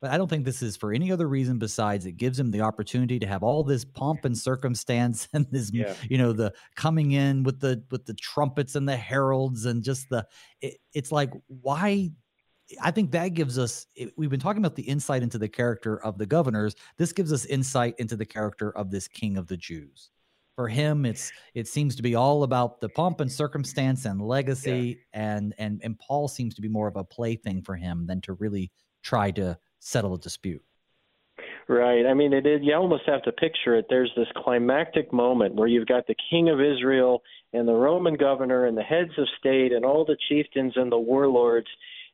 but 0.00 0.10
I 0.10 0.16
don't 0.16 0.28
think 0.28 0.44
this 0.44 0.62
is 0.62 0.76
for 0.76 0.92
any 0.92 1.12
other 1.12 1.28
reason 1.28 1.58
besides 1.58 2.06
it 2.06 2.12
gives 2.12 2.38
him 2.38 2.50
the 2.50 2.62
opportunity 2.62 3.18
to 3.18 3.26
have 3.26 3.42
all 3.42 3.62
this 3.62 3.84
pomp 3.84 4.24
and 4.24 4.36
circumstance 4.36 5.28
and 5.34 5.46
this, 5.50 5.70
yeah. 5.72 5.94
you 6.08 6.18
know, 6.18 6.32
the 6.32 6.52
coming 6.74 7.12
in 7.12 7.42
with 7.42 7.60
the 7.60 7.82
with 7.90 8.06
the 8.06 8.14
trumpets 8.14 8.76
and 8.76 8.88
the 8.88 8.96
heralds 8.96 9.66
and 9.66 9.82
just 9.82 10.08
the. 10.08 10.26
It, 10.60 10.78
it's 10.94 11.12
like 11.12 11.30
why 11.46 12.10
I 12.80 12.90
think 12.90 13.12
that 13.12 13.34
gives 13.34 13.58
us, 13.58 13.86
we've 14.16 14.30
been 14.30 14.40
talking 14.40 14.64
about 14.64 14.74
the 14.74 14.84
insight 14.84 15.22
into 15.22 15.36
the 15.36 15.48
character 15.48 16.02
of 16.02 16.16
the 16.16 16.24
governors. 16.26 16.74
This 16.96 17.12
gives 17.12 17.30
us 17.30 17.44
insight 17.44 17.94
into 17.98 18.16
the 18.16 18.24
character 18.24 18.70
of 18.76 18.90
this 18.90 19.06
king 19.06 19.36
of 19.36 19.46
the 19.46 19.56
Jews 19.56 20.10
for 20.56 20.68
him 20.68 21.04
it's 21.04 21.32
it 21.54 21.66
seems 21.66 21.96
to 21.96 22.02
be 22.02 22.14
all 22.14 22.42
about 22.42 22.80
the 22.80 22.88
pomp 22.88 23.20
and 23.20 23.30
circumstance 23.30 24.04
and 24.04 24.20
legacy 24.20 24.98
yeah. 25.12 25.36
and 25.36 25.54
and 25.58 25.80
and 25.82 25.98
paul 25.98 26.28
seems 26.28 26.54
to 26.54 26.60
be 26.60 26.68
more 26.68 26.88
of 26.88 26.96
a 26.96 27.04
plaything 27.04 27.62
for 27.62 27.74
him 27.74 28.06
than 28.06 28.20
to 28.20 28.34
really 28.34 28.70
try 29.02 29.30
to 29.30 29.56
settle 29.78 30.14
a 30.14 30.18
dispute. 30.18 30.62
Right. 31.68 32.04
I 32.06 32.14
mean 32.14 32.32
it 32.32 32.46
is 32.46 32.60
you 32.62 32.74
almost 32.74 33.04
have 33.06 33.22
to 33.22 33.32
picture 33.32 33.76
it. 33.76 33.86
There's 33.88 34.12
this 34.16 34.28
climactic 34.36 35.12
moment 35.12 35.54
where 35.54 35.68
you've 35.68 35.88
got 35.88 36.06
the 36.06 36.16
king 36.30 36.48
of 36.48 36.60
israel 36.60 37.22
and 37.52 37.66
the 37.66 37.72
roman 37.72 38.14
governor 38.14 38.66
and 38.66 38.76
the 38.76 38.82
heads 38.82 39.12
of 39.18 39.26
state 39.38 39.72
and 39.72 39.84
all 39.84 40.04
the 40.04 40.16
chieftains 40.28 40.74
and 40.76 40.90
the 40.90 40.98
warlords 40.98 41.68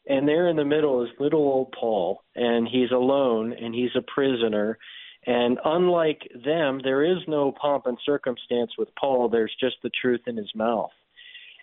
and 0.09 0.27
there 0.27 0.49
in 0.49 0.57
the 0.57 0.65
middle 0.65 1.03
is 1.03 1.11
little 1.19 1.41
old 1.41 1.75
paul 1.79 2.23
and 2.37 2.69
he's 2.69 2.91
alone 2.91 3.53
and 3.53 3.75
he's 3.75 3.91
a 3.97 4.03
prisoner 4.03 4.79
and 5.27 5.59
unlike 5.65 6.23
them, 6.45 6.81
there 6.83 7.05
is 7.05 7.19
no 7.29 7.53
pomp 7.53 7.87
and 7.87 7.99
circumstance 8.05 8.73
with 8.79 8.89
Paul. 8.99 9.29
There's 9.29 9.55
just 9.61 9.77
the 9.83 9.91
truth 10.01 10.23
in 10.27 10.37
his 10.37 10.51
mouth. 10.55 10.91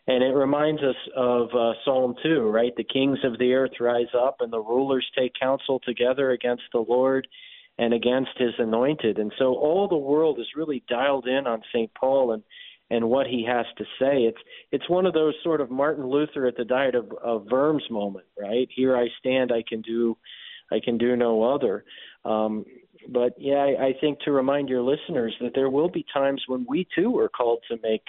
And 0.08 0.24
it 0.24 0.34
reminds 0.34 0.82
us 0.84 0.96
of 1.16 1.50
uh, 1.54 1.74
Psalm 1.84 2.16
2, 2.24 2.50
right? 2.50 2.74
The 2.78 2.84
kings 2.84 3.20
of 3.24 3.38
the 3.40 3.54
earth 3.54 3.74
rise 3.80 4.14
up 4.18 4.38
and 4.40 4.54
the 4.54 4.60
rulers 4.60 5.06
take 5.18 5.34
counsel 5.40 5.82
together 5.86 6.32
against 6.32 6.64
the 6.72 6.86
Lord 6.88 7.28
and 7.78 7.94
against 7.94 8.32
his 8.38 8.54
anointed. 8.58 9.18
And 9.18 9.34
so 9.38 9.56
all 9.56 9.88
the 9.88 9.98
world 9.98 10.40
is 10.40 10.48
really 10.56 10.84
dialed 10.88 11.28
in 11.28 11.46
on 11.46 11.62
St. 11.74 11.92
Paul 11.94 12.34
and 12.34 12.44
and 12.90 13.10
what 13.10 13.28
he 13.28 13.46
has 13.46 13.66
to 13.78 13.84
say. 14.00 14.22
It's 14.22 14.38
it's 14.72 14.90
one 14.90 15.06
of 15.06 15.14
those 15.14 15.34
sort 15.44 15.60
of 15.60 15.70
Martin 15.70 16.08
Luther 16.08 16.48
at 16.48 16.56
the 16.56 16.64
Diet 16.64 16.96
of, 16.96 17.12
of 17.22 17.46
Worms 17.52 17.84
moment, 17.90 18.26
right? 18.40 18.70
Here 18.74 18.96
I 18.96 19.08
stand, 19.20 19.52
I 19.52 19.62
can 19.68 19.82
do 19.82 20.18
I 20.72 20.80
can 20.84 20.98
do 20.98 21.16
no 21.16 21.44
other. 21.44 21.84
Um, 22.26 22.66
but 23.08 23.34
yeah, 23.38 23.56
I, 23.56 23.88
I 23.88 23.94
think 24.00 24.20
to 24.22 24.32
remind 24.32 24.70
your 24.70 24.82
listeners 24.82 25.34
that 25.42 25.52
there 25.56 25.70
will 25.70 25.90
be 25.90 26.06
times 26.14 26.44
when 26.48 26.66
we 26.68 26.88
too 26.96 27.18
are 27.18 27.30
called 27.30 27.60
to 27.70 27.78
make 27.82 28.04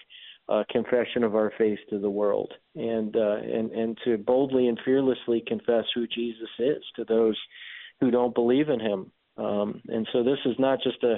uh, 0.49 0.65
confession 0.71 1.25
of 1.25 1.35
our 1.35 1.53
faith 1.59 1.79
to 1.91 1.99
the 1.99 2.11
world, 2.11 2.53
and 2.75 3.15
uh, 3.17 3.37
and 3.37 3.71
and 3.71 3.99
to 4.05 4.19
boldly 4.19 4.69
and 4.69 4.79
fearlessly 4.85 5.43
confess 5.47 5.85
who 5.95 6.07
Jesus 6.07 6.49
is 6.59 6.83
to 6.97 7.05
those 7.05 7.39
who 8.01 8.11
don't 8.11 8.35
believe 8.35 8.69
in 8.69 8.81
Him. 8.81 9.13
Um, 9.37 9.83
and 9.89 10.09
so 10.13 10.23
this 10.23 10.39
is 10.47 10.57
not 10.59 10.79
just 10.83 11.03
a 11.05 11.17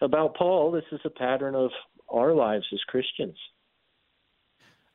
about 0.00 0.34
Paul. 0.34 0.72
This 0.72 0.84
is 0.92 1.00
a 1.04 1.10
pattern 1.10 1.54
of 1.54 1.70
our 2.08 2.34
lives 2.34 2.66
as 2.72 2.80
Christians. 2.88 3.36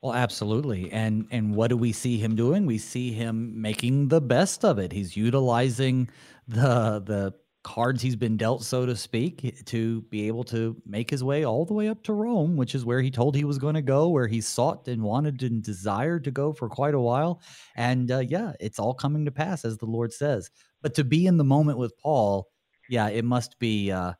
Well, 0.02 0.14
absolutely. 0.14 0.92
And 0.92 1.28
and 1.30 1.54
what 1.54 1.70
do 1.70 1.78
we 1.78 1.92
see 1.92 2.18
him 2.18 2.36
doing? 2.36 2.66
We 2.66 2.78
see 2.78 3.12
him 3.12 3.62
making 3.62 4.08
the 4.08 4.22
best 4.22 4.64
of 4.64 4.80
it. 4.80 4.94
He's 4.94 5.18
utilizing 5.18 6.10
the 6.48 7.02
the 7.06 7.34
cards 7.64 8.02
he's 8.02 8.16
been 8.16 8.38
dealt, 8.38 8.64
so 8.64 8.86
to 8.86 8.96
speak, 8.96 9.66
to 9.66 10.02
be 10.04 10.28
able 10.28 10.44
to 10.46 10.76
make 10.86 11.10
his 11.10 11.24
way 11.24 11.46
all 11.46 11.66
the 11.66 11.74
way 11.74 11.90
up 11.90 12.02
to 12.04 12.14
Rome, 12.14 12.56
which 12.56 12.74
is 12.74 12.86
where 12.86 13.02
he 13.02 13.12
told 13.12 13.36
he 13.36 13.44
was 13.44 13.58
going 13.58 13.76
to 13.76 13.82
go, 13.82 14.08
where 14.10 14.28
he 14.28 14.42
sought 14.42 14.88
and 14.88 15.02
wanted 15.04 15.44
and 15.44 15.62
desired 15.62 16.24
to 16.24 16.32
go 16.32 16.54
for 16.54 16.70
quite 16.70 16.94
a 16.94 17.00
while. 17.00 17.42
And 17.76 18.10
uh, 18.12 18.20
yeah, 18.20 18.54
it's 18.60 18.80
all 18.80 18.94
coming 18.94 19.26
to 19.26 19.32
pass, 19.32 19.66
as 19.66 19.78
the 19.78 19.86
Lord 19.86 20.14
says. 20.14 20.50
But 20.82 20.96
to 20.96 21.04
be 21.04 21.28
in 21.28 21.38
the 21.38 21.44
moment 21.44 21.78
with 21.78 21.98
Paul, 21.98 22.48
yeah, 22.90 23.10
it 23.10 23.26
must 23.26 23.60
be. 23.60 23.92
Uh, 23.92 24.14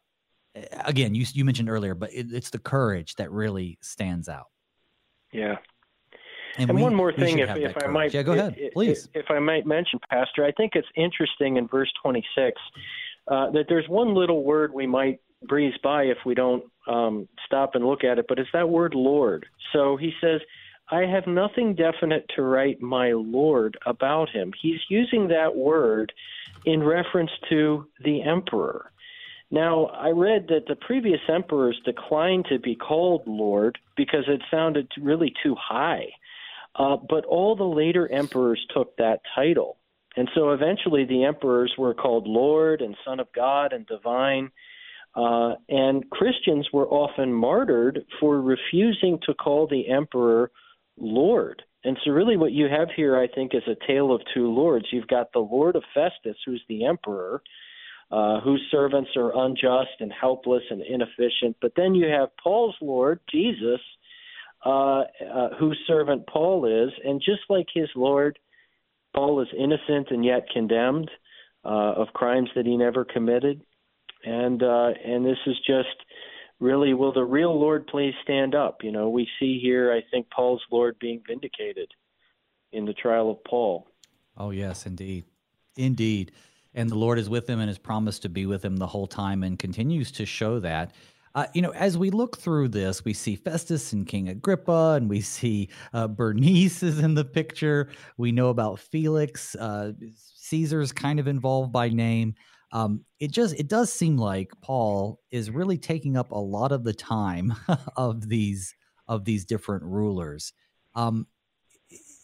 again, 0.86 1.16
you 1.16 1.26
you 1.34 1.46
mentioned 1.46 1.70
earlier, 1.70 1.96
but 1.96 2.14
it, 2.14 2.28
it's 2.32 2.50
the 2.50 2.60
courage 2.60 3.16
that 3.16 3.32
really 3.32 3.78
stands 3.82 4.28
out. 4.28 4.48
Yeah. 5.32 5.58
And, 6.58 6.70
and 6.70 6.78
we, 6.78 6.82
one 6.82 6.96
more 6.96 7.14
thing, 7.14 7.40
if, 7.40 7.56
if 7.56 7.78
I 7.82 7.88
might, 7.88 8.14
yeah, 8.14 8.24
go 8.24 8.34
ahead, 8.34 8.58
please. 8.74 9.08
If, 9.14 9.26
if 9.26 9.32
I 9.32 9.40
might 9.40 9.66
mention, 9.66 10.00
Pastor, 10.10 10.44
I 10.44 10.52
think 10.52 10.74
it's 10.76 10.88
interesting 10.96 11.58
in 11.58 11.68
verse 11.68 11.92
26 12.02 12.60
uh, 13.30 13.52
that 13.52 13.66
there's 13.70 13.88
one 13.88 14.16
little 14.16 14.44
word 14.44 14.74
we 14.74 14.88
might 14.88 15.20
breeze 15.48 15.76
by 15.84 16.04
if 16.04 16.18
we 16.26 16.36
don't 16.36 16.64
um, 16.88 17.28
stop 17.46 17.76
and 17.76 17.86
look 17.86 18.04
at 18.04 18.20
it, 18.20 18.26
but 18.28 18.40
it's 18.40 18.50
that 18.54 18.70
word 18.70 18.94
Lord. 18.96 19.46
So 19.74 19.96
he 19.96 20.12
says, 20.22 20.42
I 20.92 21.02
have 21.02 21.28
nothing 21.28 21.76
definite 21.76 22.26
to 22.36 22.42
write 22.42 22.82
my 22.82 23.12
Lord 23.12 23.78
about 23.86 24.30
him. 24.30 24.52
He's 24.60 24.80
using 24.90 25.28
that 25.28 25.56
word 25.56 26.12
in 26.66 26.84
reference 26.84 27.32
to 27.50 27.88
the 28.04 28.24
emperor. 28.24 28.92
Now, 29.52 29.86
I 29.88 30.10
read 30.10 30.48
that 30.50 30.66
the 30.68 30.76
previous 30.76 31.22
emperors 31.28 31.80
declined 31.86 32.46
to 32.50 32.60
be 32.60 32.76
called 32.76 33.24
Lord 33.26 33.78
because 33.96 34.26
it 34.28 34.42
sounded 34.52 34.88
really 35.02 35.34
too 35.44 35.56
high. 35.60 36.06
Uh, 36.76 36.98
but 36.98 37.26
all 37.26 37.56
the 37.56 37.64
later 37.64 38.12
emperors 38.12 38.64
took 38.74 38.96
that 38.98 39.22
title. 39.36 39.78
And 40.20 40.30
so 40.36 40.50
eventually 40.52 41.06
the 41.06 41.24
emperors 41.24 41.74
were 41.78 41.94
called 41.94 42.28
Lord 42.28 42.82
and 42.82 42.94
Son 43.06 43.22
of 43.22 43.28
God 43.34 43.72
and 43.72 43.88
Divine. 43.88 44.52
Uh, 45.16 45.54
and 45.70 46.10
Christians 46.10 46.68
were 46.74 46.90
often 46.90 47.34
martyred 47.34 48.02
for 48.20 48.42
refusing 48.42 49.20
to 49.26 49.34
call 49.34 49.66
the 49.66 49.88
emperor 49.88 50.52
Lord. 50.98 51.64
And 51.86 51.98
so, 52.04 52.12
really, 52.12 52.36
what 52.36 52.52
you 52.52 52.66
have 52.66 52.90
here, 52.94 53.18
I 53.18 53.34
think, 53.34 53.56
is 53.56 53.64
a 53.66 53.88
tale 53.88 54.14
of 54.14 54.20
two 54.34 54.52
lords. 54.52 54.88
You've 54.92 55.08
got 55.08 55.32
the 55.32 55.40
Lord 55.40 55.78
of 55.78 55.84
Festus, 55.94 56.36
who's 56.46 56.62
the 56.68 56.84
emperor, 56.84 57.42
uh, 58.12 58.42
whose 58.42 58.62
servants 58.70 59.12
are 59.16 59.46
unjust 59.46 60.02
and 60.02 60.12
helpless 60.12 60.64
and 60.70 60.82
inefficient. 60.82 61.56
But 61.62 61.72
then 61.78 61.96
you 61.96 62.10
have 62.10 62.36
Paul's 62.44 62.76
Lord, 62.82 63.22
Jesus, 63.32 63.80
uh, 64.66 65.04
uh, 65.34 65.56
whose 65.58 65.80
servant 65.88 66.28
Paul 66.28 66.66
is. 66.66 66.92
And 67.06 67.22
just 67.22 67.44
like 67.48 67.68
his 67.74 67.88
Lord, 67.96 68.38
Paul 69.16 69.42
is 69.42 69.48
innocent 69.58 70.08
and 70.12 70.24
yet 70.24 70.48
condemned 70.54 71.10
uh, 71.66 71.94
of 71.94 72.08
crimes 72.14 72.50
that 72.56 72.66
he 72.66 72.78
never 72.78 73.06
committed, 73.06 73.62
and 74.24 74.62
uh, 74.64 74.92
and 75.06 75.26
this 75.26 75.38
is 75.46 75.58
just 75.66 75.88
really 76.60 76.94
will 76.94 77.14
the 77.14 77.24
real 77.24 77.58
Lord 77.60 77.88
please 77.88 78.14
stand 78.24 78.56
up? 78.56 78.80
You 78.84 78.92
know, 78.92 79.10
we 79.10 79.28
see 79.40 79.60
here, 79.62 79.92
I 79.92 80.02
think 80.12 80.30
Paul's 80.30 80.62
Lord 80.72 80.98
being 81.00 81.22
vindicated 81.28 81.90
in 82.72 82.86
the 82.86 82.94
trial 82.94 83.32
of 83.32 83.44
Paul. 83.44 83.88
Oh 84.38 84.52
yes, 84.52 84.86
indeed, 84.86 85.26
indeed, 85.76 86.32
and 86.74 86.90
the 86.90 86.96
Lord 86.96 87.20
is 87.20 87.30
with 87.30 87.50
him 87.50 87.60
and 87.60 87.70
has 87.70 87.78
promised 87.78 88.22
to 88.24 88.30
be 88.30 88.46
with 88.46 88.64
him 88.64 88.78
the 88.78 88.88
whole 88.88 89.08
time 89.08 89.44
and 89.44 89.58
continues 89.58 90.12
to 90.14 90.26
show 90.26 90.60
that. 90.60 90.94
Uh, 91.40 91.48
you 91.54 91.62
know, 91.62 91.70
as 91.70 91.98
we 91.98 92.10
look 92.10 92.38
through 92.38 92.68
this, 92.68 93.06
we 93.06 93.14
see 93.14 93.38
Festus 93.38 93.94
and 93.94 94.06
King 94.06 94.28
Agrippa, 94.28 94.96
and 94.98 95.10
we 95.10 95.22
see 95.22 95.70
uh, 95.94 96.06
Bernice 96.06 96.84
is 96.84 97.00
in 97.00 97.14
the 97.14 97.24
picture. 97.24 97.90
We 98.18 98.34
know 98.34 98.50
about 98.50 98.78
Felix. 98.78 99.56
Uh, 99.56 99.94
Caesar's 100.36 100.92
kind 100.92 101.18
of 101.18 101.30
involved 101.30 101.72
by 101.72 101.88
name. 101.88 102.36
Um, 102.74 103.06
it 103.22 103.32
just 103.32 103.58
it 103.58 103.70
does 103.70 103.90
seem 103.90 104.18
like 104.18 104.52
Paul 104.62 105.22
is 105.32 105.50
really 105.50 105.78
taking 105.78 106.18
up 106.18 106.34
a 106.34 106.38
lot 106.38 106.74
of 106.74 106.84
the 106.84 106.92
time 106.94 107.56
of 107.96 108.28
these 108.28 108.76
of 109.08 109.24
these 109.24 109.46
different 109.46 109.84
rulers. 109.86 110.52
Um, 110.94 111.26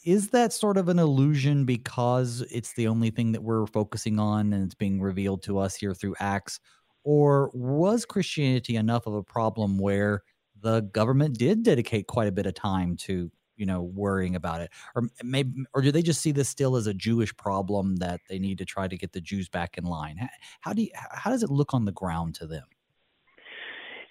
is 0.03 0.31
that 0.31 0.51
sort 0.51 0.75
of 0.75 0.89
an 0.89 0.99
illusion 0.99 1.63
because 1.63 2.41
it's 2.51 2.73
the 2.73 2.89
only 2.89 3.11
thing 3.11 3.31
that 3.31 3.43
we're 3.43 3.65
focusing 3.65 4.19
on 4.19 4.51
and 4.51 4.65
it's 4.65 4.75
being 4.75 4.99
revealed 5.01 5.41
to 5.43 5.57
us 5.57 5.73
here 5.77 5.93
through 5.93 6.15
Acts? 6.19 6.59
Or 7.05 7.51
was 7.53 8.03
Christianity 8.03 8.75
enough 8.75 9.05
of 9.05 9.13
a 9.13 9.23
problem 9.23 9.77
where 9.77 10.23
the 10.59 10.81
government 10.81 11.37
did 11.37 11.61
dedicate 11.61 12.07
quite 12.07 12.27
a 12.27 12.31
bit 12.31 12.47
of 12.47 12.55
time 12.55 12.97
to, 12.97 13.31
you 13.55 13.65
know, 13.67 13.83
worrying 13.83 14.35
about 14.35 14.61
it? 14.61 14.71
Or 14.95 15.03
maybe 15.23 15.65
or 15.75 15.83
do 15.83 15.91
they 15.91 16.01
just 16.01 16.19
see 16.19 16.31
this 16.31 16.49
still 16.49 16.75
as 16.75 16.87
a 16.87 16.95
Jewish 16.95 17.35
problem 17.37 17.97
that 17.97 18.21
they 18.27 18.39
need 18.39 18.57
to 18.57 18.65
try 18.65 18.87
to 18.87 18.97
get 18.97 19.13
the 19.13 19.21
Jews 19.21 19.47
back 19.47 19.77
in 19.77 19.83
line? 19.83 20.17
How 20.61 20.73
do 20.73 20.81
you, 20.81 20.89
how 20.95 21.29
does 21.29 21.43
it 21.43 21.51
look 21.51 21.75
on 21.75 21.85
the 21.85 21.91
ground 21.91 22.33
to 22.35 22.47
them? 22.47 22.65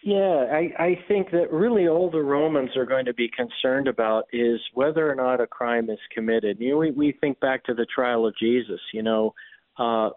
Yeah, 0.04 0.46
I, 0.52 0.70
I 0.78 0.98
think 1.08 1.30
that 1.32 1.50
really 1.50 1.88
all 1.88 2.10
the 2.10 2.22
Romans 2.22 2.76
are 2.76 2.86
going 2.86 3.06
to 3.06 3.14
be 3.14 3.28
concerned 3.28 3.88
about 3.88 4.24
is 4.32 4.60
whether 4.74 5.10
or 5.10 5.16
not 5.16 5.40
a 5.40 5.46
crime 5.48 5.90
is 5.90 5.98
committed. 6.14 6.58
You 6.60 6.72
know, 6.72 6.76
we, 6.76 6.90
we 6.92 7.12
think 7.20 7.40
back 7.40 7.64
to 7.64 7.74
the 7.74 7.86
trial 7.86 8.26
of 8.26 8.34
Jesus. 8.38 8.80
You 8.92 9.02
know, 9.02 9.34
uh, 9.78 10.10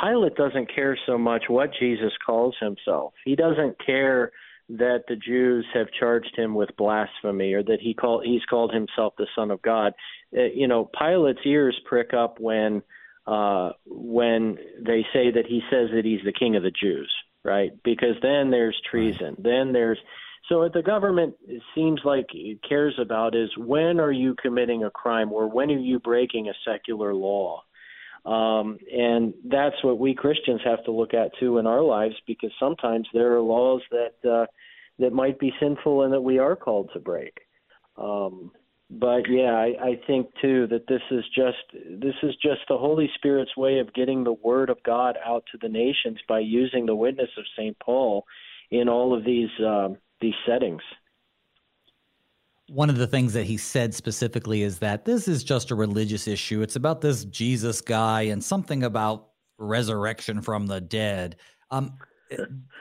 Pilate 0.00 0.36
doesn't 0.36 0.74
care 0.74 0.98
so 1.06 1.16
much 1.18 1.44
what 1.48 1.70
Jesus 1.78 2.12
calls 2.24 2.54
himself. 2.60 3.14
He 3.24 3.36
doesn't 3.36 3.76
care 3.84 4.32
that 4.68 5.04
the 5.08 5.16
Jews 5.16 5.64
have 5.74 5.86
charged 5.98 6.36
him 6.36 6.54
with 6.54 6.76
blasphemy 6.76 7.54
or 7.54 7.62
that 7.62 7.78
he 7.80 7.94
call 7.94 8.20
he's 8.20 8.44
called 8.50 8.74
himself 8.74 9.14
the 9.16 9.28
Son 9.34 9.50
of 9.50 9.62
God. 9.62 9.92
Uh, 10.36 10.42
you 10.42 10.66
know, 10.66 10.90
Pilate's 10.98 11.40
ears 11.44 11.78
prick 11.84 12.12
up 12.14 12.40
when 12.40 12.82
uh, 13.26 13.70
when 13.86 14.58
they 14.84 15.04
say 15.12 15.30
that 15.30 15.46
he 15.46 15.60
says 15.70 15.90
that 15.94 16.04
he's 16.04 16.24
the 16.24 16.32
King 16.32 16.56
of 16.56 16.62
the 16.62 16.72
Jews 16.72 17.12
right? 17.46 17.70
Because 17.84 18.16
then 18.20 18.50
there's 18.50 18.78
treason. 18.90 19.36
Then 19.38 19.72
there's 19.72 19.98
so 20.48 20.58
what 20.60 20.72
the 20.72 20.82
government 20.82 21.34
seems 21.74 22.00
like 22.04 22.26
it 22.32 22.58
cares 22.68 22.94
about 23.00 23.34
is 23.34 23.50
when 23.56 23.98
are 23.98 24.12
you 24.12 24.34
committing 24.40 24.84
a 24.84 24.90
crime 24.90 25.32
or 25.32 25.48
when 25.48 25.70
are 25.70 25.78
you 25.78 25.98
breaking 25.98 26.48
a 26.48 26.52
secular 26.64 27.14
law? 27.14 27.62
Um, 28.26 28.78
and 28.92 29.34
that's 29.44 29.76
what 29.84 30.00
we 30.00 30.12
Christians 30.12 30.60
have 30.64 30.82
to 30.84 30.90
look 30.90 31.14
at 31.14 31.30
too 31.38 31.58
in 31.58 31.66
our 31.66 31.82
lives 31.82 32.16
because 32.26 32.50
sometimes 32.58 33.06
there 33.14 33.36
are 33.36 33.40
laws 33.40 33.82
that 33.92 34.28
uh, 34.28 34.46
that 34.98 35.12
might 35.12 35.38
be 35.38 35.52
sinful 35.60 36.02
and 36.02 36.12
that 36.12 36.20
we 36.20 36.38
are 36.38 36.56
called 36.56 36.90
to 36.92 36.98
break. 36.98 37.38
Um, 37.96 38.50
but 38.90 39.28
yeah, 39.28 39.52
I, 39.52 39.74
I 39.80 40.00
think 40.06 40.28
too 40.42 40.66
that 40.68 40.86
this 40.88 41.02
is 41.10 41.24
just 41.34 41.56
this 42.00 42.14
is 42.22 42.34
just 42.42 42.60
the 42.68 42.78
Holy 42.78 43.08
Spirit's 43.14 43.56
way 43.56 43.78
of 43.78 43.94
getting 43.94 44.24
the 44.24 44.32
word 44.32 44.70
of 44.70 44.82
God 44.82 45.16
out 45.24 45.44
to 45.52 45.58
the 45.60 45.68
nations 45.68 46.18
by 46.28 46.40
using 46.40 46.86
the 46.86 46.96
witness 46.96 47.30
of 47.38 47.44
Saint 47.56 47.78
Paul 47.78 48.24
in 48.70 48.88
all 48.88 49.16
of 49.16 49.24
these 49.24 49.50
um, 49.64 49.98
these 50.20 50.34
settings. 50.46 50.82
One 52.68 52.90
of 52.90 52.98
the 52.98 53.06
things 53.06 53.32
that 53.34 53.44
he 53.44 53.56
said 53.56 53.94
specifically 53.94 54.62
is 54.62 54.80
that 54.80 55.04
this 55.04 55.28
is 55.28 55.44
just 55.44 55.70
a 55.70 55.76
religious 55.76 56.26
issue. 56.26 56.62
It's 56.62 56.76
about 56.76 57.00
this 57.00 57.24
Jesus 57.24 57.80
guy 57.80 58.22
and 58.22 58.42
something 58.42 58.82
about 58.82 59.28
resurrection 59.58 60.42
from 60.42 60.66
the 60.66 60.80
dead. 60.80 61.36
Um, 61.70 61.96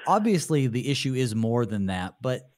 obviously, 0.08 0.68
the 0.68 0.90
issue 0.90 1.14
is 1.14 1.36
more 1.36 1.66
than 1.66 1.86
that, 1.88 2.16
but 2.22 2.50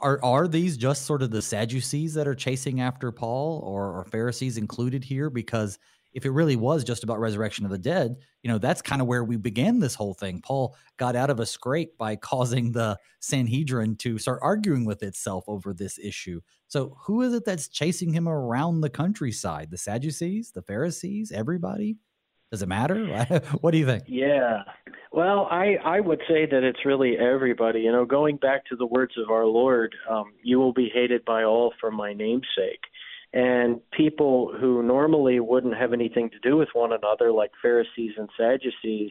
are 0.00 0.22
are 0.22 0.48
these 0.48 0.76
just 0.76 1.06
sort 1.06 1.22
of 1.22 1.30
the 1.30 1.40
Sadducees 1.40 2.14
that 2.14 2.28
are 2.28 2.34
chasing 2.34 2.80
after 2.80 3.10
Paul, 3.12 3.62
or 3.64 4.00
are 4.00 4.04
Pharisees 4.04 4.58
included 4.58 5.04
here? 5.04 5.30
Because 5.30 5.78
if 6.12 6.26
it 6.26 6.30
really 6.30 6.56
was 6.56 6.84
just 6.84 7.04
about 7.04 7.20
resurrection 7.20 7.64
of 7.64 7.70
the 7.70 7.78
dead, 7.78 8.16
you 8.42 8.50
know, 8.50 8.58
that's 8.58 8.82
kind 8.82 9.00
of 9.00 9.08
where 9.08 9.24
we 9.24 9.36
began 9.36 9.78
this 9.78 9.94
whole 9.94 10.14
thing. 10.14 10.40
Paul 10.40 10.76
got 10.98 11.16
out 11.16 11.30
of 11.30 11.40
a 11.40 11.46
scrape 11.46 11.96
by 11.96 12.16
causing 12.32 12.72
the 12.72 12.98
Sanhedrin 13.20 13.96
to 13.96 14.18
start 14.18 14.40
arguing 14.42 14.84
with 14.84 15.02
itself 15.02 15.44
over 15.48 15.72
this 15.72 15.98
issue. 15.98 16.40
So, 16.68 16.96
who 17.04 17.22
is 17.22 17.34
it 17.34 17.44
that's 17.44 17.68
chasing 17.68 18.12
him 18.12 18.28
around 18.28 18.80
the 18.80 18.90
countryside? 18.90 19.70
The 19.70 19.78
Sadducees, 19.78 20.52
the 20.52 20.62
Pharisees, 20.62 21.32
everybody? 21.32 21.96
Does 22.50 22.62
it 22.62 22.68
matter? 22.68 23.40
what 23.60 23.70
do 23.70 23.78
you 23.78 23.86
think? 23.86 24.04
Yeah. 24.06 24.62
Well, 25.10 25.48
I 25.50 25.76
I 25.84 26.00
would 26.00 26.20
say 26.28 26.46
that 26.46 26.62
it's 26.62 26.84
really 26.84 27.16
everybody. 27.18 27.80
You 27.80 27.92
know, 27.92 28.04
going 28.04 28.36
back 28.36 28.66
to 28.66 28.76
the 28.76 28.86
words 28.86 29.14
of 29.16 29.30
our 29.30 29.46
Lord, 29.46 29.94
um, 30.08 30.32
you 30.42 30.58
will 30.58 30.72
be 30.72 30.90
hated 30.92 31.24
by 31.24 31.44
all 31.44 31.72
for 31.80 31.90
my 31.90 32.12
name's 32.12 32.46
sake. 32.56 32.80
And 33.34 33.80
people 33.92 34.52
who 34.58 34.82
normally 34.82 35.40
wouldn't 35.40 35.76
have 35.76 35.92
anything 35.92 36.28
to 36.30 36.38
do 36.40 36.56
with 36.56 36.68
one 36.74 36.92
another, 36.92 37.32
like 37.32 37.50
Pharisees 37.62 38.12
and 38.18 38.28
Sadducees, 38.36 39.10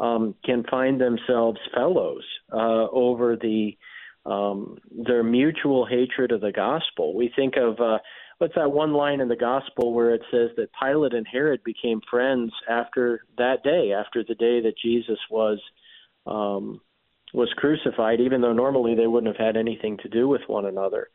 um, 0.00 0.34
can 0.44 0.64
find 0.70 1.00
themselves 1.00 1.58
fellows 1.74 2.24
uh, 2.52 2.88
over 2.90 3.36
the 3.36 3.76
um, 4.24 4.78
their 4.90 5.24
mutual 5.24 5.84
hatred 5.84 6.30
of 6.30 6.40
the 6.40 6.52
gospel. 6.52 7.14
We 7.14 7.32
think 7.34 7.54
of 7.56 7.80
uh, 7.80 7.98
what's 8.38 8.54
that 8.54 8.70
one 8.70 8.92
line 8.92 9.20
in 9.20 9.28
the 9.28 9.36
gospel 9.36 9.92
where 9.92 10.14
it 10.14 10.22
says 10.30 10.50
that 10.56 10.70
Pilate 10.80 11.14
and 11.14 11.26
Herod 11.30 11.62
became 11.64 12.00
friends 12.10 12.52
after 12.68 13.24
that 13.38 13.64
day, 13.64 13.92
after 13.92 14.24
the 14.26 14.34
day 14.34 14.60
that 14.62 14.74
Jesus 14.82 15.18
was 15.30 15.60
um, 16.26 16.80
was 17.34 17.52
crucified, 17.56 18.20
even 18.20 18.40
though 18.40 18.52
normally 18.52 18.94
they 18.94 19.06
wouldn't 19.06 19.36
have 19.36 19.44
had 19.44 19.56
anything 19.56 19.96
to 19.98 20.08
do 20.08 20.28
with 20.28 20.42
one 20.46 20.66
another. 20.66 21.08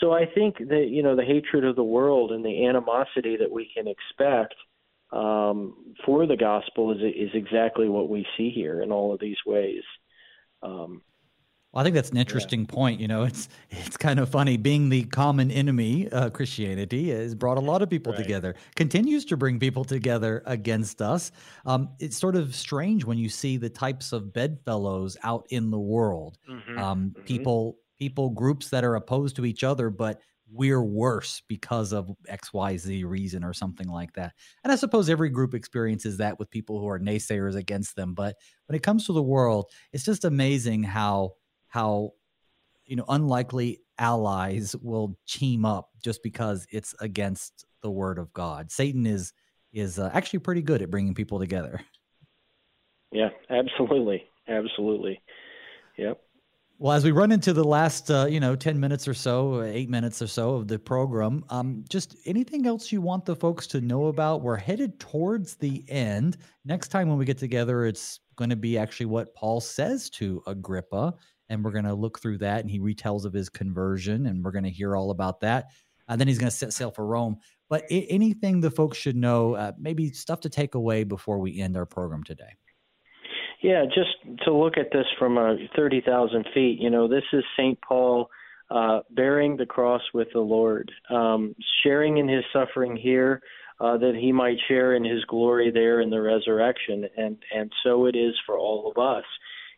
So 0.00 0.12
I 0.12 0.26
think 0.26 0.58
that 0.58 0.88
you 0.90 1.02
know 1.02 1.16
the 1.16 1.24
hatred 1.24 1.64
of 1.64 1.76
the 1.76 1.84
world 1.84 2.32
and 2.32 2.44
the 2.44 2.66
animosity 2.66 3.36
that 3.38 3.50
we 3.50 3.70
can 3.74 3.86
expect 3.88 4.54
um, 5.12 5.94
for 6.04 6.26
the 6.26 6.36
gospel 6.36 6.92
is 6.92 6.98
is 6.98 7.30
exactly 7.34 7.88
what 7.88 8.08
we 8.08 8.26
see 8.36 8.50
here 8.50 8.82
in 8.82 8.92
all 8.92 9.12
of 9.12 9.20
these 9.20 9.38
ways. 9.46 9.82
Um, 10.62 11.02
well, 11.76 11.82
I 11.82 11.84
think 11.84 11.94
that's 11.94 12.08
an 12.10 12.16
interesting 12.16 12.60
yeah. 12.60 12.74
point. 12.74 13.00
You 13.00 13.08
know, 13.08 13.24
it's 13.24 13.50
it's 13.70 13.98
kind 13.98 14.18
of 14.18 14.30
funny 14.30 14.56
being 14.56 14.88
the 14.88 15.04
common 15.04 15.50
enemy. 15.50 16.10
Uh, 16.10 16.30
Christianity 16.30 17.10
has 17.10 17.34
brought 17.34 17.58
a 17.58 17.60
lot 17.60 17.82
of 17.82 17.90
people 17.90 18.12
right. 18.12 18.22
together, 18.22 18.54
continues 18.76 19.26
to 19.26 19.36
bring 19.36 19.58
people 19.58 19.84
together 19.84 20.42
against 20.46 21.02
us. 21.02 21.32
Um, 21.66 21.90
it's 21.98 22.16
sort 22.16 22.34
of 22.34 22.54
strange 22.54 23.04
when 23.04 23.18
you 23.18 23.28
see 23.28 23.58
the 23.58 23.68
types 23.68 24.12
of 24.12 24.32
bedfellows 24.32 25.18
out 25.22 25.46
in 25.50 25.70
the 25.70 25.78
world. 25.78 26.38
Mm-hmm. 26.50 26.78
Um, 26.78 27.10
mm-hmm. 27.10 27.22
People, 27.24 27.78
people, 27.96 28.30
groups 28.30 28.70
that 28.70 28.84
are 28.84 28.94
opposed 28.94 29.36
to 29.36 29.44
each 29.44 29.64
other, 29.64 29.90
but 29.90 30.20
we're 30.50 30.82
worse 30.82 31.42
because 31.48 31.92
of 31.92 32.10
XYZ 32.30 33.04
reason 33.04 33.42
or 33.42 33.52
something 33.52 33.88
like 33.88 34.12
that. 34.12 34.32
And 34.62 34.72
I 34.72 34.76
suppose 34.76 35.10
every 35.10 35.28
group 35.28 35.54
experiences 35.54 36.18
that 36.18 36.38
with 36.38 36.50
people 36.50 36.78
who 36.78 36.88
are 36.88 37.00
naysayers 37.00 37.56
against 37.56 37.96
them. 37.96 38.14
But 38.14 38.36
when 38.66 38.76
it 38.76 38.82
comes 38.82 39.06
to 39.06 39.12
the 39.12 39.22
world, 39.22 39.70
it's 39.92 40.04
just 40.04 40.24
amazing 40.24 40.84
how 40.84 41.32
how 41.68 42.12
you 42.84 42.96
know 42.96 43.04
unlikely 43.08 43.80
allies 43.98 44.76
will 44.80 45.18
team 45.26 45.64
up 45.64 45.90
just 46.02 46.22
because 46.22 46.66
it's 46.70 46.94
against 47.00 47.64
the 47.82 47.90
word 47.90 48.18
of 48.18 48.32
God. 48.32 48.70
Satan 48.70 49.06
is 49.06 49.32
is 49.72 49.98
uh, 49.98 50.10
actually 50.14 50.38
pretty 50.38 50.62
good 50.62 50.80
at 50.80 50.90
bringing 50.90 51.14
people 51.14 51.38
together. 51.38 51.80
Yeah, 53.12 53.30
absolutely, 53.50 54.24
absolutely. 54.48 55.20
Yep. 55.96 56.20
Well, 56.78 56.92
as 56.92 57.04
we 57.04 57.10
run 57.10 57.32
into 57.32 57.54
the 57.54 57.64
last, 57.64 58.10
uh, 58.10 58.26
you 58.28 58.38
know, 58.38 58.54
ten 58.54 58.78
minutes 58.78 59.08
or 59.08 59.14
so, 59.14 59.62
eight 59.62 59.88
minutes 59.88 60.20
or 60.20 60.26
so 60.26 60.56
of 60.56 60.68
the 60.68 60.78
program, 60.78 61.42
um, 61.48 61.84
just 61.88 62.16
anything 62.26 62.66
else 62.66 62.92
you 62.92 63.00
want 63.00 63.24
the 63.24 63.34
folks 63.34 63.66
to 63.68 63.80
know 63.80 64.06
about? 64.06 64.42
We're 64.42 64.58
headed 64.58 65.00
towards 65.00 65.56
the 65.56 65.84
end. 65.88 66.36
Next 66.66 66.88
time 66.88 67.08
when 67.08 67.16
we 67.16 67.24
get 67.24 67.38
together, 67.38 67.86
it's 67.86 68.20
going 68.36 68.50
to 68.50 68.56
be 68.56 68.76
actually 68.76 69.06
what 69.06 69.34
Paul 69.34 69.60
says 69.60 70.10
to 70.10 70.42
Agrippa 70.46 71.14
and 71.48 71.64
we're 71.64 71.70
going 71.70 71.84
to 71.84 71.94
look 71.94 72.18
through 72.20 72.38
that 72.38 72.60
and 72.60 72.70
he 72.70 72.78
retells 72.78 73.24
of 73.24 73.32
his 73.32 73.48
conversion 73.48 74.26
and 74.26 74.44
we're 74.44 74.52
going 74.52 74.64
to 74.64 74.70
hear 74.70 74.96
all 74.96 75.10
about 75.10 75.40
that 75.40 75.66
and 76.08 76.20
then 76.20 76.28
he's 76.28 76.38
going 76.38 76.50
to 76.50 76.56
set 76.56 76.72
sail 76.72 76.90
for 76.90 77.06
rome 77.06 77.36
but 77.68 77.84
I- 77.90 78.06
anything 78.10 78.60
the 78.60 78.70
folks 78.70 78.98
should 78.98 79.16
know 79.16 79.54
uh, 79.54 79.72
maybe 79.78 80.10
stuff 80.10 80.40
to 80.40 80.50
take 80.50 80.74
away 80.74 81.04
before 81.04 81.38
we 81.38 81.60
end 81.60 81.76
our 81.76 81.86
program 81.86 82.24
today 82.24 82.56
yeah 83.66 83.84
just 83.84 84.42
to 84.44 84.52
look 84.52 84.78
at 84.78 84.90
this 84.92 85.06
from 85.18 85.36
uh, 85.36 85.54
30000 85.74 86.46
feet 86.54 86.78
you 86.80 86.90
know 86.90 87.08
this 87.08 87.24
is 87.32 87.44
st 87.56 87.78
paul 87.86 88.30
uh, 88.70 89.00
bearing 89.10 89.56
the 89.56 89.66
cross 89.66 90.02
with 90.14 90.28
the 90.32 90.40
lord 90.40 90.90
um, 91.10 91.54
sharing 91.82 92.18
in 92.18 92.28
his 92.28 92.44
suffering 92.52 92.96
here 92.96 93.40
uh, 93.78 93.98
that 93.98 94.14
he 94.18 94.32
might 94.32 94.56
share 94.68 94.94
in 94.94 95.04
his 95.04 95.22
glory 95.26 95.70
there 95.70 96.00
in 96.00 96.10
the 96.10 96.20
resurrection 96.20 97.06
and 97.16 97.36
and 97.54 97.70
so 97.84 98.06
it 98.06 98.16
is 98.16 98.34
for 98.46 98.56
all 98.58 98.90
of 98.90 99.02
us 99.02 99.24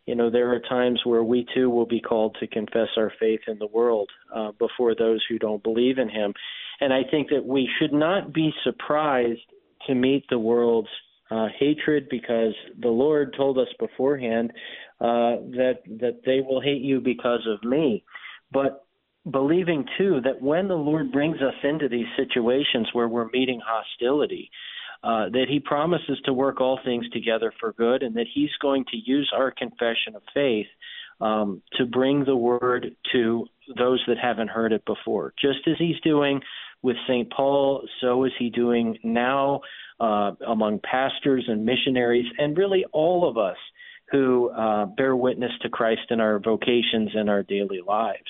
you 0.09 0.15
know, 0.15 0.31
there 0.31 0.51
are 0.51 0.59
times 0.59 1.01
where 1.03 1.23
we 1.23 1.45
too 1.53 1.69
will 1.69 1.85
be 1.85 2.01
called 2.01 2.35
to 2.39 2.47
confess 2.47 2.87
our 2.97 3.13
faith 3.19 3.41
in 3.47 3.59
the 3.59 3.67
world 3.67 4.09
uh, 4.35 4.51
before 4.57 4.95
those 4.95 5.23
who 5.29 5.37
don't 5.37 5.61
believe 5.61 5.99
in 5.99 6.09
Him. 6.09 6.33
And 6.81 6.91
I 6.91 7.01
think 7.11 7.29
that 7.29 7.45
we 7.45 7.69
should 7.77 7.93
not 7.93 8.33
be 8.33 8.51
surprised 8.63 9.45
to 9.85 9.93
meet 9.93 10.25
the 10.27 10.39
world's 10.39 10.89
uh, 11.31 11.47
hatred 11.59 12.07
because 12.09 12.53
the 12.79 12.89
Lord 12.89 13.33
told 13.37 13.57
us 13.57 13.67
beforehand 13.79 14.51
uh, 14.99 15.37
that 15.51 15.79
that 15.99 16.21
they 16.25 16.41
will 16.41 16.61
hate 16.61 16.81
you 16.81 16.99
because 16.99 17.47
of 17.47 17.63
me. 17.67 18.03
But 18.51 18.85
believing 19.29 19.85
too 19.97 20.21
that 20.23 20.41
when 20.41 20.67
the 20.67 20.75
Lord 20.75 21.11
brings 21.11 21.37
us 21.37 21.53
into 21.63 21.87
these 21.87 22.07
situations 22.17 22.89
where 22.93 23.07
we're 23.07 23.29
meeting 23.29 23.61
hostility, 23.63 24.49
uh, 25.03 25.29
that 25.29 25.45
He 25.47 25.59
promises 25.59 26.19
to 26.25 26.33
work 26.33 26.59
all 26.59 26.79
things 26.83 27.07
together 27.09 27.53
for 27.59 27.73
good, 27.73 28.03
and 28.03 28.15
that 28.15 28.27
He's 28.33 28.49
going 28.61 28.85
to 28.91 28.97
use 28.97 29.31
our 29.35 29.51
confession 29.51 30.15
of 30.15 30.21
faith 30.33 30.67
um, 31.21 31.61
to 31.77 31.85
bring 31.85 32.25
the 32.25 32.35
word 32.35 32.95
to 33.11 33.45
those 33.77 34.03
that 34.07 34.17
haven't 34.17 34.49
heard 34.49 34.73
it 34.73 34.83
before. 34.85 35.33
Just 35.39 35.59
as 35.67 35.75
He's 35.77 35.99
doing 36.03 36.41
with 36.81 36.95
St. 37.07 37.31
Paul, 37.31 37.87
so 38.01 38.25
is 38.25 38.31
He 38.39 38.49
doing 38.49 38.97
now 39.03 39.61
uh, 39.99 40.31
among 40.47 40.79
pastors 40.79 41.45
and 41.47 41.65
missionaries, 41.65 42.25
and 42.37 42.57
really 42.57 42.85
all 42.93 43.27
of 43.27 43.37
us 43.37 43.57
who 44.11 44.49
uh, 44.49 44.85
bear 44.85 45.15
witness 45.15 45.51
to 45.61 45.69
Christ 45.69 46.01
in 46.09 46.19
our 46.19 46.39
vocations 46.39 47.11
and 47.13 47.29
our 47.29 47.43
daily 47.43 47.81
lives. 47.85 48.29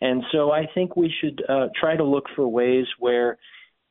And 0.00 0.22
so 0.30 0.52
I 0.52 0.66
think 0.74 0.96
we 0.96 1.12
should 1.20 1.42
uh, 1.48 1.68
try 1.78 1.96
to 1.96 2.04
look 2.04 2.26
for 2.36 2.46
ways 2.46 2.86
where 2.98 3.38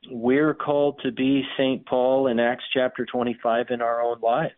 we're 0.10 0.54
called 0.54 1.00
to 1.04 1.12
be 1.12 1.44
St. 1.58 1.86
Paul 1.86 2.28
in 2.28 2.40
Acts 2.40 2.64
chapter 2.74 3.06
25 3.06 3.68
in 3.72 3.82
our 3.82 4.02
own 4.02 4.20
lives. 4.22 4.54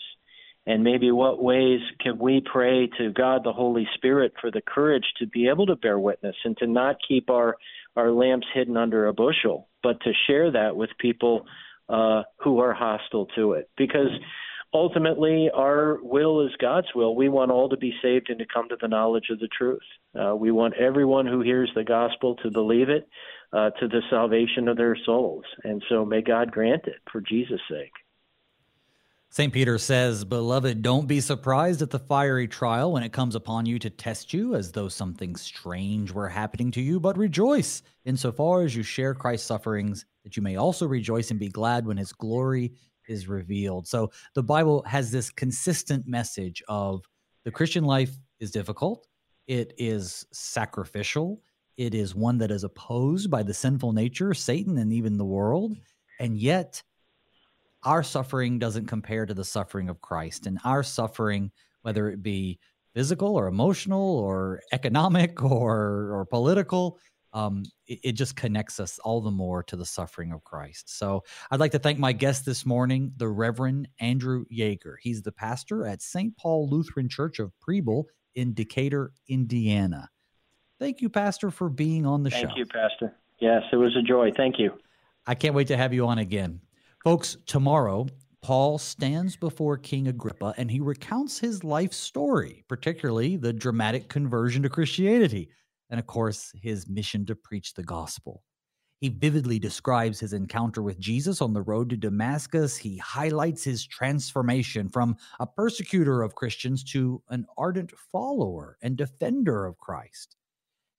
And 0.66 0.84
maybe 0.84 1.12
what 1.12 1.42
ways 1.42 1.80
can 2.02 2.20
we 2.20 2.42
pray 2.42 2.90
to 2.98 3.14
God 3.14 3.46
the 3.46 3.54
Holy 3.54 3.88
Spirit 3.96 4.34
for 4.42 4.52
the 4.52 4.62
courage 4.62 5.06
to 5.20 5.26
be 5.26 5.48
able 5.48 5.66
to 5.68 5.78
bear 5.78 5.98
witness 5.98 6.36
and 6.44 6.58
to 6.58 6.68
not 6.68 6.98
keep 7.08 7.30
our, 7.30 7.56
our 7.98 8.12
lamps 8.12 8.48
hidden 8.54 8.78
under 8.78 9.08
a 9.08 9.14
bushel, 9.14 9.68
but 9.84 10.00
to 10.02 10.12
share 10.28 10.52
that 10.52 10.76
with 10.76 10.90
people 11.00 11.46
uh, 11.90 12.24
who 12.44 12.60
are 12.60 12.74
hostile 12.74 13.28
to 13.36 13.54
it? 13.54 13.70
Because 13.78 14.10
ultimately, 14.74 15.50
our 15.54 15.98
will 16.02 16.46
is 16.46 16.52
God's 16.62 16.88
will. 16.96 17.16
We 17.16 17.30
want 17.30 17.52
all 17.52 17.70
to 17.70 17.78
be 17.78 17.94
saved 18.02 18.30
and 18.30 18.40
to 18.40 18.46
come 18.54 18.70
to 18.70 18.78
the 18.80 18.88
knowledge 18.88 19.30
of 19.32 19.40
the 19.40 19.50
truth. 19.58 19.80
Uh, 20.18 20.36
we 20.36 20.52
want 20.52 20.76
everyone 20.76 21.26
who 21.26 21.42
hears 21.42 21.72
the 21.76 21.84
gospel 21.84 22.36
to 22.44 22.52
believe 22.52 22.90
it 22.90 23.08
uh, 23.54 23.72
to 23.80 23.88
the 23.88 24.02
salvation 24.10 24.68
of 24.68 24.78
their 24.78 24.98
souls. 25.06 25.46
And 25.64 25.84
so 25.90 26.06
may 26.06 26.22
God 26.22 26.52
grant 26.52 26.86
it 26.86 27.02
for 27.12 27.22
Jesus' 27.22 27.62
sake. 27.70 27.94
St. 29.30 29.52
Peter 29.52 29.78
says, 29.78 30.24
Beloved, 30.24 30.82
don't 30.82 31.06
be 31.06 31.20
surprised 31.20 31.82
at 31.82 31.90
the 31.90 32.00
fiery 32.00 32.48
trial 32.48 32.94
when 32.94 33.04
it 33.04 33.12
comes 33.12 33.36
upon 33.36 33.66
you 33.66 33.78
to 33.80 33.90
test 33.90 34.34
you 34.34 34.56
as 34.56 34.72
though 34.72 34.88
something 34.88 35.36
strange 35.36 36.12
were 36.12 36.30
happening 36.30 36.72
to 36.72 36.82
you, 36.82 37.00
but 37.00 37.18
rejoice 37.18 37.84
insofar 38.06 38.64
as 38.64 38.76
you 38.76 38.84
share 38.84 39.14
Christ's 39.14 39.48
sufferings, 39.48 40.06
that 40.24 40.38
you 40.38 40.42
may 40.42 40.56
also 40.56 40.88
rejoice 40.88 41.30
and 41.30 41.40
be 41.40 41.50
glad 41.50 41.86
when 41.86 41.98
his 41.98 42.14
glory 42.14 42.74
is 43.08 43.28
revealed. 43.28 43.88
So 43.88 44.12
the 44.34 44.44
Bible 44.44 44.82
has 44.84 45.12
this 45.12 45.30
consistent 45.30 46.08
message 46.08 46.64
of 46.68 47.04
the 47.44 47.52
Christian 47.52 47.84
life 47.84 48.18
is 48.40 48.52
difficult, 48.52 49.08
it 49.46 49.74
is 49.78 50.26
sacrificial, 50.32 51.42
it 51.76 51.94
is 51.94 52.16
one 52.16 52.38
that 52.40 52.52
is 52.52 52.64
opposed 52.64 53.30
by 53.30 53.44
the 53.44 53.54
sinful 53.54 53.92
nature, 53.92 54.34
Satan, 54.34 54.78
and 54.78 54.92
even 54.92 55.18
the 55.18 55.26
world. 55.26 55.76
And 56.20 56.38
yet, 56.38 56.82
our 57.88 58.04
suffering 58.04 58.60
doesn't 58.60 58.86
compare 58.86 59.26
to 59.26 59.34
the 59.34 59.46
suffering 59.46 59.88
of 59.88 60.02
Christ. 60.02 60.46
And 60.46 60.60
our 60.66 60.84
suffering, 60.84 61.52
whether 61.84 62.10
it 62.10 62.22
be 62.22 62.60
physical 62.94 63.38
or 63.38 63.48
emotional 63.48 64.18
or 64.18 64.60
economic 64.74 65.42
or, 65.52 66.12
or 66.12 66.26
political, 66.30 67.00
um, 67.32 67.64
it, 67.88 68.00
it, 68.04 68.12
just 68.14 68.36
connects 68.36 68.80
us 68.82 69.00
all 69.00 69.22
the 69.22 69.32
more 69.32 69.64
to 69.64 69.78
the 69.78 69.86
suffering 69.86 70.34
of 70.34 70.44
Christ. 70.44 70.98
So 70.98 71.24
I'd 71.50 71.62
like 71.62 71.72
to 71.72 71.80
thank 71.80 71.98
my 71.98 72.12
guest 72.12 72.46
this 72.46 72.66
morning, 72.66 73.14
the 73.16 73.30
Reverend 73.30 73.88
Andrew 74.02 74.44
Yeager. 74.52 74.96
He's 75.02 75.22
the 75.22 75.32
pastor 75.32 75.86
at 75.86 76.02
St. 76.02 76.36
Paul 76.36 76.70
Lutheran 76.70 77.08
Church 77.08 77.40
of 77.40 77.52
Preble 77.62 78.08
in 78.36 78.54
Decatur, 78.54 79.14
Indiana. 79.30 80.10
Thank 80.80 81.02
you, 81.02 81.10
Pastor, 81.10 81.52
for 81.52 81.70
being 81.70 82.06
on 82.06 82.24
the 82.24 82.32
thank 82.32 82.42
show. 82.42 82.48
Thank 82.48 82.58
you, 82.58 82.66
Pastor. 82.66 83.16
Yes, 83.40 83.64
it 83.72 83.78
was 83.78 83.96
a 83.96 84.02
joy. 84.02 84.32
Thank 84.36 84.60
you. 84.60 84.74
I 85.26 85.36
can't 85.36 85.54
wait 85.54 85.68
to 85.68 85.78
have 85.78 85.94
you 85.94 86.08
on 86.08 86.18
again. 86.18 86.62
Folks, 87.04 87.38
tomorrow, 87.46 88.08
Paul 88.42 88.78
stands 88.78 89.36
before 89.36 89.78
King 89.78 90.08
Agrippa 90.08 90.54
and 90.58 90.70
he 90.70 90.80
recounts 90.80 91.40
his 91.40 91.64
life 91.64 91.94
story, 91.94 92.64
particularly 92.68 93.38
the 93.38 93.54
dramatic 93.54 94.10
conversion 94.10 94.64
to 94.64 94.70
Christianity 94.70 95.50
and 95.90 96.00
of 96.00 96.08
course, 96.08 96.52
his 96.62 96.88
mission 96.90 97.26
to 97.26 97.36
preach 97.36 97.74
the 97.74 97.84
gospel. 97.84 98.44
He 99.00 99.10
vividly 99.10 99.60
describes 99.60 100.20
his 100.20 100.34
encounter 100.34 100.82
with 100.82 101.00
Jesus 101.00 101.40
on 101.40 101.54
the 101.54 101.62
road 101.62 101.92
to 101.92 101.98
Damascus. 101.98 102.78
He 102.78 102.98
highlights 102.98 103.64
his 103.64 103.86
transformation 103.86 104.90
from 104.90 105.18
a 105.40 105.46
persecutor 105.46 106.24
of 106.24 106.34
Christians 106.34 106.84
to 106.86 107.22
an 107.30 107.46
ardent 107.58 107.92
follower 108.12 108.78
and 108.82 108.98
defender 108.98 109.66
of 109.66 109.78
Christ. 109.78 110.36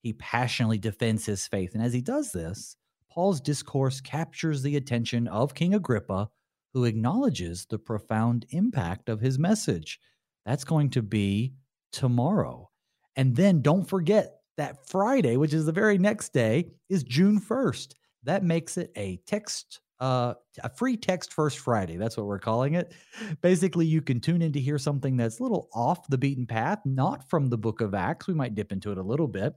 He 0.00 0.12
passionately 0.12 0.78
defends 0.78 1.26
his 1.26 1.48
faith. 1.48 1.74
And 1.74 1.82
as 1.82 1.92
he 1.92 2.00
does 2.00 2.30
this, 2.30 2.76
Paul's 3.10 3.40
discourse 3.40 4.00
captures 4.00 4.62
the 4.62 4.76
attention 4.76 5.28
of 5.28 5.54
King 5.54 5.74
Agrippa, 5.74 6.30
who 6.74 6.84
acknowledges 6.84 7.66
the 7.66 7.78
profound 7.78 8.46
impact 8.50 9.08
of 9.08 9.20
his 9.20 9.38
message. 9.38 10.00
That's 10.44 10.64
going 10.64 10.90
to 10.90 11.02
be 11.02 11.54
tomorrow. 11.92 12.70
And 13.16 13.34
then 13.34 13.62
don't 13.62 13.88
forget 13.88 14.40
that 14.56 14.86
Friday, 14.86 15.36
which 15.36 15.54
is 15.54 15.66
the 15.66 15.72
very 15.72 15.98
next 15.98 16.32
day, 16.32 16.70
is 16.88 17.02
June 17.02 17.40
1st. 17.40 17.94
That 18.24 18.44
makes 18.44 18.76
it 18.76 18.92
a 18.96 19.20
text 19.26 19.80
uh, 20.00 20.34
a 20.62 20.68
free 20.68 20.96
text 20.96 21.32
first 21.32 21.58
Friday. 21.58 21.96
That's 21.96 22.16
what 22.16 22.26
we're 22.26 22.38
calling 22.38 22.74
it. 22.74 22.94
Basically, 23.40 23.86
you 23.86 24.00
can 24.00 24.20
tune 24.20 24.42
in 24.42 24.52
to 24.52 24.60
hear 24.60 24.78
something 24.78 25.16
that's 25.16 25.40
a 25.40 25.42
little 25.42 25.68
off 25.74 26.06
the 26.08 26.18
beaten 26.18 26.46
path, 26.46 26.78
not 26.84 27.28
from 27.28 27.48
the 27.48 27.58
book 27.58 27.80
of 27.80 27.94
Acts. 27.94 28.28
We 28.28 28.34
might 28.34 28.54
dip 28.54 28.70
into 28.70 28.92
it 28.92 28.98
a 28.98 29.02
little 29.02 29.26
bit, 29.26 29.54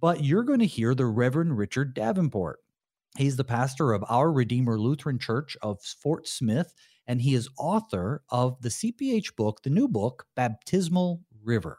but 0.00 0.24
you're 0.24 0.42
going 0.42 0.60
to 0.60 0.66
hear 0.66 0.94
the 0.94 1.06
Reverend 1.06 1.58
Richard 1.58 1.94
Davenport. 1.94 2.60
He's 3.16 3.36
the 3.36 3.44
pastor 3.44 3.92
of 3.92 4.04
Our 4.08 4.32
Redeemer 4.32 4.76
Lutheran 4.76 5.20
Church 5.20 5.56
of 5.62 5.80
Fort 5.80 6.26
Smith, 6.26 6.74
and 7.06 7.22
he 7.22 7.34
is 7.34 7.48
author 7.56 8.24
of 8.28 8.60
the 8.60 8.70
CPH 8.70 9.36
book, 9.36 9.62
the 9.62 9.70
new 9.70 9.86
book, 9.86 10.26
Baptismal 10.34 11.20
River. 11.40 11.78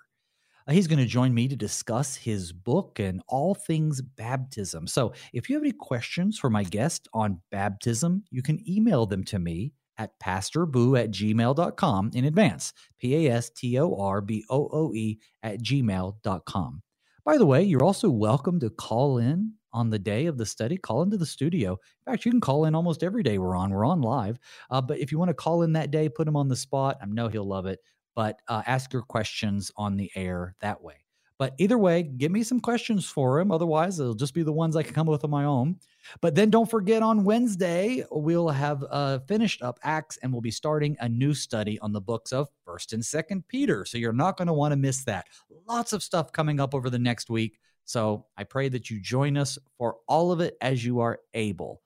Uh, 0.65 0.71
he's 0.71 0.87
going 0.87 0.99
to 0.99 1.05
join 1.05 1.33
me 1.33 1.49
to 1.49 1.55
discuss 1.57 2.15
his 2.15 2.53
book 2.53 2.99
and 2.99 3.21
all 3.27 3.53
things 3.53 4.01
baptism. 4.01 4.87
So, 4.87 5.11
if 5.33 5.49
you 5.49 5.57
have 5.57 5.63
any 5.63 5.73
questions 5.73 6.39
for 6.39 6.49
my 6.49 6.63
guest 6.63 7.09
on 7.13 7.41
baptism, 7.51 8.23
you 8.31 8.41
can 8.41 8.63
email 8.69 9.05
them 9.05 9.25
to 9.25 9.37
me 9.37 9.73
at 9.97 10.17
pastorbooe 10.21 10.97
at 10.97 11.11
gmail.com 11.11 12.11
in 12.13 12.23
advance. 12.23 12.71
P 12.97 13.27
A 13.27 13.33
S 13.33 13.49
T 13.49 13.77
O 13.77 13.93
R 13.99 14.21
B 14.21 14.45
O 14.49 14.69
O 14.71 14.93
E 14.93 15.19
at 15.43 15.59
gmail.com. 15.59 16.81
By 17.25 17.37
the 17.37 17.45
way, 17.45 17.63
you're 17.63 17.83
also 17.83 18.09
welcome 18.09 18.59
to 18.61 18.69
call 18.69 19.17
in 19.17 19.53
on 19.75 19.91
the 19.91 19.99
day 19.99 20.25
of 20.25 20.37
the 20.37 20.45
study. 20.45 20.77
Call 20.77 21.03
into 21.03 21.17
the 21.17 21.25
studio. 21.25 21.73
In 21.73 22.11
fact, 22.11 22.25
you 22.25 22.31
can 22.31 22.41
call 22.41 22.65
in 22.65 22.73
almost 22.73 23.03
every 23.03 23.21
day 23.21 23.37
we're 23.37 23.55
on. 23.55 23.69
We're 23.69 23.85
on 23.85 24.01
live. 24.01 24.39
Uh, 24.71 24.81
but 24.81 24.99
if 24.99 25.11
you 25.11 25.19
want 25.19 25.29
to 25.29 25.35
call 25.35 25.61
in 25.61 25.73
that 25.73 25.91
day, 25.91 26.09
put 26.09 26.27
him 26.27 26.35
on 26.35 26.47
the 26.47 26.55
spot. 26.55 26.97
I 27.01 27.05
know 27.05 27.27
he'll 27.27 27.47
love 27.47 27.67
it 27.67 27.79
but 28.15 28.41
uh, 28.47 28.63
ask 28.65 28.93
your 28.93 29.03
questions 29.03 29.71
on 29.75 29.97
the 29.97 30.09
air 30.15 30.55
that 30.61 30.81
way. 30.81 30.95
But 31.37 31.53
either 31.57 31.77
way, 31.77 32.01
give 32.03 32.31
me 32.31 32.43
some 32.43 32.61
questions 32.61 33.05
for 33.05 33.41
him. 33.41 33.51
Otherwise, 33.51 33.99
it'll 33.99 34.15
just 34.15 34.33
be 34.33 34.43
the 34.43 34.53
ones 34.53 34.77
I 34.77 34.83
can 34.83 34.93
come 34.93 35.09
up 35.09 35.11
with 35.11 35.25
on 35.25 35.29
my 35.29 35.43
own. 35.43 35.75
But 36.21 36.33
then 36.33 36.49
don't 36.49 36.69
forget 36.69 37.03
on 37.03 37.25
Wednesday, 37.25 38.05
we'll 38.09 38.47
have 38.47 38.85
uh, 38.89 39.19
finished 39.27 39.61
up 39.61 39.77
Acts 39.83 40.17
and 40.23 40.31
we'll 40.31 40.41
be 40.41 40.51
starting 40.51 40.95
a 41.01 41.09
new 41.09 41.33
study 41.33 41.77
on 41.79 41.91
the 41.91 41.99
books 41.99 42.31
of 42.31 42.47
1st 42.65 42.93
and 42.93 43.03
2nd 43.03 43.43
Peter. 43.49 43.83
So 43.83 43.97
you're 43.97 44.13
not 44.13 44.37
going 44.37 44.47
to 44.47 44.53
want 44.53 44.71
to 44.71 44.77
miss 44.77 45.03
that. 45.03 45.25
Lots 45.67 45.91
of 45.91 46.03
stuff 46.03 46.31
coming 46.31 46.61
up 46.61 46.73
over 46.73 46.89
the 46.89 46.99
next 46.99 47.29
week. 47.29 47.59
So 47.85 48.25
I 48.35 48.43
pray 48.43 48.69
that 48.69 48.89
you 48.89 48.99
join 48.99 49.37
us 49.37 49.57
for 49.77 49.97
all 50.07 50.31
of 50.31 50.41
it 50.41 50.57
as 50.59 50.83
you 50.83 50.99
are 50.99 51.19
able. 51.33 51.81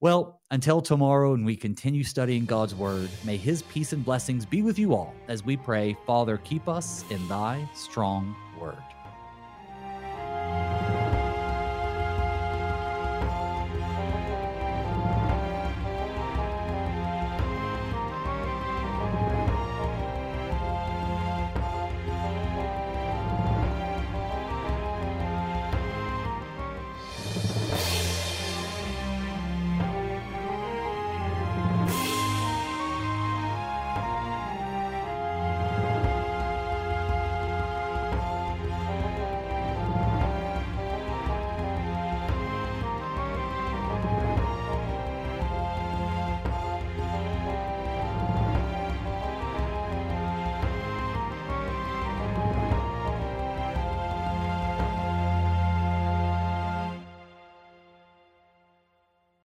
Well, 0.00 0.40
until 0.50 0.82
tomorrow 0.82 1.34
and 1.34 1.46
we 1.46 1.56
continue 1.56 2.04
studying 2.04 2.44
God's 2.44 2.74
Word, 2.74 3.08
may 3.24 3.36
His 3.36 3.62
peace 3.62 3.92
and 3.92 4.04
blessings 4.04 4.44
be 4.44 4.62
with 4.62 4.78
you 4.78 4.94
all 4.94 5.14
as 5.28 5.44
we 5.44 5.56
pray, 5.56 5.96
Father, 6.06 6.38
keep 6.38 6.68
us 6.68 7.04
in 7.10 7.26
Thy 7.28 7.66
strong 7.74 8.36
Word. 8.60 8.95